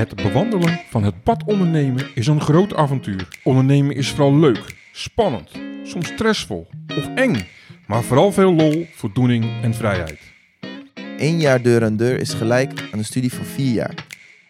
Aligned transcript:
Het 0.00 0.14
bewandelen 0.14 0.80
van 0.90 1.02
het 1.02 1.22
pad 1.22 1.44
ondernemen 1.44 2.06
is 2.14 2.26
een 2.26 2.40
groot 2.40 2.74
avontuur. 2.74 3.28
Ondernemen 3.42 3.96
is 3.96 4.10
vooral 4.10 4.36
leuk, 4.36 4.64
spannend, 4.92 5.50
soms 5.84 6.06
stressvol 6.06 6.68
of 6.98 7.14
eng, 7.14 7.46
maar 7.86 8.02
vooral 8.02 8.32
veel 8.32 8.52
lol, 8.52 8.86
voldoening 8.94 9.62
en 9.62 9.74
vrijheid. 9.74 10.18
Eén 11.18 11.40
jaar 11.40 11.62
deur 11.62 11.84
aan 11.84 11.96
deur 11.96 12.20
is 12.20 12.34
gelijk 12.34 12.88
aan 12.92 12.98
een 12.98 13.04
studie 13.04 13.32
van 13.32 13.44
vier 13.44 13.72
jaar. 13.72 13.94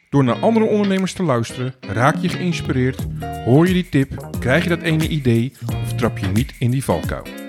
Door 0.08 0.24
naar 0.24 0.40
andere 0.40 0.66
ondernemers 0.66 1.12
te 1.12 1.22
luisteren, 1.22 1.74
raak 1.80 2.16
je 2.16 2.28
geïnspireerd, 2.28 3.06
hoor 3.44 3.66
je 3.66 3.72
die 3.72 3.88
tip, 3.88 4.28
krijg 4.38 4.62
je 4.62 4.68
dat 4.68 4.82
ene 4.82 5.08
idee 5.08 5.52
of 5.82 5.92
trap 5.92 6.18
je 6.18 6.26
niet 6.26 6.54
in 6.58 6.70
die 6.70 6.84
valkuil. 6.84 7.39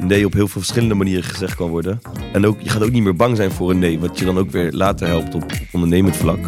Nee 0.00 0.26
op 0.26 0.32
heel 0.32 0.48
veel 0.48 0.60
verschillende 0.60 0.94
manieren 0.94 1.24
gezegd 1.24 1.54
kan 1.54 1.70
worden. 1.70 2.00
En 2.32 2.46
ook, 2.46 2.60
je 2.60 2.68
gaat 2.68 2.82
ook 2.82 2.90
niet 2.90 3.02
meer 3.02 3.16
bang 3.16 3.36
zijn 3.36 3.50
voor 3.50 3.70
een 3.70 3.78
nee, 3.78 3.98
wat 3.98 4.18
je 4.18 4.24
dan 4.24 4.38
ook 4.38 4.50
weer 4.50 4.72
later 4.72 5.06
helpt 5.06 5.34
op 5.34 5.52
ondernemend 5.72 6.16
vlak. 6.16 6.38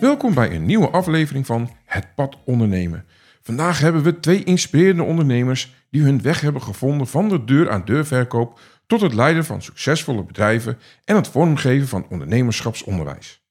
Welkom 0.00 0.34
bij 0.34 0.54
een 0.54 0.66
nieuwe 0.66 0.88
aflevering 0.88 1.46
van 1.46 1.70
Het 1.84 2.14
Pad 2.14 2.36
Ondernemen. 2.44 3.04
Vandaag 3.42 3.78
hebben 3.78 4.02
we 4.02 4.20
twee 4.20 4.44
inspirerende 4.44 5.02
ondernemers 5.02 5.74
die 5.90 6.02
hun 6.02 6.22
weg 6.22 6.40
hebben 6.40 6.62
gevonden 6.62 7.06
van 7.06 7.28
de 7.28 7.44
deur-aan-deur 7.44 8.06
verkoop 8.06 8.60
tot 8.86 9.00
het 9.00 9.14
leiden 9.14 9.44
van 9.44 9.62
succesvolle 9.62 10.24
bedrijven 10.24 10.78
en 11.04 11.16
het 11.16 11.28
vormgeven 11.28 11.88
van 11.88 12.06
ondernemerschapsonderwijs. 12.08 13.42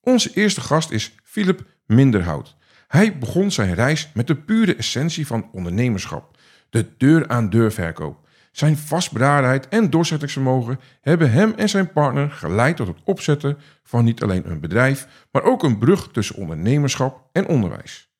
Onze 0.00 0.30
eerste 0.34 0.60
gast 0.60 0.90
is 0.90 1.14
Philip 1.22 1.62
Minderhout. 1.86 2.56
Hij 2.94 3.18
begon 3.18 3.50
zijn 3.50 3.74
reis 3.74 4.10
met 4.12 4.26
de 4.26 4.34
pure 4.36 4.76
essentie 4.76 5.26
van 5.26 5.48
ondernemerschap, 5.52 6.36
de 6.70 6.86
deur-aan-deur 6.96 7.72
verkoop. 7.72 8.28
Zijn 8.52 8.76
vastberadenheid 8.76 9.68
en 9.68 9.90
doorzettingsvermogen 9.90 10.80
hebben 11.00 11.30
hem 11.30 11.52
en 11.56 11.68
zijn 11.68 11.92
partner 11.92 12.30
geleid 12.30 12.76
tot 12.76 12.86
het 12.86 12.96
opzetten 13.04 13.58
van 13.82 14.04
niet 14.04 14.22
alleen 14.22 14.50
een 14.50 14.60
bedrijf, 14.60 15.06
maar 15.30 15.42
ook 15.42 15.62
een 15.62 15.78
brug 15.78 16.08
tussen 16.10 16.36
ondernemerschap 16.36 17.28
en 17.32 17.46
onderwijs. 17.46 18.10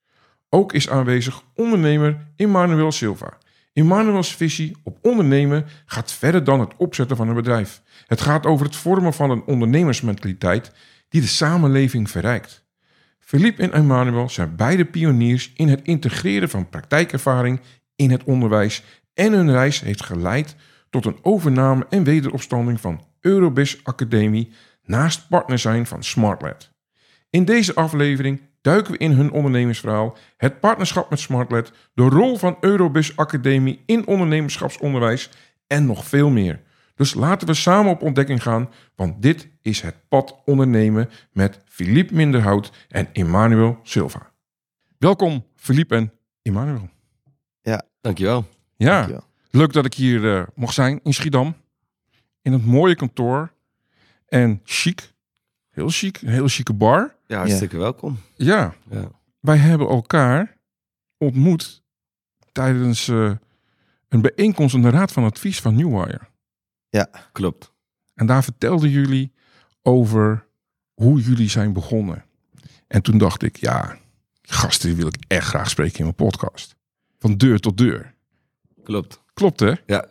Ook 0.49 0.73
is 0.73 0.89
aanwezig 0.89 1.41
ondernemer 1.53 2.27
Emmanuel 2.35 2.91
Silva. 2.91 3.37
Emmanuels 3.73 4.35
visie 4.35 4.77
op 4.83 4.97
ondernemen 5.01 5.65
gaat 5.85 6.11
verder 6.11 6.43
dan 6.43 6.59
het 6.59 6.75
opzetten 6.77 7.17
van 7.17 7.27
een 7.27 7.35
bedrijf. 7.35 7.81
Het 8.07 8.21
gaat 8.21 8.45
over 8.45 8.65
het 8.65 8.75
vormen 8.75 9.13
van 9.13 9.29
een 9.29 9.43
ondernemersmentaliteit 9.45 10.71
die 11.09 11.21
de 11.21 11.27
samenleving 11.27 12.09
verrijkt. 12.09 12.64
Philippe 13.25 13.61
en 13.61 13.71
Emmanuel 13.71 14.29
zijn 14.29 14.55
beide 14.55 14.85
pioniers 14.85 15.51
in 15.55 15.67
het 15.67 15.81
integreren 15.83 16.49
van 16.49 16.69
praktijkervaring 16.69 17.59
in 17.95 18.11
het 18.11 18.23
onderwijs 18.23 18.83
en 19.13 19.33
hun 19.33 19.51
reis 19.51 19.79
heeft 19.79 20.03
geleid 20.03 20.55
tot 20.89 21.05
een 21.05 21.17
overname 21.21 21.85
en 21.89 22.03
wederopstanding 22.03 22.81
van 22.81 23.01
Eurobis 23.21 23.83
Academie 23.83 24.51
naast 24.83 25.27
partner 25.29 25.59
zijn 25.59 25.85
van 25.85 26.03
SmartLed. 26.03 26.71
In 27.29 27.45
deze 27.45 27.75
aflevering 27.75 28.41
duiken 28.61 28.91
we 28.91 28.97
in 28.97 29.11
hun 29.11 29.31
ondernemersverhaal, 29.31 30.17
het 30.37 30.59
partnerschap 30.59 31.09
met 31.09 31.19
SmartLed, 31.19 31.71
de 31.93 32.03
rol 32.03 32.37
van 32.37 32.57
Eurobus 32.59 33.17
Academie 33.17 33.83
in 33.85 34.07
ondernemerschapsonderwijs 34.07 35.29
en 35.67 35.85
nog 35.85 36.05
veel 36.07 36.29
meer. 36.29 36.61
Dus 36.95 37.13
laten 37.13 37.47
we 37.47 37.53
samen 37.53 37.91
op 37.91 38.01
ontdekking 38.01 38.41
gaan, 38.43 38.69
want 38.95 39.21
dit 39.21 39.49
is 39.61 39.81
het 39.81 39.95
pad 40.07 40.41
ondernemen 40.45 41.09
met 41.31 41.59
Philippe 41.65 42.13
Minderhout 42.13 42.71
en 42.89 43.13
Emmanuel 43.13 43.79
Silva. 43.83 44.31
Welkom 44.97 45.45
Philippe 45.55 45.95
en 45.95 46.11
Emmanuel. 46.41 46.89
Dankjewel. 48.01 48.45
Ja, 48.75 48.95
Dankjewel. 48.97 49.23
leuk 49.51 49.73
dat 49.73 49.85
ik 49.85 49.93
hier 49.93 50.35
eh, 50.37 50.43
mocht 50.55 50.73
zijn 50.73 50.99
in 51.03 51.13
Schiedam. 51.13 51.55
In 52.41 52.53
het 52.53 52.65
mooie 52.65 52.95
kantoor. 52.95 53.51
En 54.27 54.61
chic. 54.63 55.13
Heel 55.69 55.89
chic. 55.89 56.21
Een 56.21 56.29
heel 56.29 56.47
chique 56.47 56.73
bar. 56.73 57.15
Ja, 57.27 57.37
hartstikke 57.37 57.77
welkom. 57.77 58.17
Ja, 58.35 58.73
Ja. 58.89 59.11
wij 59.39 59.57
hebben 59.57 59.87
elkaar 59.87 60.57
ontmoet 61.17 61.83
tijdens 62.51 63.07
eh, 63.07 63.31
een 64.09 64.21
bijeenkomst 64.21 64.75
in 64.75 64.81
de 64.81 64.89
Raad 64.89 65.11
van 65.11 65.23
Advies 65.23 65.61
van 65.61 65.75
Newwire. 65.75 66.19
Klopt. 67.31 67.73
En 68.13 68.25
daar 68.25 68.43
vertelden 68.43 68.89
jullie 68.89 69.33
over 69.81 70.47
hoe 70.93 71.21
jullie 71.21 71.49
zijn 71.49 71.73
begonnen. 71.73 72.25
En 72.87 73.01
toen 73.01 73.17
dacht 73.17 73.43
ik, 73.43 73.55
ja, 73.55 73.97
die 74.41 74.53
gasten 74.53 74.87
die 74.87 74.97
wil 74.97 75.07
ik 75.07 75.17
echt 75.27 75.47
graag 75.47 75.69
spreken 75.69 75.97
in 75.97 76.03
mijn 76.03 76.15
podcast. 76.15 76.75
Van 77.19 77.37
deur 77.37 77.59
tot 77.59 77.77
deur. 77.77 78.13
Klopt. 78.83 79.23
Klopt 79.33 79.59
hè? 79.59 79.73
Ja. 79.85 80.07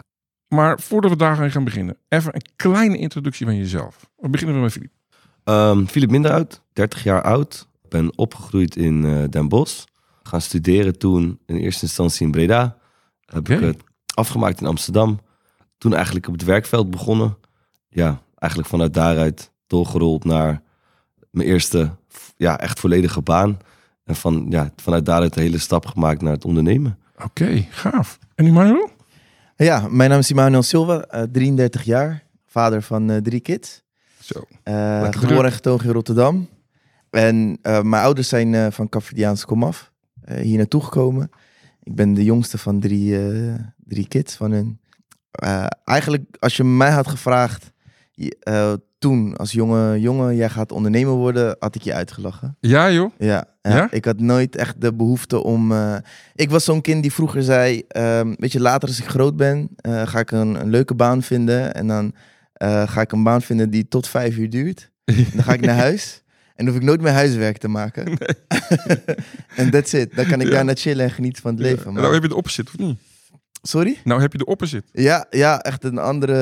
Maar 0.48 0.80
voordat 0.80 1.10
we 1.10 1.16
daar 1.16 1.50
gaan 1.50 1.64
beginnen, 1.64 1.96
even 2.08 2.34
een 2.34 2.46
kleine 2.56 2.98
introductie 2.98 3.46
van 3.46 3.56
jezelf. 3.56 4.10
We 4.16 4.28
beginnen 4.28 4.60
met 4.60 4.72
Filip. 4.72 4.92
Ehm 5.44 5.86
Philip 5.86 6.10
Minderhout, 6.10 6.62
30 6.72 7.02
jaar 7.02 7.22
oud. 7.22 7.68
Ben 7.88 8.18
opgegroeid 8.18 8.76
in 8.76 9.04
eh, 9.04 9.24
Den 9.30 9.48
Bosch. 9.48 9.84
Gaan 10.22 10.40
studeren 10.40 10.98
toen 10.98 11.38
in 11.46 11.56
eerste 11.56 11.84
instantie 11.84 12.26
in 12.26 12.32
Breda. 12.32 12.78
Heb 13.24 13.48
ik 13.48 13.60
het 13.60 13.82
afgemaakt 14.14 14.60
in 14.60 14.66
Amsterdam. 14.66 15.20
Toen 15.84 15.94
eigenlijk 15.94 16.26
op 16.26 16.32
het 16.32 16.44
werkveld 16.44 16.90
begonnen. 16.90 17.36
Ja, 17.88 18.22
eigenlijk 18.38 18.70
vanuit 18.72 18.94
daaruit 18.94 19.50
doorgerold 19.66 20.24
naar 20.24 20.62
mijn 21.30 21.48
eerste 21.48 21.90
ja, 22.36 22.58
echt 22.58 22.80
volledige 22.80 23.20
baan. 23.22 23.58
En 24.04 24.16
van, 24.16 24.46
ja, 24.48 24.72
vanuit 24.76 25.06
daaruit 25.06 25.34
de 25.34 25.40
hele 25.40 25.58
stap 25.58 25.86
gemaakt 25.86 26.22
naar 26.22 26.32
het 26.32 26.44
ondernemen. 26.44 26.98
Oké, 27.24 27.66
gaaf. 27.70 28.18
En 28.34 28.46
Emmanuel? 28.46 28.90
Ja, 29.56 29.88
mijn 29.90 30.10
naam 30.10 30.18
is 30.18 30.30
Emmanuel 30.30 30.62
Silva, 30.62 31.00
eh, 31.02 31.22
33 31.22 31.82
jaar, 31.82 32.24
vader 32.46 32.82
van 32.82 33.10
eh, 33.10 33.16
drie 33.16 33.40
kids. 33.40 33.82
Zo. 34.20 34.44
Eh, 34.62 34.98
Lekker 35.02 35.20
geboren 35.20 35.44
en 35.44 35.52
getogen 35.52 35.86
in 35.86 35.92
Rotterdam. 35.92 36.48
En 37.10 37.58
eh, 37.62 37.82
mijn 37.82 38.02
ouders 38.02 38.28
zijn 38.28 38.54
eh, 38.54 38.66
van 38.70 38.88
Cafridiaanse 38.88 39.46
komaf 39.46 39.92
eh, 40.20 40.36
hier 40.40 40.56
naartoe 40.56 40.82
gekomen. 40.82 41.30
Ik 41.82 41.94
ben 41.94 42.14
de 42.14 42.24
jongste 42.24 42.58
van 42.58 42.80
drie, 42.80 43.28
eh, 43.28 43.54
drie 43.76 44.08
kids 44.08 44.34
van 44.36 44.50
hun. 44.50 44.78
Eh, 45.34 45.66
eigenlijk, 45.84 46.22
als 46.38 46.56
je 46.56 46.64
mij 46.64 46.90
had 46.90 47.08
gevraagd 47.08 47.72
eh, 48.40 48.72
toen 48.98 49.36
als 49.36 49.52
jonge 49.52 50.00
jongen, 50.00 50.36
jij 50.36 50.48
gaat 50.48 50.72
ondernemer 50.72 51.12
worden, 51.12 51.56
had 51.58 51.74
ik 51.74 51.82
je 51.82 51.94
uitgelachen. 51.94 52.56
Ja 52.60 52.90
joh? 52.90 53.10
Ja, 53.18 53.44
ja, 53.62 53.76
Ja? 53.76 53.88
ik 53.90 54.04
had 54.04 54.20
nooit 54.20 54.56
echt 54.56 54.80
de 54.80 54.94
behoefte 54.94 55.42
om. 55.42 55.72
eh, 55.72 55.96
ik 56.34 56.50
was 56.50 56.64
zo'n 56.64 56.80
kind 56.80 57.02
die 57.02 57.12
vroeger 57.12 57.42
zei: 57.42 57.82
ehm, 57.88 58.34
Weet 58.36 58.52
je, 58.52 58.60
later 58.60 58.88
als 58.88 58.98
ik 58.98 59.06
groot 59.06 59.36
ben, 59.36 59.68
ga 59.82 60.18
ik 60.18 60.30
een, 60.30 60.54
een 60.60 60.70
leuke 60.70 60.94
baan 60.94 61.22
vinden. 61.22 61.74
En 61.74 61.86
dan 61.86 62.14
ga 62.86 63.00
ik 63.00 63.12
een 63.12 63.22
baan 63.22 63.42
vinden 63.42 63.70
die 63.70 63.88
tot 63.88 64.08
vijf 64.08 64.36
uur 64.36 64.50
duurt. 64.50 64.90
Dan 65.34 65.42
ga 65.44 65.52
ik 65.52 65.60
naar 65.60 65.76
huis. 65.76 66.22
En 66.54 66.66
hoef 66.66 66.76
ik 66.76 66.82
nooit 66.82 67.00
meer 67.00 67.12
huiswerk 67.12 67.56
te 67.58 67.68
maken. 67.68 68.04
En 69.56 69.70
that's 69.70 69.92
it. 69.92 70.14
Dan 70.16 70.26
kan 70.26 70.40
ik 70.40 70.46
Ja. 70.46 70.52
daar 70.52 70.64
naar 70.64 70.76
chillen 70.76 71.04
en 71.04 71.10
genieten 71.10 71.42
van 71.42 71.50
het 71.54 71.60
leven. 71.60 71.86
En 71.86 71.92
Maar- 71.92 72.02
nou 72.02 72.14
heb 72.14 72.22
je 72.22 72.28
de 72.28 72.34
opposite, 72.36 72.70
of 72.72 72.78
niet? 72.78 72.98
Sorry? 73.66 73.98
Nou 74.04 74.20
heb 74.20 74.32
je 74.32 74.38
de 74.38 74.44
opposite. 74.44 74.86
Ja, 74.92 75.26
ja, 75.30 75.60
echt 75.60 75.84
een 75.84 75.98
andere. 75.98 76.34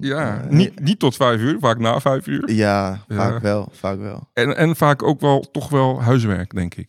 Ja, 0.00 0.42
eh, 0.42 0.50
niet, 0.50 0.80
niet 0.80 0.98
tot 0.98 1.16
vijf 1.16 1.40
uur, 1.40 1.56
vaak 1.60 1.78
na 1.78 2.00
vijf 2.00 2.26
uur. 2.26 2.52
Ja, 2.52 3.04
Ja. 3.08 3.16
vaak 3.16 3.42
wel. 3.42 3.68
Vaak 3.72 3.98
wel. 3.98 4.28
En, 4.32 4.56
en 4.56 4.76
vaak 4.76 5.02
ook 5.02 5.20
wel 5.20 5.40
toch 5.40 5.68
wel 5.68 6.02
huiswerk, 6.02 6.54
denk 6.54 6.74
ik. 6.74 6.88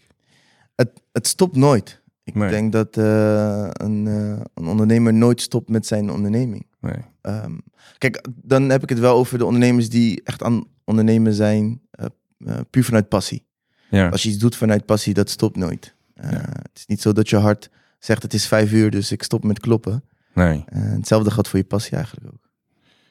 Het, 0.76 0.90
het 1.12 1.28
stopt 1.28 1.56
nooit. 1.56 2.02
Ik 2.24 2.36
Nee. 2.36 2.50
denk 2.50 2.72
dat 2.72 2.98
eh, 2.98 3.68
een, 3.72 4.08
eh, 4.08 4.46
een 4.54 4.68
ondernemer 4.68 5.14
nooit 5.14 5.42
stopt 5.42 5.70
met 5.70 5.86
zijn 5.86 6.12
onderneming. 6.12 6.66
Nee. 6.82 6.94
Ehm, 7.22 7.54
kijk, 7.98 8.26
dan 8.42 8.70
heb 8.70 8.84
ik 8.84 8.90
het 8.90 9.00
wel 9.00 9.16
over 9.16 9.38
de 9.38 9.46
ondernemers 9.46 9.90
die 9.90 10.22
echt 10.24 10.44
aan 10.44 10.64
ondernemen 10.84 11.34
zijn, 11.34 11.82
eh, 11.92 12.06
eh, 12.46 12.60
puur 12.70 12.84
vanuit 12.84 13.10
passie. 13.10 13.46
Ja. 13.90 14.10
Als 14.10 14.24
je 14.24 14.30
iets 14.30 14.38
doet 14.38 14.56
vanuit 14.56 14.86
passie, 14.86 15.14
dat 15.14 15.30
stopt 15.30 15.56
nooit. 15.56 15.96
Eh, 16.14 16.32
Ja. 16.32 16.38
Het 16.38 16.72
is 16.74 16.86
niet 16.86 17.02
zo 17.02 17.14
dat 17.14 17.30
je 17.30 17.36
hart 17.38 17.70
zegt 18.00 18.24
het 18.24 18.34
is 18.34 18.48
vijf 18.48 18.72
uur, 18.72 18.92
dus 18.92 19.12
ik 19.12 19.24
stop 19.24 19.44
met 19.44 19.60
kloppen. 19.60 20.04
Nee. 20.34 20.64
Hetzelfde 20.70 21.32
geldt 21.32 21.50
voor 21.50 21.60
je 21.60 21.66
passie 21.66 21.96
eigenlijk 21.96 22.28
ook. 22.34 22.50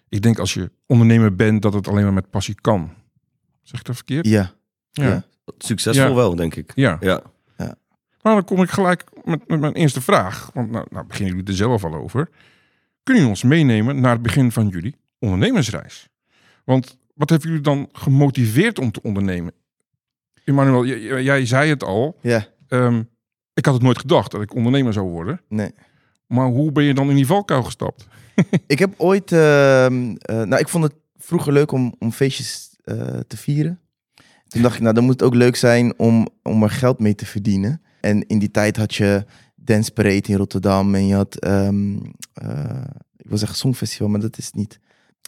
Ik 0.09 0.23
denk 0.23 0.39
als 0.39 0.55
je 0.55 0.71
ondernemer 0.87 1.35
bent, 1.35 1.63
dat 1.63 1.75
het 1.75 1.89
alleen 1.89 2.05
maar 2.05 2.13
met 2.13 2.31
passie 2.31 2.55
kan. 2.61 2.93
Zeg 3.63 3.81
ik 3.81 3.87
dat 3.87 3.97
verkeerd? 3.97 4.27
Ja, 4.27 4.53
Ja. 4.91 5.05
ja. 5.09 5.25
Succesvol 5.59 6.09
Ja. 6.09 6.15
wel, 6.15 6.35
denk 6.37 6.55
ik. 6.55 6.73
Ja. 6.75 6.97
Ja. 7.01 7.23
Maar 8.23 8.35
dan 8.35 8.45
kom 8.45 8.63
ik 8.63 8.71
gelijk 8.71 9.05
met, 9.25 9.49
met 9.49 9.61
mijn 9.61 9.73
eerste 9.73 10.01
vraag. 10.01 10.51
Want 10.55 10.71
nou, 10.71 10.87
nou 10.91 11.07
beginnen 11.07 11.31
jullie 11.35 11.49
er 11.51 11.57
zelf 11.57 11.85
al 11.85 11.95
over. 11.95 12.29
Kunnen 13.03 13.23
jullie 13.23 13.29
ons 13.29 13.43
meenemen 13.43 14.01
naar 14.01 14.13
het 14.13 14.23
begin 14.23 14.53
van 14.53 14.69
jullie 14.69 14.97
ondernemersreis? 15.19 16.09
Want 16.65 16.99
wat 17.15 17.31
heeft 17.31 17.43
jullie 17.43 17.61
dan 17.61 17.89
gemotiveerd 17.93 18.79
om 18.79 18.91
te 18.93 19.03
ondernemen? 19.03 19.53
Emmanuel, 20.45 20.87
jij 21.23 21.47
zei 21.47 21.71
het 21.71 21.83
al. 21.83 22.19
ja. 22.23 22.47
Ehm, 22.69 23.03
ik 23.55 23.65
had 23.65 23.75
het 23.75 23.83
nooit 23.83 23.99
gedacht 23.99 24.31
dat 24.31 24.43
ik 24.43 24.55
ondernemer 24.55 24.93
zou 24.93 25.09
worden. 25.09 25.41
Nee. 25.49 25.71
Maar 26.27 26.47
hoe 26.47 26.73
ben 26.73 26.85
je 26.85 26.95
dan 26.95 27.11
in 27.11 27.17
die 27.17 27.27
valkuil 27.27 27.63
gestapt? 27.63 28.07
Ik 28.67 28.79
heb 28.79 28.95
ooit, 28.97 29.33
ehm, 29.33 30.15
eh, 30.17 30.43
nou 30.43 30.57
ik 30.57 30.69
vond 30.69 30.85
het 30.85 30.95
vroeger 31.17 31.53
leuk 31.53 31.73
om, 31.73 31.95
om 31.99 32.13
feestjes 32.13 32.77
eh, 32.85 32.97
te 33.27 33.37
vieren. 33.37 33.81
Toen 34.49 34.63
dacht 34.63 34.75
ik, 34.75 34.81
nou 34.81 34.95
dan 34.95 35.05
moet 35.05 35.13
het 35.13 35.23
ook 35.23 35.35
leuk 35.35 35.57
zijn 35.57 35.99
om, 35.99 36.29
om 36.43 36.63
er 36.63 36.71
geld 36.71 36.99
mee 36.99 37.15
te 37.15 37.27
verdienen. 37.27 37.83
En 38.01 38.27
in 38.27 38.39
die 38.39 38.51
tijd 38.51 38.77
had 38.77 38.95
je 38.95 39.25
Dance 39.55 39.93
Parade 39.93 40.29
in 40.29 40.37
Rotterdam 40.37 40.95
en 40.95 41.07
je 41.07 41.15
had, 41.15 41.37
ehm, 41.37 41.97
eh, 42.33 42.85
ik 43.17 43.29
wil 43.29 43.39
zeggen 43.39 43.59
Songfestival, 43.59 44.09
maar 44.09 44.21
dat 44.21 44.39
is 44.39 44.45
het 44.45 44.55
niet. 44.55 44.81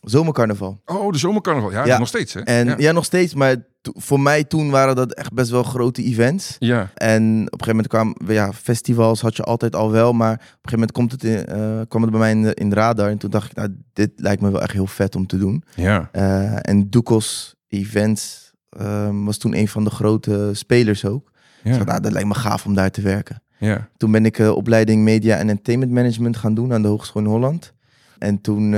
Zomercarnaval. 0.02 0.80
Oh, 0.84 1.12
de 1.12 1.18
zomercarnaval. 1.18 1.70
Ja, 1.72 1.84
Ja. 1.86 1.98
nog 1.98 2.08
steeds 2.08 2.34
hè? 2.34 2.40
En 2.40 2.66
ja, 2.66 2.74
ja. 2.78 2.92
nog 2.92 3.04
steeds, 3.04 3.34
maar 3.34 3.56
voor 3.82 4.20
mij 4.20 4.44
toen 4.44 4.70
waren 4.70 4.96
dat 4.96 5.12
echt 5.12 5.32
best 5.32 5.50
wel 5.50 5.62
grote 5.62 6.02
events. 6.02 6.56
Ja. 6.58 6.90
En 6.94 7.22
op 7.22 7.60
een 7.60 7.64
gegeven 7.64 7.68
moment 7.68 7.86
kwamen, 7.88 8.14
ja, 8.26 8.52
festivals 8.52 9.20
had 9.20 9.36
je 9.36 9.42
altijd 9.42 9.76
al 9.76 9.90
wel, 9.90 10.12
maar 10.12 10.32
op 10.32 10.38
een 10.40 10.46
gegeven 10.46 10.70
moment 10.70 10.92
komt 10.92 11.12
het 11.12 11.24
in, 11.24 11.46
eh, 11.46 11.80
kwam 11.88 12.02
het 12.02 12.10
bij 12.10 12.20
mij 12.20 12.30
in 12.30 12.42
de, 12.42 12.54
in 12.54 12.68
de 12.68 12.74
radar. 12.74 13.10
En 13.10 13.18
toen 13.18 13.30
dacht 13.30 13.50
ik, 13.50 13.56
nou, 13.56 13.68
dit 13.92 14.10
lijkt 14.16 14.42
me 14.42 14.50
wel 14.50 14.62
echt 14.62 14.72
heel 14.72 14.86
vet 14.86 15.16
om 15.16 15.26
te 15.26 15.38
doen. 15.38 15.62
Ja. 15.74 16.08
Eh, 16.12 16.56
en 16.60 16.90
Doekos 16.90 17.54
Events 17.68 18.52
ehm, 18.70 19.24
was 19.24 19.38
toen 19.38 19.54
een 19.56 19.68
van 19.68 19.84
de 19.84 19.90
grote 19.90 20.50
spelers 20.52 21.04
ook. 21.04 21.30
Dus 21.62 21.76
Ja. 21.76 21.84
nou, 21.84 22.00
dat 22.00 22.12
lijkt 22.12 22.28
me 22.28 22.34
gaaf 22.34 22.66
om 22.66 22.74
daar 22.74 22.90
te 22.90 23.00
werken. 23.00 23.42
Ja. 23.58 23.88
Toen 23.96 24.10
ben 24.10 24.24
ik 24.24 24.38
eh, 24.38 24.50
opleiding 24.50 25.02
Media 25.02 25.36
en 25.36 25.48
Entertainment 25.48 25.92
Management 25.92 26.36
gaan 26.36 26.54
doen 26.54 26.72
aan 26.72 26.82
de 26.82 26.88
Hogeschool 26.88 27.22
in 27.22 27.28
Holland. 27.28 27.72
En 28.18 28.40
toen, 28.40 28.68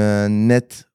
net 0.47 0.88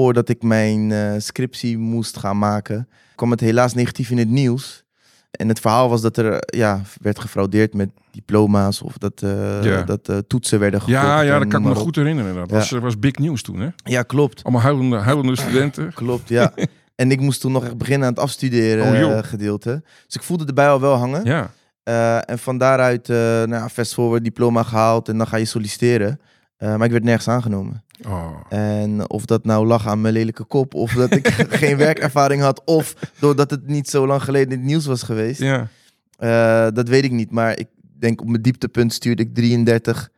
voordat 0.00 0.28
ik 0.28 0.42
mijn 0.42 0.92
eh, 0.92 1.12
scriptie 1.18 1.78
moest 1.78 2.16
gaan 2.18 2.38
maken, 2.38 2.88
kwam 3.14 3.30
het 3.30 3.40
helaas 3.40 3.74
negatief 3.74 4.10
in 4.10 4.18
het 4.18 4.28
nieuws. 4.28 4.84
En 5.30 5.48
het 5.48 5.60
verhaal 5.60 5.88
was 5.88 6.00
dat 6.00 6.16
er 6.16 6.32
eh, 6.32 6.58
ja, 6.60 6.80
werd 7.00 7.18
gefraudeerd 7.20 7.74
met 7.74 7.90
diploma's 8.10 8.82
of 8.82 8.98
dat, 8.98 9.22
eh, 9.22 9.62
Ja. 9.64 9.82
dat 9.82 10.22
toetsen 10.26 10.58
werden 10.58 10.80
gekocht. 10.80 11.02
Ja, 11.02 11.20
ja, 11.20 11.38
dat 11.38 11.48
kan 11.48 11.62
ik 11.62 11.68
me 11.68 11.74
goed 11.74 11.96
herinneren. 11.96 12.34
Dat 12.34 12.50
Ja. 12.50 12.56
was, 12.56 12.70
was 12.70 12.98
big 12.98 13.14
news 13.18 13.42
toen, 13.42 13.60
hè? 13.60 13.68
Ja, 13.84 14.02
klopt. 14.02 14.42
Allemaal 14.42 14.62
huilende, 14.62 14.96
huilende 14.96 15.36
studenten. 15.36 15.92
Klopt, 16.02 16.28
ja. 16.28 16.52
en 17.02 17.10
ik 17.10 17.20
moest 17.20 17.40
toen 17.40 17.52
nog 17.52 17.64
echt 17.64 17.76
beginnen 17.78 18.06
aan 18.06 18.12
het 18.14 18.22
afstuderen 18.22 19.04
Oh, 19.04 19.18
gedeelte. 19.22 19.82
Dus 20.06 20.14
ik 20.14 20.22
voelde 20.22 20.44
erbij 20.46 20.68
al 20.68 20.80
wel 20.80 20.94
hangen. 20.94 21.24
Ja. 21.24 21.50
En 22.24 22.38
van 22.38 22.58
daaruit, 22.58 23.08
nou, 23.08 23.48
ja, 23.50 23.68
fast 23.68 23.94
forward, 23.94 24.24
diploma 24.24 24.62
gehaald 24.62 25.08
en 25.08 25.18
dan 25.18 25.26
ga 25.26 25.36
je 25.36 25.44
solliciteren. 25.44 26.20
Maar 26.58 26.84
ik 26.84 26.90
werd 26.90 27.04
nergens 27.04 27.28
aangenomen. 27.28 27.84
Oh. 28.06 28.40
En 28.48 29.10
of 29.10 29.24
dat 29.24 29.44
nou 29.44 29.66
lag 29.66 29.86
aan 29.86 30.00
mijn 30.00 30.14
lelijke 30.14 30.44
kop, 30.44 30.74
of 30.74 30.92
dat 30.92 31.10
ik 31.10 31.28
geen 31.62 31.76
werkervaring 31.76 32.42
had, 32.42 32.62
of 32.64 32.94
doordat 33.18 33.50
het 33.50 33.66
niet 33.66 33.88
zo 33.88 34.06
lang 34.06 34.22
geleden 34.22 34.52
in 34.52 34.58
het 34.58 34.66
nieuws 34.66 34.86
was 34.86 35.02
geweest. 35.02 35.40
Ja. 35.40 35.68
Eh, 36.16 36.66
dat 36.74 36.88
weet 36.88 37.04
ik 37.04 37.12
niet. 37.12 37.30
Maar 37.30 37.58
ik 37.58 37.68
denk 37.98 38.20
op 38.20 38.28
mijn 38.28 38.42
dieptepunt 38.42 38.92
stuurde 38.92 39.22
ik 39.22 39.34
33 39.34 40.10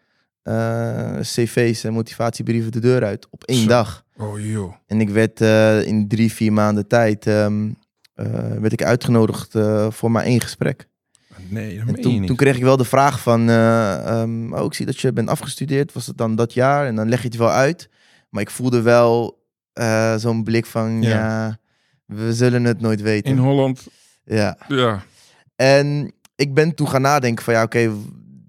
eh, 0.43 1.19
cv's 1.21 1.85
en 1.85 1.93
motivatiebrieven 1.93 2.73
de 2.73 2.81
deur 2.81 3.05
uit 3.05 3.27
op 3.31 3.45
één 3.45 3.63
Zo. 3.63 3.69
dag. 3.69 4.05
Oh, 4.17 4.41
joh. 4.41 4.75
En 4.87 5.01
ik 5.01 5.11
werd 5.11 5.41
eh, 5.41 5.87
in 5.87 6.09
drie, 6.09 6.33
vier 6.33 6.53
maanden 6.53 6.87
tijd 6.87 7.27
ehm, 7.27 7.71
eh, 8.15 8.27
werd 8.61 8.73
ik 8.73 8.83
uitgenodigd 8.83 9.59
voor 9.89 10.11
maar 10.11 10.25
één 10.25 10.41
gesprek. 10.41 10.89
Nee, 11.53 11.69
dat 11.71 11.79
En 11.79 11.87
meen 11.87 11.97
je 11.97 12.03
toen, 12.03 12.19
niet. 12.19 12.27
toen 12.27 12.37
kreeg 12.37 12.57
ik 12.57 12.63
wel 12.63 12.77
de 12.77 12.85
vraag 12.85 13.21
van, 13.21 13.49
eh, 13.49 14.07
ehm, 14.21 14.53
oh, 14.53 14.65
ik 14.65 14.75
zie 14.75 14.87
dat 14.87 15.01
je 15.01 15.13
bent 15.13 15.29
afgestudeerd. 15.29 15.93
Was 15.93 16.07
het 16.07 16.17
dan 16.19 16.35
dat 16.37 16.53
jaar? 16.55 16.87
En 16.87 16.97
dan 16.97 17.09
leg 17.09 17.21
je 17.23 17.29
het 17.29 17.37
wel 17.37 17.51
uit. 17.51 17.89
Maar 18.31 18.43
ik 18.43 18.51
voelde 18.51 18.83
wel 18.83 19.41
eh, 19.73 20.17
zo'n 20.17 20.45
blik 20.45 20.67
van, 20.67 21.03
Ja. 21.03 21.09
ja. 21.09 21.59
we 22.07 22.35
zullen 22.35 22.65
het 22.65 22.81
nooit 22.81 23.01
weten. 23.01 23.31
In 23.31 23.39
Holland, 23.39 23.87
Ja. 24.25 24.57
ja. 24.69 25.03
En 25.57 26.13
ik 26.37 26.55
ben 26.55 26.75
toen 26.75 26.89
gaan 26.89 27.03
nadenken 27.03 27.45
van, 27.45 27.55
ja, 27.55 27.63
oké, 27.63 27.93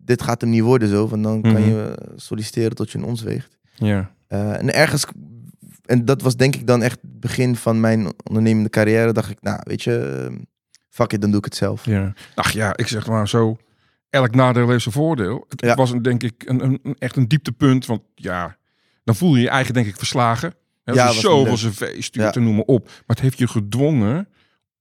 dit 0.06 0.22
gaat 0.22 0.42
hem 0.42 0.50
niet 0.50 0.62
worden 0.62 0.88
zo. 0.90 1.08
Want 1.08 1.24
dan 1.24 1.42
kan 1.42 1.52
Mhm. 1.52 1.62
je 1.70 1.96
solliciteren 2.16 2.76
tot 2.76 2.92
je 2.92 2.98
een 2.98 3.04
ons 3.04 3.22
weegt. 3.22 3.58
Ja. 3.74 4.12
Eh, 4.28 4.58
en 4.60 4.74
ergens, 4.74 5.06
en 5.86 6.06
dat 6.06 6.22
was 6.22 6.36
denk 6.36 6.56
ik 6.56 6.68
dan 6.68 6.82
echt 6.82 7.00
het 7.02 7.20
begin 7.20 7.56
van 7.56 7.80
mijn 7.80 8.08
ondernemende 8.24 8.70
carrière, 8.70 9.12
dacht 9.14 9.30
ik, 9.30 9.42
nou, 9.42 9.60
weet 9.64 9.82
je, 9.84 10.28
eh, 10.30 10.36
fuck 10.94 11.14
it, 11.14 11.22
dan 11.22 11.30
doe 11.30 11.40
ik 11.40 11.46
het 11.46 11.56
zelf. 11.56 11.86
Ja. 11.86 12.14
Ach 12.36 12.52
ja, 12.52 12.78
ik 12.78 12.88
zeg 12.88 13.08
maar 13.08 13.28
zo. 13.30 13.58
Elk 14.10 14.36
nadeel 14.36 14.70
heeft 14.70 14.82
zijn 14.84 14.96
voordeel. 14.96 15.46
Het 15.50 15.62
Ja. 15.62 15.76
was 15.76 15.92
een, 15.92 16.02
denk 16.02 16.24
ik 16.24 16.44
een, 16.46 16.64
een, 16.64 16.80
een- 16.84 16.96
echt 17.00 17.16
een 17.16 17.28
dieptepunt. 17.28 17.86
Want 17.86 18.02
ja, 18.16 18.58
dan 19.04 19.16
voel 19.16 19.36
je 19.36 19.42
je 19.42 19.50
eigen 19.50 19.74
denk 19.74 19.88
ik 19.88 19.96
verslagen. 19.98 20.54
Hè, 20.84 20.94
Ja, 20.94 21.02
je 21.02 21.08
was 21.08 21.20
zoveel 21.20 21.52
niet 21.52 21.60
cv 21.76 22.04
stuurt 22.04 22.26
Ja. 22.26 22.32
en 22.34 22.44
noem 22.44 22.56
maar 22.56 22.64
op. 22.66 22.86
Maar 22.86 23.04
het 23.06 23.20
heeft 23.20 23.38
je 23.38 23.48
gedwongen 23.48 24.28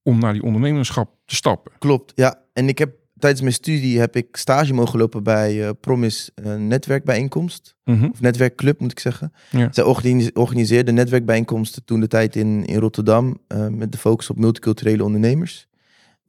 om 0.03 0.19
naar 0.19 0.33
die 0.33 0.43
ondernemerschap 0.43 1.09
te 1.25 1.35
stappen. 1.35 1.71
Klopt, 1.79 2.11
ja. 2.15 2.41
En 2.53 2.67
ik 2.67 2.77
heb 2.77 2.91
tijdens 3.17 3.41
mijn 3.41 3.53
studie 3.53 3.99
heb 3.99 4.15
ik 4.15 4.35
stage 4.37 4.73
mogen 4.73 4.99
lopen 4.99 5.23
bij 5.23 5.63
eh, 5.65 5.69
Promis 5.81 6.31
eh, 6.35 6.55
netwerkbijeenkomst. 6.55 7.75
Mhm. 7.83 8.05
Of 8.11 8.21
netwerkclub 8.21 8.79
moet 8.79 8.91
ik 8.91 8.99
zeggen. 8.99 9.33
Ja. 9.49 9.67
Zij 9.71 9.83
organi- 9.83 10.29
organiseerde 10.33 10.91
netwerkbijeenkomsten 10.91 11.85
toen 11.85 11.99
de 11.99 12.07
tijd 12.07 12.35
in, 12.35 12.65
in 12.65 12.79
Rotterdam. 12.79 13.37
eh, 13.47 13.67
met 13.67 13.91
de 13.91 13.97
focus 13.97 14.29
op 14.29 14.37
multiculturele 14.37 15.03
ondernemers. 15.03 15.67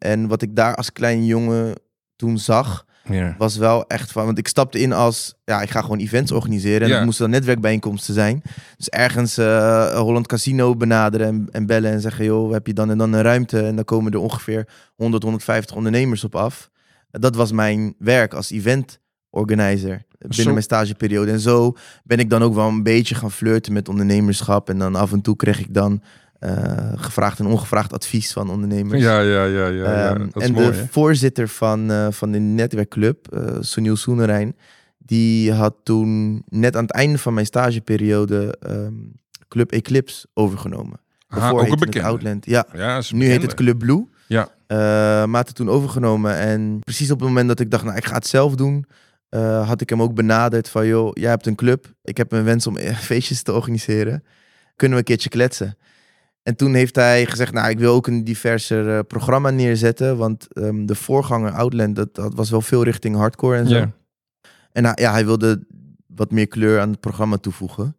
En 0.04 0.28
wat 0.28 0.42
ik 0.42 0.56
daar 0.56 0.74
als 0.74 0.92
klein 0.92 1.26
jongen 1.26 1.74
toen 2.16 2.38
zag, 2.38 2.84
Ja. 3.08 3.34
was 3.38 3.56
wel 3.56 3.86
echt 3.86 4.12
van... 4.12 4.24
Want 4.24 4.38
ik 4.38 4.48
stapte 4.48 4.78
in 4.80 4.92
als, 4.92 5.34
ja, 5.44 5.62
ik 5.62 5.70
ga 5.70 5.80
gewoon 5.80 5.98
events 5.98 6.32
organiseren. 6.32 6.80
En 6.82 6.88
Ja. 6.88 6.94
het 6.94 7.04
moesten 7.04 7.24
dan 7.24 7.34
netwerkbijeenkomsten 7.34 8.14
zijn. 8.14 8.42
Dus 8.76 8.88
ergens 8.88 9.38
eh, 9.38 9.98
Holland 10.00 10.26
Casino 10.26 10.76
benaderen 10.76 11.26
en, 11.26 11.48
en 11.50 11.66
bellen 11.66 11.90
en 11.92 12.00
zeggen... 12.00 12.24
joh, 12.24 12.52
heb 12.52 12.66
je 12.66 12.72
dan 12.72 12.90
en 12.90 12.98
dan 12.98 13.12
een 13.12 13.22
ruimte? 13.22 13.60
En 13.66 13.76
dan 13.76 13.84
komen 13.84 14.12
er 14.12 14.18
ongeveer 14.18 14.68
100, 14.94 15.22
150 15.22 15.76
ondernemers 15.76 16.24
op 16.24 16.34
af. 16.36 16.70
Dat 17.10 17.34
was 17.34 17.52
mijn 17.52 17.94
werk 17.98 18.34
als 18.34 18.50
event 18.50 18.98
organizer 19.30 20.02
binnen 20.18 20.38
Zo- 20.44 20.50
mijn 20.50 20.62
stageperiode. 20.62 21.30
En 21.30 21.40
zo 21.40 21.72
ben 22.04 22.18
ik 22.18 22.30
dan 22.30 22.42
ook 22.42 22.54
wel 22.54 22.68
een 22.68 22.82
beetje 22.82 23.14
gaan 23.14 23.30
flirten 23.30 23.72
met 23.72 23.88
ondernemerschap. 23.88 24.68
En 24.68 24.78
dan 24.78 24.94
af 24.94 25.12
en 25.12 25.20
toe 25.20 25.36
kreeg 25.36 25.58
ik 25.60 25.74
dan 25.74 26.02
eh, 26.38 26.92
gevraagd 26.96 27.38
en 27.38 27.46
ongevraagd 27.46 27.92
advies 27.92 28.32
van 28.32 28.50
ondernemers. 28.50 29.02
Ja, 29.02 29.20
ja, 29.20 29.44
ja, 29.44 29.66
ja. 29.66 29.92
ja. 29.92 30.14
Ehm, 30.14 30.28
en 30.32 30.52
mooi, 30.52 30.70
de 30.70 30.76
hè? 30.76 30.86
voorzitter 30.90 31.48
van, 31.48 31.90
eh, 31.90 32.06
van 32.10 32.32
de 32.32 32.38
netwerkclub, 32.38 33.32
eh 33.32 33.56
Sunil 33.60 33.96
Soenerijn, 33.96 34.56
die 34.98 35.52
had 35.52 35.74
toen 35.82 36.42
net 36.48 36.76
aan 36.76 36.82
het 36.82 36.92
einde 36.92 37.18
van 37.18 37.34
mijn 37.34 37.46
stageperiode 37.46 38.56
ehm, 38.60 38.92
Club 39.48 39.72
Eclipse 39.72 40.26
overgenomen. 40.34 41.00
Aha, 41.28 41.40
Daarvoor 41.40 41.60
ook 41.60 41.72
een 41.72 41.78
bekende. 41.78 42.08
Outland. 42.08 42.46
Ja, 42.46 42.66
nu 43.10 43.26
heet 43.26 43.42
het. 43.42 43.54
Club 43.54 43.78
Blue. 43.78 44.08
Ja. 44.26 44.48
Maar 45.26 45.36
had 45.36 45.46
het 45.46 45.56
toen 45.56 45.70
overgenomen. 45.70 46.36
En 46.36 46.78
precies 46.80 47.10
op 47.10 47.18
het 47.18 47.28
moment 47.28 47.48
dat 47.48 47.60
ik 47.60 47.70
dacht, 47.70 47.84
nou, 47.84 47.96
ik 47.96 48.04
ga 48.04 48.14
het 48.14 48.26
zelf 48.26 48.54
doen, 48.54 48.86
had 49.64 49.80
ik 49.80 49.88
hem 49.88 50.02
ook 50.02 50.14
benaderd 50.14 50.68
van, 50.68 50.86
joh, 50.86 51.10
jij 51.12 51.30
hebt 51.30 51.46
een 51.46 51.54
club. 51.54 51.92
Ik 52.02 52.16
heb 52.16 52.32
een 52.32 52.44
wens 52.44 52.66
om 52.66 52.78
feestjes 53.10 53.42
te 53.42 53.52
organiseren. 53.52 54.24
Kunnen 54.76 54.98
we 54.98 55.04
een 55.04 55.08
keertje 55.08 55.28
kletsen? 55.28 55.76
En 56.44 56.56
toen 56.56 56.74
heeft 56.74 56.96
hij 56.96 57.26
gezegd, 57.26 57.52
nou, 57.52 57.70
ik 57.70 57.78
wil 57.78 57.94
ook 57.94 58.06
een 58.06 58.24
diverser 58.24 58.96
eh, 58.96 59.04
programma 59.08 59.50
neerzetten. 59.50 60.16
Want 60.16 60.46
ehm, 60.52 60.86
de 60.86 60.94
voorganger 60.94 61.52
Outland, 61.52 61.96
dat, 61.96 62.14
dat 62.14 62.34
was 62.34 62.50
wel 62.50 62.60
veel 62.60 62.84
richting 62.84 63.16
hardcore 63.16 63.56
en 63.56 63.68
zo. 63.68 63.90
En 64.72 64.82
nou, 64.82 65.00
ja, 65.02 65.12
hij 65.12 65.24
wilde 65.24 65.66
wat 66.06 66.30
meer 66.30 66.48
kleur 66.48 66.80
aan 66.80 66.90
het 66.90 67.00
programma 67.00 67.36
toevoegen. 67.36 67.96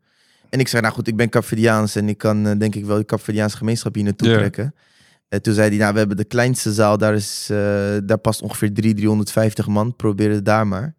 En 0.49 0.59
ik 0.59 0.67
zei, 0.67 0.81
nou 0.81 0.93
goed, 0.93 1.07
ik 1.07 1.15
ben 1.15 1.29
Capverdiaans 1.29 1.95
en 1.95 2.09
ik 2.09 2.17
kan 2.17 2.47
eh, 2.47 2.57
denk 2.57 2.75
ik 2.75 2.85
wel 2.85 2.97
de 2.97 3.05
Capverdiaanse 3.05 3.57
gemeenschap 3.57 3.95
hier 3.95 4.03
naartoe 4.03 4.33
trekken. 4.33 4.75
En 5.29 5.41
toen 5.41 5.53
zei 5.53 5.69
hij, 5.69 5.77
nou, 5.77 5.93
we 5.93 5.99
hebben 5.99 6.17
de 6.17 6.25
kleinste 6.25 6.73
zaal, 6.73 6.97
daar, 6.97 7.13
is, 7.13 7.47
eh, 7.51 7.57
daar 8.03 8.17
past 8.17 8.41
ongeveer 8.41 8.73
300, 8.73 8.97
350 8.97 9.67
man. 9.67 9.95
Probeer 9.95 10.31
het 10.31 10.45
daar 10.45 10.67
maar. 10.67 10.95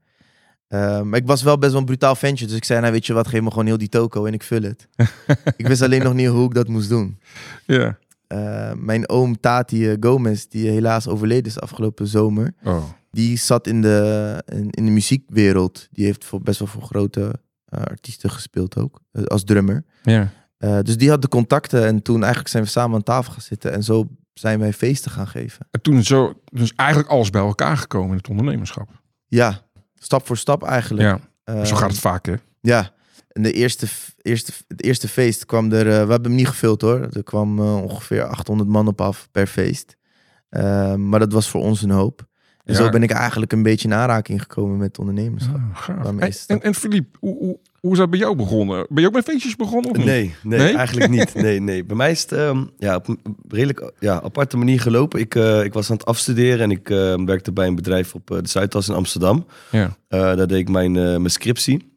Eh, 0.69 1.03
maar 1.03 1.19
ik 1.19 1.27
was 1.27 1.43
wel 1.43 1.59
best 1.59 1.71
wel 1.71 1.81
een 1.81 1.87
brutaal 1.87 2.15
ventje, 2.15 2.47
dus 2.47 2.57
ik 2.57 2.65
zei, 2.65 2.81
nou 2.81 2.93
weet 2.93 3.07
je 3.07 3.13
wat, 3.13 3.29
geef 3.29 3.41
me 3.41 3.51
gewoon 3.51 3.67
heel 3.67 3.79
die 3.79 3.89
toko 3.89 4.25
en 4.25 4.33
ik 4.33 4.43
vul 4.43 4.63
het. 4.63 4.89
ik 5.57 5.67
wist 5.67 5.83
alleen 5.83 6.03
nog 6.03 6.15
niet 6.15 6.29
hoe 6.29 6.45
ik 6.47 6.55
dat 6.55 6.69
moest 6.69 6.89
doen. 6.89 7.19
Ja. 7.67 7.99
Eh, 8.27 8.73
mijn 8.73 9.09
oom 9.09 9.41
Tati 9.41 9.91
eh, 9.91 9.97
Gomez, 10.01 10.45
die 10.45 10.69
helaas 10.69 11.09
overleden 11.09 11.45
is 11.45 11.61
afgelopen 11.61 12.07
zomer, 12.07 12.55
Oh. 12.65 12.85
die 13.11 13.37
zat 13.37 13.67
in 13.67 13.83
de, 13.83 14.43
in, 14.47 14.71
in 14.71 14.85
de 14.85 14.91
muziekwereld. 14.91 15.89
Die 15.93 16.05
heeft 16.05 16.25
voor, 16.25 16.41
best 16.43 16.59
wel 16.59 16.69
voor 16.69 16.83
grote 16.83 17.33
artiesten 17.69 18.31
gespeeld 18.31 18.77
ook, 18.79 19.01
als 19.25 19.45
drummer. 19.45 19.85
Ja. 20.03 20.33
Dus 20.83 20.97
die 20.97 21.09
had 21.11 21.23
de 21.23 21.29
contacten 21.29 21.87
en 21.87 22.03
toen 22.03 22.19
eigenlijk 22.21 22.49
zijn 22.49 22.63
we 22.63 22.69
samen 22.69 22.97
aan 22.97 23.03
tafel 23.03 23.33
gaan 23.33 23.43
zitten. 23.43 23.73
En 23.73 23.83
zo 23.83 24.09
zijn 24.35 24.59
wij 24.59 24.73
feesten 24.73 25.11
gaan 25.11 25.27
geven. 25.27 25.67
En 25.71 25.81
toen 25.83 26.03
zo, 26.03 26.41
dus 26.45 26.73
eigenlijk 26.75 27.11
alles 27.11 27.31
bij 27.31 27.41
elkaar 27.41 27.77
gekomen 27.77 28.11
in 28.11 28.17
het 28.17 28.29
ondernemerschap. 28.29 28.89
Ja, 29.27 29.66
stap 29.99 30.27
voor 30.27 30.37
stap 30.37 30.63
eigenlijk. 30.63 31.21
Ja. 31.45 31.65
Zo 31.65 31.77
gaat 31.77 31.91
het 31.91 32.01
vaak, 32.01 32.27
hè? 32.27 32.35
Ja. 32.61 32.91
En 33.29 33.43
de 33.43 33.53
eerste, 33.53 33.87
eerste, 34.23 34.53
het 34.69 34.83
eerste 34.83 35.09
feest 35.09 35.47
kwam 35.47 35.73
er... 35.73 35.79
eh, 35.87 35.93
we 36.05 36.11
hebben 36.11 36.23
hem 36.23 36.35
niet 36.35 36.49
gevuld 36.49 36.81
hoor. 36.81 37.09
Er 37.13 37.23
kwam 37.23 37.59
eh, 37.59 37.83
ongeveer 37.83 38.25
800 38.25 38.69
man 38.71 38.87
op 38.89 39.01
af 39.01 39.29
per 39.33 39.47
feest. 39.47 39.97
Eh, 40.49 40.95
maar 40.95 41.19
dat 41.21 41.33
was 41.33 41.49
voor 41.49 41.61
ons 41.63 41.83
een 41.83 41.91
hoop. 41.91 42.27
En 42.65 42.73
Ja. 42.75 42.79
zo 42.81 42.89
ben 42.89 43.03
ik 43.03 43.11
eigenlijk 43.11 43.53
een 43.53 43.63
beetje 43.63 43.89
in 43.89 43.95
aanraking 43.95 44.41
gekomen 44.41 44.77
met 44.77 44.99
ondernemerschap. 44.99 45.61
Ah, 45.89 46.07
En, 46.47 46.63
en, 46.63 46.75
Philippe, 46.75 47.19
hoe, 47.21 47.37
hoe, 47.39 47.59
hoe 47.87 47.95
is 47.95 48.01
dat 48.01 48.11
bij 48.11 48.19
jou 48.19 48.37
begonnen? 48.37 48.87
Ben 48.89 49.01
je 49.03 49.09
ook 49.09 49.15
met 49.15 49.25
feestjes 49.25 49.57
begonnen? 49.57 49.91
Of 49.91 49.97
niet? 49.97 50.07
Nee, 50.07 50.35
nee, 50.43 50.59
Nee? 50.59 50.77
eigenlijk 50.77 51.11
niet. 51.11 51.35
Nee, 51.47 51.61
nee. 51.61 51.85
Bij 51.85 51.97
mij 51.97 52.11
is 52.11 52.21
het 52.23 52.33
ehm, 52.33 52.65
ja, 52.79 52.95
op 52.97 53.09
een 53.09 53.19
redelijk 53.49 53.93
ja, 53.99 54.21
aparte 54.23 54.57
manier 54.57 54.81
gelopen. 54.81 55.21
Ik, 55.21 55.35
eh, 55.35 55.65
ik 55.65 55.73
was 55.73 55.91
aan 55.91 55.97
het 55.97 56.05
afstuderen 56.07 56.61
en 56.61 56.71
ik 56.71 56.91
eh, 56.91 57.15
werkte 57.25 57.53
bij 57.53 57.67
een 57.67 57.75
bedrijf 57.75 58.15
op 58.15 58.31
eh, 58.31 58.39
de 58.43 58.49
Zuidas 58.49 58.89
in 58.89 58.95
Amsterdam. 58.95 59.47
Ja. 59.71 59.97
Eh, 60.09 60.21
daar 60.21 60.47
deed 60.47 60.59
ik 60.59 60.69
mijn, 60.69 60.93
mijn 60.93 61.31
scriptie. 61.31 61.95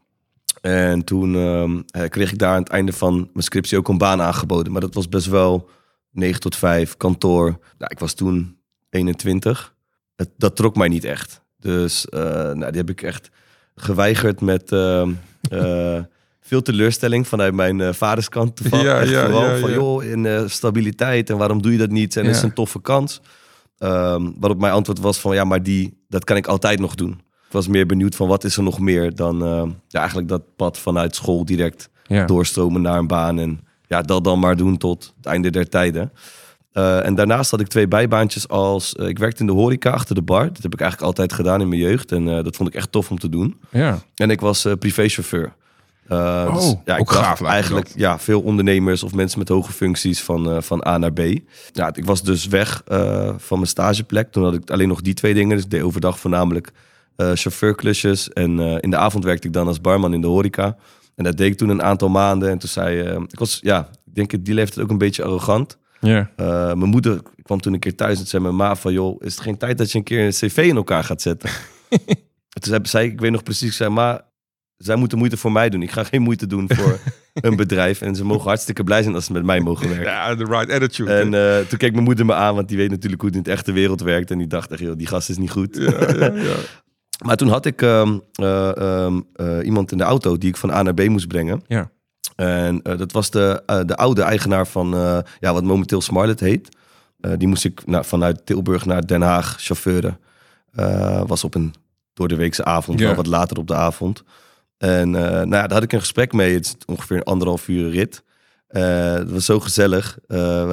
En 0.62 1.04
toen 1.04 1.36
ehm, 1.36 1.82
eh, 2.04 2.10
kreeg 2.10 2.32
ik 2.32 2.38
daar 2.38 2.54
aan 2.54 2.62
het 2.64 2.70
einde 2.72 2.94
van 2.94 3.16
mijn 3.34 3.44
scriptie 3.44 3.78
ook 3.78 3.88
een 3.88 3.98
baan 3.98 4.22
aangeboden. 4.22 4.72
Maar 4.72 4.82
dat 4.82 4.94
was 4.94 5.10
best 5.10 5.28
wel 5.28 5.70
9 6.12 6.40
tot 6.42 6.56
5, 6.56 6.98
kantoor. 6.98 7.46
Nou, 7.78 7.92
ik 7.92 8.00
was 8.00 8.14
toen 8.14 8.58
21. 8.90 9.76
Het, 10.16 10.30
dat 10.38 10.56
trok 10.56 10.76
mij 10.76 10.88
niet 10.88 11.04
echt. 11.04 11.42
Dus 11.60 12.06
nou, 12.10 12.60
die 12.60 12.80
heb 12.80 12.90
ik 12.90 13.02
echt 13.02 13.30
geweigerd 13.76 14.42
met... 14.42 14.72
ehm, 14.72 15.12
eh, 15.42 16.00
veel 16.42 16.62
teleurstelling 16.62 17.28
vanuit 17.28 17.54
mijn 17.54 17.82
eh, 17.82 17.94
vaderskant. 17.94 18.56
toevallig. 18.56 18.86
Ja, 18.86 19.02
ja, 19.02 19.26
vooral 19.26 19.50
ja, 19.50 19.58
van, 19.58 19.72
joh, 19.72 20.04
in 20.04 20.26
eh, 20.26 20.44
stabiliteit 20.46 21.30
en 21.30 21.38
waarom 21.38 21.62
doe 21.62 21.72
je 21.72 21.78
dat 21.78 21.90
niet? 21.90 22.18
En 22.18 22.26
is 22.26 22.42
een 22.42 22.54
toffe 22.54 22.82
kans. 22.82 23.22
Ehm, 23.78 24.32
waarop 24.40 24.60
mijn 24.60 24.74
antwoord 24.74 25.00
was 25.00 25.20
van, 25.20 25.36
ja, 25.36 25.44
maar 25.44 25.64
die, 25.64 25.98
dat 26.08 26.24
kan 26.24 26.38
ik 26.38 26.48
altijd 26.48 26.80
nog 26.80 26.96
doen. 26.96 27.12
Ik 27.48 27.56
was 27.56 27.68
meer 27.68 27.86
benieuwd 27.86 28.16
van, 28.16 28.28
wat 28.28 28.44
is 28.44 28.58
er 28.58 28.64
nog 28.64 28.80
meer 28.80 29.16
dan 29.16 29.38
ja, 29.88 30.00
eigenlijk 30.00 30.28
dat 30.28 30.42
pad 30.56 30.78
vanuit 30.78 31.16
school 31.16 31.46
direct 31.46 31.90
doorstromen 32.26 32.82
naar 32.82 32.98
een 32.98 33.08
baan. 33.08 33.40
En 33.40 33.60
ja, 33.88 34.02
dat 34.02 34.24
dan 34.24 34.40
maar 34.40 34.56
doen 34.56 34.78
tot 34.78 35.14
het 35.18 35.26
einde 35.26 35.50
der 35.50 35.70
tijden. 35.70 36.12
Eh, 36.72 37.06
en 37.06 37.16
daarnaast 37.16 37.52
had 37.52 37.60
ik 37.60 37.68
twee 37.68 37.88
bijbaantjes 37.88 38.48
als... 38.48 38.96
eh, 38.96 39.08
ik 39.08 39.20
werkte 39.20 39.40
in 39.42 39.48
de 39.48 39.54
horeca 39.54 39.90
achter 39.92 40.16
de 40.16 40.22
bar. 40.22 40.48
Dat 40.54 40.64
heb 40.64 40.74
ik 40.74 40.80
eigenlijk 40.80 41.10
altijd 41.12 41.34
gedaan 41.34 41.62
in 41.62 41.68
mijn 41.70 41.82
jeugd. 41.82 42.12
En 42.12 42.28
eh, 42.38 42.44
dat 42.44 42.56
vond 42.56 42.70
ik 42.70 42.76
echt 42.76 42.92
tof 42.92 43.12
om 43.12 43.20
te 43.20 43.30
doen. 43.30 43.60
Ja. 43.72 44.00
En 44.16 44.30
ik 44.30 44.40
was 44.42 44.68
privéchauffeur. 44.80 45.54
Eh, 46.08 46.18
Oh, 46.48 46.54
dus, 46.56 46.76
ja, 46.86 46.94
ik 46.94 47.00
ook 47.00 47.12
gaaf 47.12 47.42
eigenlijk 47.42 47.88
dat. 47.88 47.96
ja, 47.98 48.20
veel 48.20 48.42
ondernemers 48.42 49.04
of 49.04 49.14
mensen 49.14 49.40
met 49.40 49.50
hoge 49.50 49.72
functies 49.72 50.22
van, 50.22 50.64
van 50.64 50.88
A 50.88 50.98
naar 50.98 51.14
B. 51.14 51.20
Ja, 51.72 51.94
ik 51.94 52.06
was 52.06 52.24
dus 52.24 52.46
weg 52.48 52.82
van 53.38 53.58
mijn 53.58 53.68
stageplek. 53.68 54.32
Toen 54.32 54.44
had 54.44 54.54
ik 54.54 54.70
alleen 54.72 54.88
nog 54.88 55.02
die 55.02 55.14
twee 55.14 55.34
dingen. 55.34 55.56
Dus 55.56 55.66
ik 55.66 55.72
deed 55.72 55.82
overdag 55.82 56.20
voornamelijk 56.20 56.72
chauffeurklusjes. 57.34 58.30
En 58.30 58.60
in 58.82 58.90
de 58.90 58.98
avond 58.98 59.24
werkte 59.24 59.48
ik 59.48 59.54
dan 59.54 59.68
als 59.68 59.82
barman 59.82 60.14
in 60.14 60.22
de 60.22 60.28
horeca. 60.28 60.76
En 61.16 61.24
dat 61.24 61.38
deed 61.38 61.52
ik 61.52 61.58
toen 61.58 61.70
een 61.70 61.84
aantal 61.84 62.10
maanden. 62.10 62.50
En 62.50 62.58
toen 62.58 62.70
zei 62.70 63.00
ik 63.28 63.40
was, 63.40 63.60
ja, 63.62 63.90
ik 64.06 64.16
denk 64.16 64.46
die 64.46 64.54
leeftijd 64.54 64.86
ook 64.86 64.92
een 64.92 64.98
beetje 64.98 65.24
arrogant. 65.24 65.78
Eh, 66.02 66.26
mijn 66.66 66.90
moeder 66.90 67.22
kwam 67.42 67.60
toen 67.60 67.74
een 67.74 67.80
keer 67.80 67.96
thuis 67.96 68.20
en 68.20 68.28
zei 68.28 68.44
mijn 68.44 68.56
ma 68.56 68.76
van... 68.76 68.94
joh, 68.94 69.22
is 69.22 69.34
het 69.36 69.44
geen 69.44 69.58
tijd 69.58 69.78
dat 69.78 69.92
je 69.92 69.98
een 69.98 70.04
keer 70.04 70.26
een 70.26 70.32
cv 70.32 70.58
in 70.58 70.76
elkaar 70.76 71.04
gaat 71.04 71.22
zetten? 71.22 71.50
En 72.50 72.62
toen 72.62 72.86
zei 72.86 73.06
ik, 73.06 73.12
ik 73.12 73.20
weet 73.20 73.32
nog 73.32 73.44
precies, 73.44 73.68
ik 73.68 73.74
zei... 73.74 73.90
ma, 73.90 74.30
zij 74.78 74.96
moeten 74.96 75.18
moeite 75.18 75.38
voor 75.38 75.52
mij 75.52 75.70
doen. 75.70 75.82
Ik 75.82 75.92
ga 75.92 76.04
geen 76.04 76.22
moeite 76.22 76.48
doen 76.48 76.66
voor 76.68 77.00
een 77.34 77.56
bedrijf. 77.56 78.02
En 78.02 78.16
ze 78.16 78.26
mogen 78.26 78.48
hartstikke 78.48 78.84
blij 78.84 79.04
zijn 79.04 79.16
als 79.16 79.26
ze 79.26 79.32
met 79.32 79.44
mij 79.44 79.60
mogen 79.60 79.90
werken. 79.96 80.12
Ja, 80.12 80.36
the 80.36 80.46
right 80.46 80.72
attitude. 80.72 81.14
En 81.14 81.34
eh, 81.34 81.68
toen 81.68 81.78
keek 81.78 81.92
mijn 81.92 82.04
moeder 82.04 82.26
me 82.26 82.34
aan, 82.34 82.56
want 82.56 82.68
die 82.68 82.78
weet 82.78 82.90
natuurlijk 82.90 83.22
hoe 83.22 83.30
het 83.30 83.40
in 83.40 83.44
de 83.44 83.52
echte 83.52 83.72
wereld 83.72 84.02
werkt. 84.02 84.32
En 84.32 84.38
die 84.38 84.48
dacht 84.48 84.72
echt, 84.72 84.82
joh, 84.82 84.98
die 84.98 85.08
gast 85.08 85.30
is 85.30 85.38
niet 85.38 85.52
goed. 85.52 85.78
ja, 85.78 86.14
ja, 86.16 86.34
ja. 86.34 86.56
Maar 87.26 87.36
toen 87.36 87.48
had 87.48 87.66
ik 87.66 87.82
ehm, 87.82 88.20
eh, 88.32 88.78
ehm, 88.78 89.22
eh, 89.34 89.58
iemand 89.64 89.92
in 89.92 89.98
de 89.98 90.04
auto 90.04 90.38
die 90.38 90.50
ik 90.50 90.58
van 90.58 90.72
A 90.72 90.82
naar 90.82 90.94
B 90.94 91.08
moest 91.08 91.28
brengen. 91.28 91.62
Ja. 91.68 91.92
En 92.36 92.82
eh, 92.82 92.98
dat 92.98 93.12
was 93.12 93.30
de, 93.30 93.64
eh, 93.66 93.80
de 93.86 93.96
oude 93.96 94.22
eigenaar 94.22 94.68
van 94.68 94.94
eh, 94.94 95.18
ja, 95.40 95.54
wat 95.54 95.64
momenteel 95.64 96.02
Smarlet 96.02 96.40
heet. 96.40 96.78
Die 97.38 97.48
moest 97.48 97.66
ik 97.66 97.86
nou, 97.86 98.06
vanuit 98.06 98.46
Tilburg 98.46 98.86
naar 98.86 99.08
Den 99.08 99.22
Haag 99.22 99.56
chauffeuren. 99.60 100.20
Was 101.28 101.44
op 101.44 101.56
een 101.56 101.74
door 102.14 102.28
de 102.28 102.36
weekse 102.36 102.64
avond, 102.64 103.00
Ja. 103.00 103.16
wat 103.16 103.28
later 103.28 103.58
op 103.58 103.68
de 103.68 103.76
avond. 103.76 104.24
En 104.78 105.10
nou 105.10 105.50
ja, 105.50 105.68
daar 105.68 105.74
had 105.74 105.84
ik 105.84 105.94
een 105.94 106.00
gesprek 106.00 106.34
mee. 106.34 106.54
Het 106.54 106.66
is 106.66 106.76
ongeveer 106.86 107.18
een 107.18 107.24
anderhalf 107.24 107.68
uur 107.68 107.90
rit. 107.90 108.24
Het 108.68 109.32
was 109.32 109.46
zo 109.46 109.60
gezellig. 109.60 110.18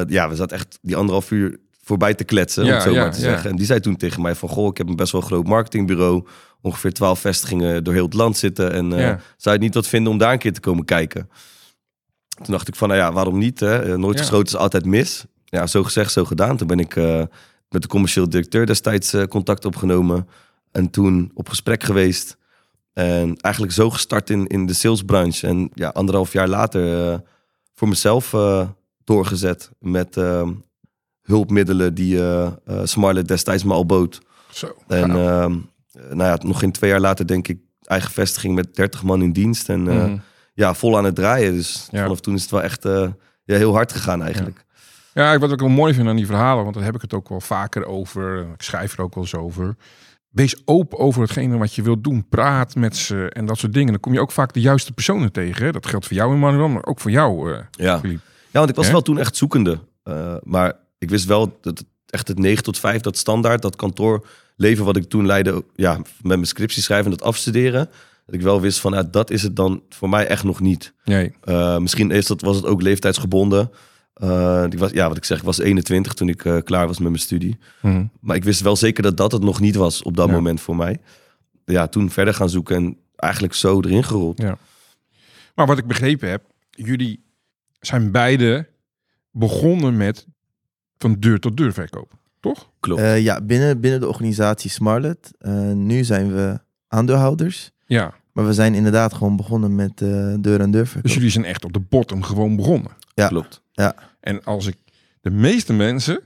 Ja, 0.07 0.29
we 0.29 0.35
zaten 0.35 0.57
echt 0.57 0.79
die 0.83 0.97
anderhalf 0.97 1.31
uur 1.31 1.59
voorbij 1.83 2.15
te 2.15 2.25
kletsen, 2.25 2.65
om 2.65 2.71
het 2.71 2.83
zo 2.83 2.91
ja, 2.91 3.01
maar 3.01 3.13
te 3.13 3.21
zeggen. 3.21 3.51
En 3.51 3.57
die 3.57 3.67
zei 3.67 3.81
toen 3.81 3.97
tegen 3.97 4.23
mij 4.23 4.35
van... 4.35 4.49
Goh, 4.49 4.67
ik 4.67 4.77
heb 4.77 4.89
een 4.89 4.97
best 4.97 5.13
wel 5.13 5.21
groot 5.21 5.47
marketingbureau. 5.47 6.27
Ongeveer 6.67 6.93
twaalf 6.93 7.19
vestigingen 7.21 7.85
door 7.85 7.95
heel 7.95 8.05
het 8.05 8.15
land 8.15 8.37
zitten. 8.37 8.73
En 8.73 8.91
Ja. 8.91 9.07
zou 9.17 9.21
je 9.43 9.51
het 9.51 9.61
niet 9.61 9.75
wat 9.75 9.87
vinden 9.87 10.13
om 10.13 10.19
daar 10.19 10.33
een 10.33 10.39
keer 10.39 10.53
te 10.53 10.61
komen 10.61 10.85
kijken? 10.85 11.31
Toen 12.29 12.47
dacht 12.55 12.69
ik 12.69 12.75
van, 12.77 12.89
nou 12.89 13.01
ja, 13.01 13.13
waarom 13.13 13.39
niet? 13.39 13.61
Hè? 13.61 13.79
Eh, 13.93 13.95
Nooit 13.99 14.15
Ja. 14.15 14.21
geschoten 14.21 14.47
is 14.47 14.57
altijd 14.57 14.85
mis. 14.85 15.25
Ja, 15.45 15.67
zo 15.67 15.83
gezegd, 15.83 16.13
zo 16.13 16.25
gedaan. 16.25 16.57
Toen 16.57 16.67
ben 16.67 16.79
ik 16.79 16.97
eh, 16.97 17.23
met 17.69 17.83
de 17.83 17.89
commercieel 17.89 18.29
directeur 18.29 18.67
destijds 18.67 19.15
contact 19.29 19.65
opgenomen. 19.65 20.29
En 20.73 20.91
toen 20.91 21.31
op 21.35 21.49
gesprek 21.49 21.83
geweest. 21.83 22.37
En 22.93 23.37
eigenlijk 23.37 23.75
zo 23.75 23.91
gestart 23.91 24.31
in, 24.31 24.47
in 24.47 24.67
de 24.67 24.73
salesbranche. 24.75 25.47
En 25.47 25.71
ja, 25.75 25.89
anderhalf 25.89 26.33
jaar 26.33 26.49
later 26.49 27.23
voor 27.75 27.89
mezelf 27.89 28.35
doorgezet 29.05 29.71
met 29.81 30.17
eh, 30.17 30.49
hulpmiddelen 31.23 31.95
die 31.95 32.21
Smartlet 32.83 33.29
destijds 33.29 33.65
me 33.65 33.73
al 33.73 33.87
bood. 33.87 34.21
Zo. 34.53 34.75
En 34.87 35.11
ehm, 35.11 35.57
nou 36.11 36.23
ja, 36.31 36.39
nog 36.47 36.59
geen 36.59 36.73
twee 36.73 36.91
jaar 36.91 37.01
later 37.01 37.27
denk 37.27 37.49
ik 37.49 37.59
eigen 37.83 38.11
vestiging 38.11 38.55
met 38.55 38.75
30 38.75 39.03
man 39.03 39.23
in 39.23 39.33
dienst. 39.33 39.69
En 39.69 39.89
eh, 39.89 39.95
Mhm. 40.05 40.17
ja, 40.55 40.75
vol 40.75 40.97
aan 40.97 41.05
het 41.05 41.15
draaien. 41.15 41.53
Dus 41.53 41.89
Ja. 41.91 42.03
vanaf 42.03 42.21
toen 42.21 42.35
is 42.35 42.43
het 42.43 42.51
wel 42.51 42.63
echt 42.63 42.85
eh, 42.85 43.09
ja, 43.45 43.57
heel 43.57 43.75
hard 43.75 43.93
gegaan 43.93 44.23
eigenlijk. 44.23 44.65
Ja, 45.15 45.39
wat 45.39 45.53
ik 45.53 45.61
wel 45.61 45.69
mooi 45.69 45.95
vind 45.95 46.09
aan 46.09 46.17
die 46.17 46.27
verhalen, 46.27 46.63
want 46.63 46.75
daar 46.75 46.85
heb 46.85 46.95
ik 46.95 47.01
het 47.01 47.15
ook 47.15 47.29
wel 47.29 47.41
vaker 47.41 47.85
over. 47.87 48.41
Ik 48.55 48.63
schrijf 48.63 48.93
er 48.93 49.01
ook 49.05 49.15
wel 49.15 49.23
eens 49.25 49.35
over. 49.35 49.77
Wees 50.29 50.63
open 50.65 50.99
over 50.99 51.23
hetgene 51.23 51.57
wat 51.59 51.75
je 51.75 51.83
wilt 51.83 52.05
doen. 52.05 52.29
Praat 52.29 52.75
met 52.75 52.97
ze 52.97 53.31
en 53.31 53.47
dat 53.47 53.59
soort 53.59 53.73
dingen. 53.73 53.91
Dan 53.93 54.01
kom 54.01 54.13
je 54.13 54.21
ook 54.21 54.33
vaak 54.33 54.53
de 54.53 54.61
juiste 54.61 54.93
personen 54.93 55.33
tegen. 55.33 55.65
Hè? 55.65 55.73
Dat 55.73 55.87
geldt 55.87 56.07
voor 56.07 56.17
jou, 56.17 56.33
Emmanuel, 56.35 56.69
maar 56.69 56.85
ook 56.85 57.01
voor 57.01 57.11
jou, 57.11 57.53
eh 57.53 57.59
Ja. 57.71 57.99
Philippe. 57.99 58.23
Ja, 58.51 58.59
want 58.59 58.71
ik 58.71 58.77
was 58.77 58.91
wel 58.91 59.03
toen 59.03 59.19
echt 59.19 59.37
zoekende. 59.37 59.79
Eh, 60.03 60.35
maar 60.43 60.73
ik 60.99 61.11
wist 61.11 61.25
wel 61.25 61.59
dat 61.61 61.85
echt 62.07 62.29
het 62.29 62.39
9 62.39 62.63
tot 62.65 62.79
5, 62.79 63.01
dat 63.01 63.17
standaard, 63.17 63.63
dat 63.63 63.77
kantoorleven 64.57 64.85
wat 64.85 64.97
ik 64.97 65.05
toen 65.09 65.27
leidde, 65.27 65.65
ja, 65.75 65.97
met 65.97 66.07
mijn 66.23 66.47
scriptie 66.47 66.83
schrijven 66.83 67.11
en 67.11 67.17
dat 67.19 67.27
afstuderen. 67.27 67.89
Dat 68.27 68.35
ik 68.35 68.41
wel 68.41 68.61
wist 68.61 68.81
van, 68.81 68.93
ja, 68.93 69.03
dat 69.03 69.31
is 69.31 69.43
het 69.43 69.57
dan 69.57 69.83
voor 69.89 70.09
mij 70.09 70.27
echt 70.27 70.45
nog 70.45 70.61
niet. 70.61 70.93
Nee. 71.05 71.35
Eh, 71.43 71.79
misschien 71.79 72.11
is 72.11 72.27
dat, 72.27 72.41
was 72.41 72.57
het 72.57 72.65
ook 72.65 72.83
leeftijdsgebonden. 72.83 73.71
Eh, 74.15 74.65
ik 74.71 74.79
was, 74.79 74.91
ja, 74.91 75.09
wat 75.09 75.17
ik 75.17 75.25
zeg, 75.25 75.39
ik 75.39 75.45
was 75.45 75.59
21 75.59 76.13
toen 76.15 76.29
ik 76.29 76.45
eh, 76.45 76.57
klaar 76.63 76.87
was 76.87 76.99
met 76.99 77.09
mijn 77.09 77.21
studie. 77.23 77.59
Mhm. 77.83 78.05
Maar 78.21 78.37
ik 78.37 78.45
wist 78.45 78.61
wel 78.61 78.77
zeker 78.77 79.03
dat 79.03 79.17
dat 79.17 79.33
het 79.33 79.43
nog 79.43 79.61
niet 79.61 79.75
was 79.75 80.03
op 80.03 80.17
dat 80.17 80.27
Ja. 80.29 80.33
moment 80.35 80.61
voor 80.61 80.77
mij. 80.77 81.01
Ja, 81.65 81.87
toen 81.87 82.11
verder 82.11 82.35
gaan 82.35 82.51
zoeken 82.51 82.77
en 82.77 82.97
eigenlijk 83.17 83.55
zo 83.55 83.81
erin 83.81 84.05
gerold. 84.05 84.43
Maar 85.55 85.67
wat 85.67 85.79
ik 85.79 85.87
begrepen 85.87 86.29
heb, 86.31 86.43
jullie 86.71 87.25
zijn 87.81 88.11
beide 88.11 88.69
begonnen 89.31 89.97
met 89.97 90.27
van 90.99 91.17
deur 91.19 91.39
tot 91.41 91.57
deur 91.57 91.73
verkoop. 91.73 92.13
Toch? 92.41 92.71
Klopt. 92.81 93.01
Eh, 93.01 93.21
ja, 93.23 93.41
binnen, 93.41 93.81
binnen 93.81 94.01
de 94.01 94.09
organisatie 94.09 94.71
Smartlet. 94.71 95.31
Eh, 95.39 95.53
nu 95.73 96.05
zijn 96.05 96.35
we 96.35 96.61
aandeelhouders. 96.89 97.71
Ja. 97.87 98.15
Maar 98.33 98.47
we 98.47 98.53
zijn 98.53 98.75
inderdaad 98.75 99.15
gewoon 99.15 99.37
begonnen 99.37 99.75
met 99.75 100.01
eh, 100.01 100.35
deur 100.41 100.61
aan 100.63 100.71
deur 100.71 100.93
Dus 101.03 101.15
jullie 101.15 101.31
zijn 101.31 101.45
echt 101.45 101.65
op 101.65 101.73
de 101.73 101.81
bottom 101.81 102.23
gewoon 102.23 102.57
begonnen. 102.57 102.91
ja. 103.15 103.29
Klopt. 103.29 103.63
En 104.21 104.45
als 104.45 104.67
ik 104.67 104.77
de 105.21 105.31
meeste 105.31 105.73
mensen 105.73 106.21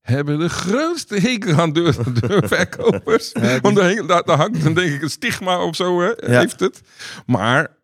hebben 0.00 0.38
de 0.38 0.48
grootste 0.48 1.14
hekel 1.20 1.54
aan 1.60 1.72
deur 1.72 1.96
deur 2.20 2.48
verkopers. 2.56 3.30
Ja, 3.32 3.60
Want 3.60 3.76
daar, 3.76 3.88
hing- 3.88 4.06
daar, 4.06 4.22
daar 4.24 4.36
hangt 4.36 4.62
dan 4.62 4.74
denk 4.74 4.92
ik 4.92 5.02
een 5.02 5.10
stigma 5.10 5.64
of 5.64 5.76
zo, 5.76 6.00
hè, 6.00 6.06
Ja. 6.32 6.38
heeft 6.40 6.60
het. 6.60 6.82
Maar 7.26 7.76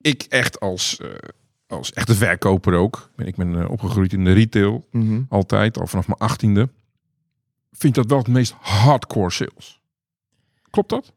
ik 0.00 0.22
echt 0.28 0.60
als, 0.60 0.98
eh, 1.00 1.08
als 1.66 1.92
echte 1.92 2.14
verkoper 2.14 2.74
ook. 2.74 3.10
Ik 3.16 3.36
ben 3.36 3.68
opgegroeid 3.68 4.12
in 4.12 4.24
de 4.24 4.32
retail, 4.32 4.86
Mhm. 4.90 5.20
altijd, 5.28 5.78
al 5.80 5.86
vanaf 5.86 6.06
mijn 6.06 6.18
achttiende. 6.18 6.68
Vind 7.80 7.94
dat 7.94 8.06
wel 8.06 8.18
het 8.18 8.28
meest 8.28 8.54
hardcore 8.60 9.30
sales. 9.30 9.80
Klopt 10.70 10.88
dat? 10.88 11.12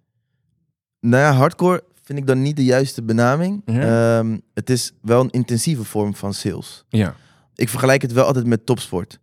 Nou 1.00 1.24
ja, 1.24 1.32
hardcore 1.34 1.84
vind 2.03 2.20
ik 2.20 2.27
dan 2.27 2.41
niet 2.41 2.55
de 2.55 2.63
juiste 2.63 3.03
benaming. 3.03 3.62
Ja. 3.65 4.17
Ehm, 4.20 4.38
het 4.53 4.70
is 4.70 4.91
wel 5.01 5.22
een 5.22 5.29
intensieve 5.29 5.84
vorm 5.84 6.15
van 6.15 6.34
sales. 6.34 6.84
Ja. 6.89 7.15
Ik 7.55 7.70
vergelijk 7.70 8.01
het 8.01 8.12
wel 8.12 8.25
altijd 8.25 8.46
met 8.46 8.65
topsport. 8.65 9.20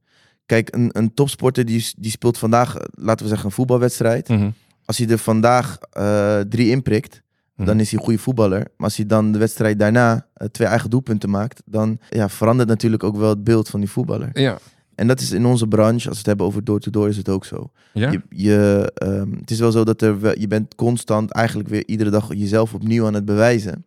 Kijk, 0.47 0.75
een, 0.75 0.91
een 0.93 1.15
topsporter 1.15 1.65
die, 1.65 1.93
die 1.97 2.11
speelt 2.11 2.39
vandaag, 2.39 2.77
eh, 2.77 2.85
laten 2.91 3.23
we 3.23 3.29
zeggen, 3.29 3.47
een 3.49 3.55
voetbalwedstrijd. 3.55 4.29
Mhm. 4.29 4.51
Als 4.85 4.99
hij 4.99 5.09
er 5.09 5.19
vandaag 5.19 5.79
eh, 5.91 6.41
drie 6.41 6.71
inprikt, 6.71 7.23
Mhm. 7.55 7.69
dan 7.69 7.81
is 7.81 7.91
hij 7.91 7.99
een 7.99 8.05
goede 8.05 8.21
voetballer. 8.21 8.59
Maar 8.59 8.87
als 8.87 8.97
hij 8.97 9.07
dan 9.07 9.33
de 9.33 9.39
wedstrijd 9.39 9.79
daarna 9.79 10.27
eh, 10.35 10.47
twee 10.49 10.69
eigen 10.69 10.91
doelpunten 10.91 11.31
maakt, 11.31 11.63
dan 11.65 11.99
ja, 12.11 12.29
verandert 12.29 12.69
natuurlijk 12.69 13.05
ook 13.05 13.17
wel 13.17 13.29
het 13.29 13.45
beeld 13.45 13.69
van 13.69 13.81
die 13.81 13.91
voetballer. 13.91 14.31
Ja. 14.33 14.59
En 15.01 15.07
dat 15.07 15.21
is 15.21 15.31
in 15.31 15.47
onze 15.47 15.67
branche, 15.67 15.95
als 16.09 16.13
we 16.13 16.17
het 16.19 16.27
hebben 16.27 16.47
over 16.47 16.65
door-to-door, 16.65 17.09
is 17.09 17.17
het 17.17 17.29
ook 17.29 17.45
zo. 17.45 17.71
Ja? 17.93 18.11
Je, 18.11 18.21
je, 18.29 18.91
ehm, 18.95 19.33
het 19.33 19.51
is 19.51 19.59
wel 19.59 19.71
zo 19.73 19.85
dat 19.85 20.03
er 20.03 20.41
je 20.41 20.47
bent 20.47 20.75
constant 20.75 21.31
eigenlijk 21.31 21.69
weer 21.69 21.83
iedere 21.87 22.11
dag 22.11 22.29
jezelf 22.35 22.75
opnieuw 22.75 23.07
aan 23.07 23.15
het 23.15 23.25
bewijzen. 23.25 23.85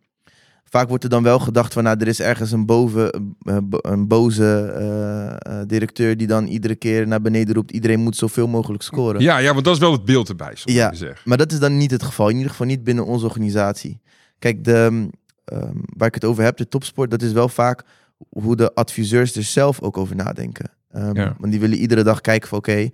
Vaak 0.64 0.88
wordt 0.88 1.04
er 1.04 1.10
dan 1.10 1.22
wel 1.22 1.38
gedacht 1.38 1.72
van, 1.72 1.82
nou, 1.82 1.96
er 2.00 2.08
is 2.08 2.20
ergens 2.20 2.52
een, 2.52 2.66
boven, 2.66 3.34
eh, 3.42 3.56
bo- 3.62 3.78
een 3.82 4.08
boze 4.08 4.72
eh, 4.76 5.60
eh, 5.60 5.66
directeur 5.68 6.16
die 6.16 6.26
dan 6.26 6.46
iedere 6.46 6.74
keer 6.74 7.06
naar 7.06 7.20
beneden 7.20 7.54
roept, 7.54 7.70
iedereen 7.70 8.00
moet 8.00 8.16
zoveel 8.16 8.46
mogelijk 8.48 8.82
scoren. 8.82 9.20
ja, 9.20 9.38
ja, 9.38 9.52
want 9.52 9.64
dat 9.64 9.74
is 9.74 9.80
wel 9.80 9.92
het 9.92 10.04
beeld 10.04 10.28
erbij, 10.28 10.52
Ja. 10.64 10.90
Maar 11.24 11.36
dat 11.38 11.52
is 11.52 11.58
dan 11.58 11.76
niet 11.76 11.90
het 11.90 12.02
geval. 12.02 12.28
In 12.28 12.34
ieder 12.36 12.50
geval 12.50 12.66
niet 12.66 12.84
binnen 12.84 13.06
onze 13.06 13.24
organisatie. 13.24 14.00
Kijk, 14.38 14.64
de, 14.64 15.08
ehm, 15.44 15.72
waar 15.96 16.08
ik 16.08 16.14
het 16.14 16.24
over 16.24 16.44
heb, 16.44 16.56
de 16.56 16.68
topsport, 16.68 17.10
dat 17.10 17.22
is 17.22 17.32
wel 17.32 17.48
vaak 17.48 17.84
hoe 18.28 18.56
de 18.56 18.74
adviseurs 18.74 19.36
er 19.36 19.42
zelf 19.42 19.80
ook 19.80 19.96
over 19.96 20.16
nadenken. 20.16 20.70
Ja. 21.12 21.36
Want 21.38 21.50
die 21.52 21.60
willen 21.60 21.78
iedere 21.78 22.02
dag 22.02 22.20
kijken 22.20 22.48
van 22.48 22.58
oké, 22.58 22.88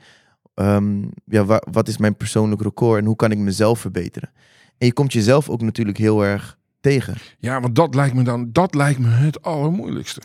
ehm, 0.54 1.02
ja, 1.24 1.44
wa- 1.44 1.62
wat 1.70 1.88
is 1.88 1.96
mijn 1.98 2.16
persoonlijk 2.16 2.62
record 2.62 3.00
en 3.00 3.06
hoe 3.06 3.16
kan 3.16 3.30
ik 3.30 3.38
mezelf 3.38 3.78
verbeteren? 3.80 4.30
En 4.78 4.86
je 4.86 4.92
komt 4.92 5.12
jezelf 5.12 5.48
ook 5.48 5.62
natuurlijk 5.62 5.98
heel 5.98 6.24
erg 6.24 6.58
tegen. 6.80 7.14
Ja, 7.38 7.60
want 7.60 7.74
dat 7.74 7.94
lijkt 7.94 8.14
me 8.14 8.22
dan 8.22 8.48
dat 8.52 8.74
lijkt 8.74 8.98
me 8.98 9.08
het 9.08 9.42
allermoeilijkste. 9.42 10.20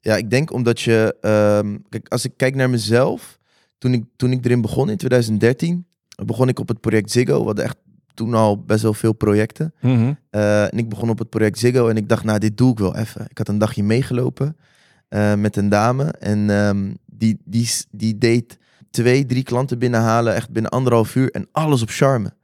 Ja, 0.00 0.16
ik 0.16 0.30
denk 0.30 0.52
omdat 0.52 0.80
je... 0.80 1.16
ehm, 1.20 1.76
kijk, 1.88 2.08
als 2.08 2.24
ik 2.24 2.32
kijk 2.36 2.54
naar 2.54 2.70
mezelf... 2.70 3.38
Toen 3.78 3.92
ik, 3.92 4.04
toen 4.16 4.32
ik 4.32 4.44
erin 4.44 4.60
begon 4.60 4.90
in 4.90 4.96
2013... 4.96 5.86
begon 6.24 6.48
ik 6.48 6.58
op 6.58 6.68
het 6.68 6.80
project 6.80 7.10
Ziggo. 7.10 7.44
Hadden 7.44 7.64
echt 7.64 7.76
toen 8.14 8.34
al 8.34 8.64
best 8.64 8.82
wel 8.82 8.94
veel 8.94 9.12
projecten. 9.12 9.74
Mhm. 9.80 10.12
Eh, 10.30 10.62
en 10.72 10.78
ik 10.78 10.88
begon 10.88 11.10
op 11.10 11.18
het 11.18 11.28
project 11.30 11.58
Ziggo 11.58 11.88
en 11.88 11.96
ik 11.96 12.08
dacht, 12.08 12.24
nou, 12.24 12.38
dit 12.38 12.56
doe 12.56 12.70
ik 12.72 12.78
wel 12.78 12.96
even. 12.96 13.26
Ik 13.28 13.38
had 13.38 13.48
een 13.48 13.58
dagje 13.58 13.82
meegelopen 13.82 14.56
eh, 15.08 15.34
met 15.34 15.56
een 15.56 15.68
dame 15.68 16.04
en 16.10 16.50
ehm, 16.50 16.92
die, 17.06 17.40
die, 17.44 17.70
die 17.90 18.18
deed 18.18 18.58
twee, 18.90 19.26
drie 19.26 19.42
klanten 19.42 19.78
binnenhalen, 19.78 20.34
echt 20.34 20.50
binnen 20.50 20.70
anderhalf 20.70 21.14
uur 21.14 21.30
en 21.30 21.48
alles 21.52 21.82
op 21.82 21.88
charme. 21.90 22.34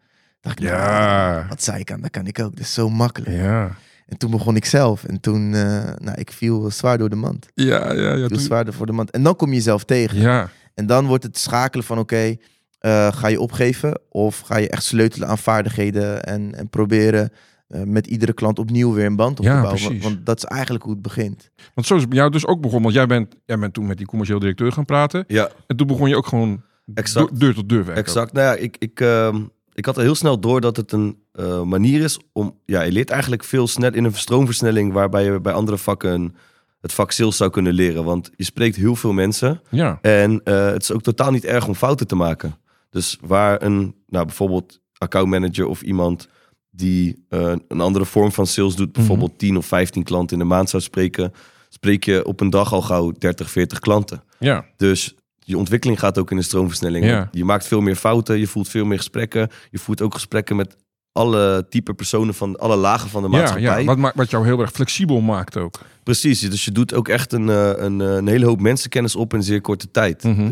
Dacht 0.41 0.59
ik, 0.61 0.65
Ja. 0.67 1.31
nou, 1.31 1.49
wat 1.49 1.63
zei 1.63 1.79
ik 1.81 1.93
aan, 1.93 2.01
dat 2.01 2.11
kan 2.11 2.27
ik 2.27 2.39
ook. 2.41 2.51
Dat 2.57 2.65
is 2.65 2.75
zo 2.75 2.89
makkelijk. 2.91 3.33
Ja. 3.37 3.71
En 4.07 4.19
toen 4.19 4.31
begon 4.31 4.57
ik 4.57 4.65
zelf 4.65 5.05
en 5.05 5.21
toen, 5.21 5.55
eh, 5.55 5.91
nou, 5.97 6.13
ik 6.21 6.33
viel 6.33 6.71
zwaar 6.71 6.99
door 6.99 7.09
de 7.11 7.17
mand. 7.17 7.47
Ja, 7.55 7.93
ja, 7.93 8.01
ja. 8.11 8.15
viel 8.17 8.29
toen- 8.29 8.39
zwaarder 8.39 8.75
voor 8.75 8.87
de 8.87 8.93
mand. 8.93 9.11
En 9.11 9.23
dan 9.23 9.37
kom 9.37 9.49
je 9.49 9.55
jezelf 9.55 9.85
tegen. 9.85 10.19
Ja. 10.21 10.49
En 10.75 10.87
dan 10.87 11.07
wordt 11.07 11.25
het 11.25 11.39
schakelen 11.39 11.85
van 11.85 11.99
oké, 11.99 12.37
eh, 12.79 13.13
ga 13.13 13.29
je 13.29 13.41
opgeven 13.41 14.01
of 14.09 14.39
ga 14.41 14.57
je 14.57 14.69
echt 14.69 14.85
sleutelen 14.85 15.29
aan 15.29 15.39
vaardigheden 15.39 16.23
en, 16.25 16.55
en 16.55 16.69
proberen 16.69 17.31
eh, 17.73 17.83
met 17.83 18.07
iedere 18.07 18.33
klant 18.33 18.59
opnieuw 18.59 18.93
weer 18.93 19.05
een 19.07 19.17
band 19.17 19.39
op 19.39 19.45
Ja, 19.45 19.55
te 19.55 19.61
bouwen. 19.61 19.83
Want, 19.83 19.95
precies. 19.95 20.15
want 20.15 20.27
dat 20.27 20.37
is 20.37 20.45
eigenlijk 20.45 20.85
hoe 20.85 20.93
het 20.93 21.03
begint. 21.03 21.51
Want 21.75 21.87
zo 21.87 21.95
is 21.95 22.01
het 22.01 22.09
bij 22.11 22.19
jou 22.19 22.31
dus 22.31 22.47
ook 22.47 22.61
begonnen. 22.61 22.83
Want 22.83 22.95
jij 22.95 23.07
bent, 23.07 23.35
jij 23.47 23.59
bent 23.59 23.75
toen 23.75 23.87
met 23.87 23.97
die 23.97 24.07
commercieel 24.07 24.39
directeur 24.39 24.73
gaan 24.73 24.85
praten. 24.85 25.25
Ja, 25.27 25.51
En 25.67 25.77
toen 25.77 25.87
begon 25.87 26.09
je 26.09 26.17
ook 26.17 26.27
gewoon 26.27 26.63
Exact. 26.95 27.41
deur 27.41 27.55
tot 27.55 27.69
deur 27.69 27.85
werken. 27.85 28.05
exact. 28.05 28.33
Nou 28.33 28.47
ja, 28.47 28.55
ik, 28.63 28.77
ik, 28.79 29.01
ehm, 29.01 29.43
ik 29.73 29.85
had 29.85 29.97
al 29.97 30.03
heel 30.03 30.15
snel 30.15 30.41
door 30.41 30.61
dat 30.61 30.77
het 30.77 30.93
een 30.93 31.17
eh, 31.33 31.63
manier 31.63 32.01
is 32.03 32.19
om... 32.33 32.59
Ja, 32.65 32.83
je 32.83 32.93
leert 32.93 33.11
eigenlijk 33.11 33.45
veel 33.45 33.67
snel 33.67 33.93
in 33.93 34.05
een 34.05 34.15
stroomversnelling... 34.15 34.93
waarbij 34.93 35.25
je 35.25 35.41
bij 35.41 35.53
andere 35.53 35.79
vakken 35.79 36.35
het 36.81 36.93
vak 36.93 37.11
sales 37.11 37.37
zou 37.37 37.51
kunnen 37.51 37.73
leren. 37.73 38.05
Want 38.05 38.31
je 38.37 38.45
spreekt 38.45 38.77
heel 38.77 38.97
veel 38.97 39.13
mensen... 39.13 39.61
Ja. 39.69 39.99
En 40.01 40.41
eh, 40.45 40.67
het 40.67 40.83
is 40.83 40.93
ook 40.93 41.03
totaal 41.03 41.31
niet 41.31 41.45
erg 41.45 41.67
om 41.67 41.75
fouten 41.75 42.07
te 42.07 42.15
maken. 42.15 42.57
Dus 42.91 43.19
waar 43.21 43.63
een, 43.63 43.95
nou 44.07 44.25
bijvoorbeeld 44.27 44.81
accountmanager 44.99 45.67
of 45.67 45.83
iemand 45.83 46.29
die 46.75 47.25
eh, 47.29 47.53
een 47.69 47.81
andere 47.81 48.05
vorm 48.05 48.33
van 48.33 48.47
sales 48.47 48.75
doet, 48.77 48.93
bijvoorbeeld 48.93 49.39
10 49.39 49.57
of 49.57 49.67
15 49.67 50.03
klanten 50.03 50.37
in 50.39 50.43
de 50.49 50.55
maand 50.55 50.71
zou 50.71 50.83
spreken, 50.83 51.33
spreek 51.69 52.05
je 52.05 52.27
op 52.27 52.41
een 52.41 52.51
dag 52.51 52.73
al 52.73 52.83
gauw 52.83 53.13
30, 53.19 53.51
40 53.51 53.79
klanten. 53.79 54.23
Ja. 54.39 54.65
Dus 54.77 55.15
je 55.39 55.59
ontwikkeling 55.59 55.99
gaat 55.99 56.19
ook 56.19 56.31
in 56.31 56.37
de 56.37 56.43
stroomversnelling. 56.43 57.05
Ja. 57.05 57.29
Je 57.33 57.45
maakt 57.45 57.67
veel 57.67 57.81
meer 57.81 57.97
fouten, 57.97 58.39
je 58.39 58.47
voelt 58.47 58.69
veel 58.69 58.85
meer 58.85 58.97
gesprekken. 58.99 59.49
Je 59.71 59.79
voert 59.79 60.03
ook 60.03 60.15
gesprekken 60.15 60.57
met 60.57 60.77
alle 61.13 61.67
type 61.69 61.95
personen 61.95 62.35
van 62.35 62.59
alle 62.59 62.77
lagen 62.77 63.11
van 63.11 63.23
de 63.23 63.29
Ja, 63.31 63.37
maatschappij. 63.37 63.79
ja. 63.81 63.85
Wat, 63.85 63.97
ma- 63.99 64.13
wat 64.15 64.31
jou 64.31 64.45
heel 64.45 64.61
erg 64.61 64.71
flexibel 64.73 65.21
maakt 65.21 65.57
ook. 65.57 65.81
Precies, 66.03 66.41
dus 66.41 66.65
je 66.65 66.73
doet 66.73 66.95
ook 66.95 67.09
echt 67.09 67.33
een, 67.33 67.49
eh, 67.49 67.71
een, 67.77 68.01
eh, 68.01 68.15
een 68.15 68.27
hele 68.27 68.47
hoop 68.47 68.61
mensenkennis 68.61 69.17
op 69.17 69.35
in 69.35 69.43
zeer 69.43 69.61
korte 69.61 69.91
tijd. 69.91 70.23
Mhm. 70.23 70.51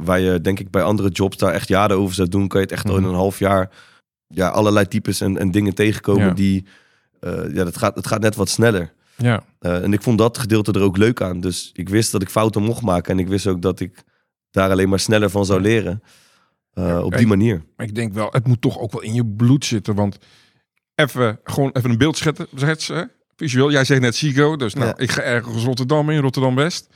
Waar 0.00 0.20
je 0.20 0.40
denk 0.40 0.60
ik 0.60 0.70
bij 0.70 0.82
andere 0.82 1.08
jobs 1.08 1.36
daar 1.36 1.52
echt 1.52 1.68
jaren 1.68 1.96
over 1.96 2.14
zou 2.14 2.28
doen, 2.28 2.48
kan 2.48 2.60
je 2.60 2.66
het 2.66 2.74
echt 2.74 2.88
al 2.88 2.94
in 2.96 3.00
Mhm. 3.02 3.10
een 3.10 3.16
half 3.16 3.38
jaar 3.38 3.70
ja, 4.34 4.48
allerlei 4.48 4.88
types 4.88 5.20
en, 5.20 5.38
en 5.38 5.50
dingen 5.50 5.74
tegenkomen 5.74 6.26
Ja. 6.26 6.32
die, 6.34 6.66
eh, 7.20 7.54
ja, 7.54 7.64
dat 7.64 7.76
gaat, 7.76 7.94
het 7.94 8.06
gaat 8.06 8.20
net 8.20 8.34
wat 8.36 8.48
sneller. 8.48 8.92
Ja. 9.16 9.44
Eh, 9.58 9.82
en 9.82 9.92
ik 9.92 10.02
vond 10.02 10.18
dat 10.18 10.38
gedeelte 10.38 10.72
er 10.72 10.80
ook 10.82 10.96
leuk 10.96 11.20
aan. 11.22 11.40
Dus 11.40 11.70
ik 11.74 11.88
wist 11.88 12.12
dat 12.12 12.22
ik 12.22 12.28
fouten 12.28 12.62
mocht 12.62 12.82
maken 12.82 13.12
en 13.12 13.18
ik 13.18 13.28
wist 13.28 13.46
ook 13.46 13.62
dat 13.62 13.80
ik 13.80 14.02
daar 14.50 14.70
alleen 14.70 14.88
maar 14.88 14.98
sneller 15.00 15.30
van 15.30 15.44
zou 15.46 15.60
leren. 15.60 16.02
Eh, 16.72 17.00
op 17.04 17.16
die 17.16 17.26
manier. 17.26 17.64
Maar 17.76 17.86
ik 17.86 17.94
denk 17.94 18.12
wel, 18.12 18.28
het 18.30 18.46
moet 18.46 18.60
toch 18.60 18.78
ook 18.78 18.92
wel 18.92 19.02
in 19.02 19.14
je 19.14 19.26
bloed 19.26 19.64
zitten. 19.64 19.94
Want 19.94 20.18
even, 20.94 21.40
gewoon 21.44 21.70
even 21.72 21.90
een 21.90 21.98
beeld 21.98 22.16
schetsen. 22.16 23.10
visueel. 23.36 23.70
Jij 23.70 23.84
zegt 23.84 24.00
net 24.00 24.14
Sigo. 24.14 24.56
Dus 24.56 24.74
nou, 24.74 24.86
Ja. 24.86 24.96
ik 24.96 25.10
ga 25.10 25.22
ergens 25.22 25.64
Rotterdam 25.64 26.10
in, 26.10 26.20
Rotterdam-West. 26.20 26.88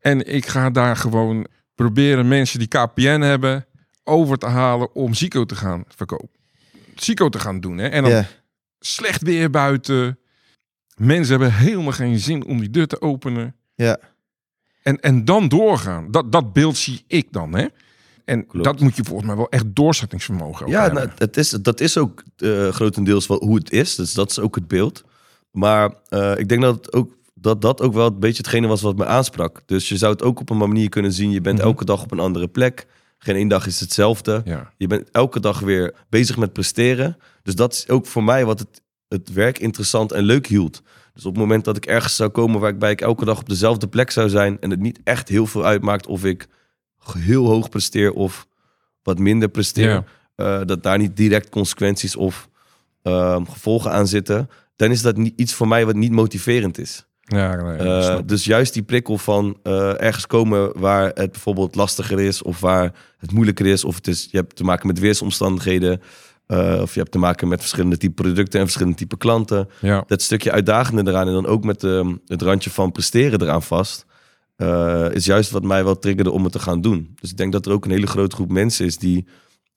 En 0.00 0.34
ik 0.34 0.46
ga 0.46 0.70
daar 0.70 0.96
gewoon 0.96 1.46
proberen 1.74 2.28
mensen 2.28 2.58
die 2.58 2.68
KPN 2.68 3.20
hebben 3.20 3.66
over 4.04 4.38
te 4.38 4.46
halen 4.46 4.94
om 4.94 5.14
Zico 5.14 5.44
te 5.44 5.54
gaan 5.54 5.84
verkopen. 5.88 6.28
Zico 6.96 7.28
te 7.28 7.38
gaan 7.38 7.60
doen. 7.60 7.78
Hè? 7.78 7.86
En 7.88 8.04
dan 8.04 8.24
slecht 8.80 9.22
weer 9.22 9.50
buiten. 9.50 10.18
Mensen 10.96 11.30
hebben 11.40 11.52
helemaal 11.58 11.92
geen 11.92 12.18
zin 12.18 12.44
om 12.44 12.60
die 12.60 12.70
deur 12.70 12.86
te 12.86 13.00
openen. 13.00 13.54
ja. 13.74 13.98
En, 14.82 15.00
en 15.00 15.24
dan 15.24 15.48
doorgaan. 15.48 16.10
Dat, 16.10 16.32
dat 16.32 16.52
beeld 16.52 16.76
zie 16.76 17.04
ik 17.06 17.32
dan. 17.32 17.54
Hè? 17.54 17.66
En 18.24 18.46
Klopt. 18.46 18.64
dat 18.64 18.80
moet 18.80 18.96
je 18.96 19.04
volgens 19.04 19.26
mij 19.26 19.36
wel 19.36 19.48
echt 19.48 19.64
doorzettingsvermogen 19.74 20.66
Ja, 20.68 20.82
hebben. 20.82 21.02
nou, 21.02 21.14
het 21.18 21.36
is, 21.36 21.50
dat 21.50 21.80
is 21.80 21.98
ook 21.98 22.22
eh, 22.36 22.68
grotendeels 22.68 23.26
wel 23.26 23.38
hoe 23.44 23.56
het 23.56 23.70
is. 23.72 23.94
Dus 23.94 24.12
dat 24.14 24.30
is 24.30 24.38
ook 24.38 24.54
het 24.54 24.68
beeld. 24.68 25.04
Maar 25.50 25.94
eh, 26.08 26.38
ik 26.38 26.48
denk 26.48 26.62
dat, 26.62 26.74
het 26.74 26.92
ook, 26.92 27.16
dat 27.34 27.60
dat 27.62 27.80
ook 27.80 27.92
wel 27.94 28.06
een 28.06 28.18
beetje 28.18 28.36
hetgene 28.42 28.66
was 28.66 28.80
wat 28.82 28.96
me 28.96 29.06
aansprak. 29.06 29.62
Dus 29.66 29.88
je 29.88 29.96
zou 29.96 30.12
het 30.12 30.22
ook 30.22 30.40
op 30.40 30.50
een 30.50 30.56
manier 30.56 30.88
kunnen 30.88 31.12
zien. 31.12 31.30
Je 31.30 31.40
bent 31.40 31.58
Mhm. 31.58 31.66
elke 31.66 31.84
dag 31.84 32.02
op 32.02 32.12
een 32.12 32.20
andere 32.20 32.48
plek. 32.48 32.86
Geen 33.24 33.36
één 33.36 33.48
dag 33.48 33.66
is 33.66 33.80
hetzelfde. 33.80 34.42
Ja. 34.44 34.72
Je 34.76 34.86
bent 34.86 35.10
elke 35.10 35.40
dag 35.40 35.60
weer 35.60 35.94
bezig 36.08 36.36
met 36.36 36.52
presteren. 36.52 37.16
Dus 37.42 37.54
dat 37.54 37.72
is 37.72 37.88
ook 37.88 38.06
voor 38.06 38.24
mij 38.24 38.44
wat 38.44 38.58
het, 38.58 38.82
het 39.08 39.32
werk 39.32 39.58
interessant 39.58 40.12
en 40.12 40.24
leuk 40.24 40.46
hield. 40.46 40.82
Dus 41.14 41.24
op 41.24 41.32
het 41.32 41.40
moment 41.40 41.64
dat 41.64 41.76
ik 41.76 41.86
ergens 41.86 42.16
zou 42.16 42.30
komen 42.30 42.60
waarbij 42.60 42.90
ik 42.90 43.00
elke 43.00 43.24
dag 43.24 43.38
op 43.38 43.48
dezelfde 43.48 43.88
plek 43.88 44.10
zou 44.10 44.28
zijn... 44.28 44.60
en 44.60 44.70
het 44.70 44.80
niet 44.80 45.00
echt 45.04 45.28
heel 45.28 45.46
veel 45.46 45.64
uitmaakt 45.64 46.06
of 46.06 46.24
ik 46.24 46.46
heel 47.18 47.46
hoog 47.46 47.68
presteer 47.68 48.12
of 48.12 48.46
wat 49.02 49.18
minder 49.18 49.48
presteer... 49.48 49.90
Ja. 49.90 50.04
eh, 50.34 50.66
dat 50.66 50.82
daar 50.82 50.98
niet 50.98 51.16
direct 51.16 51.48
consequenties 51.48 52.16
of 52.16 52.48
ehm, 53.02 53.44
gevolgen 53.44 53.92
aan 53.92 54.06
zitten... 54.06 54.50
dan 54.76 54.90
is 54.90 55.02
dat 55.02 55.16
niet 55.16 55.32
iets 55.36 55.54
voor 55.54 55.68
mij 55.68 55.86
wat 55.86 55.94
niet 55.94 56.12
motiverend 56.12 56.78
is. 56.78 57.06
Ja, 57.24 57.62
nee, 57.62 57.76
Eh, 57.76 58.18
dus 58.26 58.44
juist 58.44 58.72
die 58.72 58.82
prikkel 58.82 59.18
van 59.18 59.56
eh, 59.62 60.02
ergens 60.02 60.26
komen 60.26 60.80
waar 60.80 61.10
het 61.14 61.30
bijvoorbeeld 61.32 61.74
lastiger 61.74 62.20
is 62.20 62.42
of 62.42 62.60
waar 62.60 62.92
het 63.18 63.32
moeilijker 63.32 63.66
is, 63.66 63.84
of 63.84 63.94
het 63.94 64.06
is, 64.06 64.28
je 64.30 64.36
hebt 64.36 64.56
te 64.56 64.64
maken 64.64 64.86
met 64.86 64.98
weersomstandigheden, 64.98 66.00
eh, 66.46 66.78
of 66.80 66.94
je 66.94 67.00
hebt 67.00 67.12
te 67.12 67.18
maken 67.18 67.48
met 67.48 67.60
verschillende 67.60 67.96
type 67.96 68.22
producten 68.22 68.58
en 68.58 68.64
verschillende 68.64 68.98
type 68.98 69.16
klanten. 69.16 69.68
ja. 69.80 70.04
Dat 70.06 70.22
stukje 70.22 70.52
uitdagende 70.52 71.10
eraan 71.10 71.26
en 71.26 71.32
dan 71.32 71.46
ook 71.46 71.64
met 71.64 71.84
ehm, 71.84 72.14
het 72.26 72.42
randje 72.42 72.70
van 72.70 72.92
presteren 72.92 73.42
eraan 73.42 73.62
vast, 73.62 74.06
is 75.12 75.24
juist 75.24 75.50
wat 75.50 75.62
mij 75.62 75.84
wel 75.84 75.98
triggerde 75.98 76.30
om 76.30 76.42
het 76.42 76.52
te 76.52 76.58
gaan 76.58 76.80
doen. 76.80 77.14
Dus 77.20 77.30
ik 77.30 77.36
denk 77.36 77.52
dat 77.52 77.66
er 77.66 77.72
ook 77.72 77.84
een 77.84 77.90
hele 77.90 78.06
grote 78.06 78.36
groep 78.36 78.50
mensen 78.50 78.86
is 78.86 78.98
die 78.98 79.26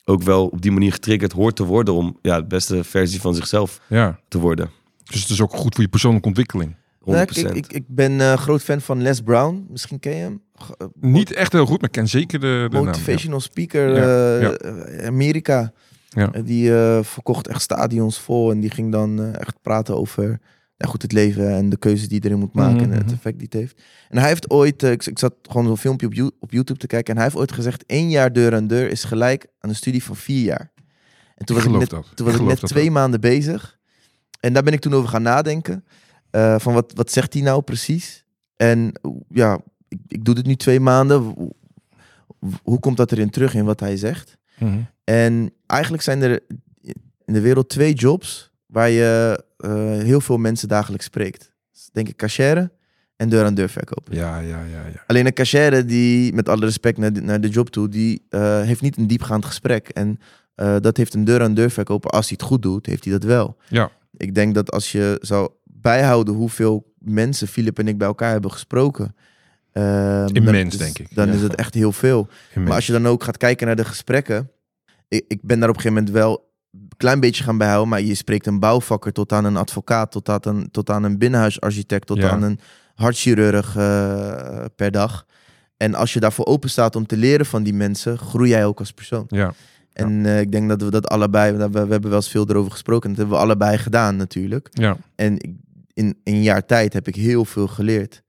ook 0.05 0.23
wel 0.23 0.47
op 0.47 0.61
die 0.61 0.71
manier 0.71 0.91
getriggerd 0.91 1.31
hoort 1.31 1.55
te 1.55 1.63
worden 1.63 1.93
om 1.93 2.17
ja, 2.21 2.41
de 2.41 2.47
beste 2.47 2.83
versie 2.83 3.21
van 3.21 3.35
zichzelf 3.35 3.79
ja. 3.87 4.19
te 4.27 4.39
worden. 4.39 4.69
100%. 4.69 4.71
Dus 5.03 5.21
het 5.21 5.29
is 5.29 5.41
ook 5.41 5.55
goed 5.55 5.73
voor 5.73 5.83
je 5.83 5.89
persoonlijke 5.89 6.27
ontwikkeling. 6.27 6.75
Nou, 7.13 7.21
ik, 7.21 7.35
ik, 7.35 7.49
ik, 7.55 7.73
ik 7.73 7.83
ben 7.87 8.21
eh, 8.21 8.33
groot 8.37 8.61
fan 8.61 8.81
van 8.81 9.01
Les 9.01 9.21
Brown. 9.21 9.65
Misschien 9.69 9.99
ken 9.99 10.15
je 10.15 10.21
hem. 10.21 10.41
G- 10.55 10.71
eh, 10.77 10.87
Niet 10.99 11.33
echt 11.33 11.51
heel 11.51 11.65
goed, 11.65 11.81
maar 11.81 11.89
ik 11.89 11.95
ken 11.95 12.07
zeker 12.07 12.39
de, 12.39 12.67
de 12.69 12.75
naam. 12.75 12.85
Motivational 12.85 13.39
speaker, 13.39 13.95
Ja, 13.95 14.35
eh, 14.35 14.41
ja. 14.41 14.51
eh, 14.53 15.07
Amerika. 15.07 15.71
Ja. 16.09 16.27
Die 16.27 16.75
eh, 16.75 17.03
verkocht 17.03 17.47
echt 17.47 17.61
stadions 17.61 18.19
vol 18.19 18.51
en 18.51 18.59
die 18.59 18.69
ging 18.69 18.91
dan 18.91 19.33
echt 19.35 19.61
praten 19.61 19.97
over 19.97 20.39
ja, 20.77 20.87
goed, 20.87 21.01
het 21.01 21.11
leven 21.11 21.49
en 21.49 21.69
de 21.69 21.77
keuzes 21.77 22.07
die 22.07 22.19
je 22.21 22.27
erin 22.27 22.39
moet 22.39 22.53
maken 22.53 22.79
en 22.81 22.89
Mhm. 22.89 22.97
het 22.97 23.11
effect 23.11 23.37
die 23.39 23.47
het 23.51 23.59
heeft. 23.59 23.81
En 24.09 24.17
hij 24.17 24.27
heeft 24.27 24.49
ooit, 24.49 24.83
ik, 24.83 25.05
ik 25.05 25.19
zat 25.19 25.33
gewoon 25.41 25.65
zo'n 25.65 25.77
filmpje 25.77 26.05
op, 26.07 26.13
You- 26.13 26.31
op 26.39 26.51
YouTube 26.51 26.79
te 26.79 26.87
kijken 26.87 27.09
en 27.09 27.15
hij 27.15 27.25
heeft 27.25 27.37
ooit 27.39 27.51
gezegd, 27.51 27.85
één 27.85 28.09
jaar 28.09 28.33
deur 28.33 28.55
aan 28.55 28.67
deur 28.67 28.89
is 28.89 29.03
gelijk 29.03 29.47
aan 29.59 29.69
een 29.69 29.75
studie 29.75 30.03
van 30.03 30.15
vier 30.15 30.43
jaar. 30.43 30.71
En 31.35 31.45
toen 31.45 31.57
Ik 31.57 31.63
was 31.63 31.73
ik, 31.73 31.79
net, 31.79 31.89
dat. 31.89 32.07
toen 32.15 32.25
was 32.25 32.35
ik 32.35 32.41
net 32.41 32.59
twee 32.61 32.83
wel. 32.83 32.93
maanden 32.93 33.21
bezig. 33.21 33.77
En 34.39 34.53
daar 34.53 34.63
ben 34.63 34.73
ik 34.73 34.79
toen 34.79 34.93
over 34.93 35.09
gaan 35.09 35.21
nadenken. 35.21 35.85
Eh, 36.29 36.59
van 36.59 36.73
wat, 36.73 36.91
wat 36.95 37.11
zegt 37.11 37.33
hij 37.33 37.41
nou 37.41 37.61
precies? 37.61 38.25
En 38.55 38.91
ja, 39.29 39.59
ik, 39.87 39.99
ik 40.07 40.25
doe 40.25 40.35
dit 40.35 40.45
nu 40.45 40.55
twee 40.55 40.79
maanden. 40.79 41.35
Hoe, 42.63 42.79
komt 42.79 42.97
dat 42.97 43.11
erin 43.11 43.29
terug 43.29 43.53
in 43.53 43.65
wat 43.65 43.79
hij 43.79 43.97
zegt? 43.97 44.37
Mhm. 44.59 44.79
En 45.03 45.51
eigenlijk 45.65 46.03
zijn 46.03 46.21
er 46.21 46.39
in 47.25 47.33
de 47.33 47.41
wereld 47.41 47.69
twee 47.69 47.93
jobs 47.93 48.51
waar 48.65 48.89
je 48.89 49.43
eh, 49.57 49.71
heel 49.89 50.21
veel 50.21 50.37
mensen 50.37 50.67
dagelijks 50.67 51.05
spreekt. 51.05 51.51
Dus 51.71 51.89
denk 51.91 52.07
ik 52.07 52.15
cashier 52.15 52.69
en 53.15 53.29
deur 53.29 53.45
aan 53.45 53.53
deur 53.53 53.69
verkopen. 53.69 54.15
Ja, 54.15 54.39
ja, 54.39 54.63
ja, 54.63 54.85
ja. 54.85 55.03
Alleen 55.07 55.25
een 55.25 55.33
cashier 55.33 55.87
die, 55.87 56.33
met 56.33 56.49
alle 56.49 56.65
respect 56.65 56.97
naar 56.97 57.13
de, 57.13 57.21
naar 57.21 57.41
de 57.41 57.49
job 57.49 57.69
toe, 57.69 57.89
die 57.89 58.25
eh, 58.29 58.61
heeft 58.61 58.81
niet 58.81 58.97
een 58.97 59.07
diepgaand 59.07 59.45
gesprek. 59.45 59.89
En 59.89 60.19
dat 60.81 60.97
heeft 60.97 61.13
een 61.13 61.23
deur 61.23 61.41
aan 61.41 61.53
deur 61.53 61.71
verkoper, 61.71 62.09
als 62.09 62.29
hij 62.29 62.37
het 62.39 62.47
goed 62.47 62.61
doet, 62.61 62.85
heeft 62.85 63.03
hij 63.03 63.13
dat 63.13 63.23
wel. 63.23 63.57
Ja. 63.69 63.91
Ik 64.17 64.35
denk 64.35 64.53
dat 64.55 64.71
als 64.71 64.91
je 64.91 65.17
zou 65.21 65.49
bijhouden 65.81 66.33
hoeveel 66.33 66.93
mensen 66.99 67.47
Filip 67.47 67.79
en 67.79 67.87
ik 67.87 67.97
bij 67.97 68.07
elkaar 68.07 68.31
hebben 68.31 68.51
gesproken. 68.51 69.15
ehm, 69.71 70.27
Immens, 70.35 70.73
is- 70.73 70.79
denk 70.79 70.99
ik. 70.99 71.15
Dan 71.15 71.27
Ja. 71.27 71.33
is 71.33 71.41
het 71.41 71.55
echt 71.55 71.73
heel 71.73 71.91
veel. 71.91 72.27
Maar 72.55 72.73
als 72.73 72.85
je 72.85 72.91
dan 72.91 73.07
ook 73.07 73.23
gaat 73.23 73.37
kijken 73.37 73.67
naar 73.67 73.75
de 73.75 73.85
gesprekken. 73.85 74.51
Ik, 75.07 75.25
ik 75.27 75.39
ben 75.41 75.59
daar 75.59 75.69
op 75.69 75.75
een 75.75 75.81
gegeven 75.81 76.03
moment 76.03 76.23
wel 76.23 76.49
een 76.73 76.87
klein 76.97 77.19
beetje 77.19 77.43
gaan 77.43 77.57
bijhouden. 77.57 77.89
Maar 77.89 78.01
je 78.01 78.15
spreekt 78.15 78.45
een 78.45 78.59
bouwvakker 78.59 79.11
tot 79.13 79.31
aan 79.31 79.45
een 79.45 79.57
advocaat, 79.57 80.11
tot 80.11 80.29
aan 80.29 80.39
een, 80.43 80.71
tot 80.71 80.89
aan 80.89 81.03
een 81.03 81.17
binnenhuisarchitect, 81.17 82.07
tot 82.07 82.17
Ja. 82.17 82.29
aan 82.29 82.43
een 82.43 82.59
hartchirurg 82.95 83.75
eh, 83.75 84.65
per 84.75 84.91
dag. 84.91 85.25
En 85.77 85.95
als 85.95 86.13
je 86.13 86.19
daarvoor 86.19 86.45
open 86.45 86.69
staat 86.69 86.95
om 86.95 87.05
te 87.05 87.17
leren 87.17 87.45
van 87.45 87.63
die 87.63 87.73
mensen, 87.73 88.17
groei 88.17 88.49
jij 88.49 88.65
ook 88.65 88.79
als 88.79 88.91
persoon. 88.91 89.25
Ja, 89.27 89.53
En 89.93 90.25
eh, 90.25 90.39
ik 90.39 90.51
denk 90.51 90.69
dat 90.69 90.81
we 90.81 90.89
dat 90.91 91.07
allebei, 91.07 91.51
we, 91.57 91.69
we 91.69 91.77
hebben 91.79 92.01
wel 92.09 92.15
eens 92.15 92.29
veel 92.29 92.49
erover 92.49 92.71
gesproken. 92.71 93.09
Dat 93.09 93.17
hebben 93.17 93.35
we 93.37 93.41
allebei 93.43 93.77
gedaan 93.77 94.15
natuurlijk. 94.15 94.67
ja. 94.71 94.97
En 95.15 95.33
ik- 95.33 95.55
in 95.97 96.19
een 96.23 96.43
jaar 96.43 96.65
tijd 96.65 96.93
heb 96.93 97.07
ik 97.07 97.15
heel 97.15 97.45
veel 97.45 97.67
geleerd. 97.67 98.23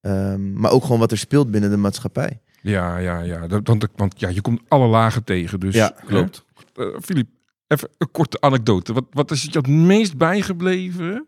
Ehm, 0.00 0.52
maar 0.52 0.70
ook 0.70 0.82
gewoon 0.82 0.98
wat 0.98 1.10
er 1.10 1.18
speelt 1.18 1.50
binnen 1.50 1.70
de 1.70 1.76
maatschappij. 1.76 2.40
Ja, 2.62 2.98
ja, 2.98 3.20
ja. 3.20 3.46
Dat, 3.46 3.60
want, 3.66 3.86
want 3.96 4.20
ja, 4.20 4.28
je 4.28 4.40
komt 4.40 4.60
alle 4.68 4.86
lagen 4.86 5.24
tegen. 5.24 5.60
Dus, 5.60 5.74
Ja? 5.74 5.94
Klopt. 6.06 6.44
Eh, 6.74 6.86
Filip, 7.02 7.28
even 7.66 7.88
een 7.98 8.10
korte 8.10 8.40
anekdote. 8.40 8.92
Wat, 8.92 9.04
wat 9.10 9.30
is 9.30 9.42
je 9.42 9.50
het 9.52 9.66
meest 9.66 10.16
bijgebleven? 10.16 11.26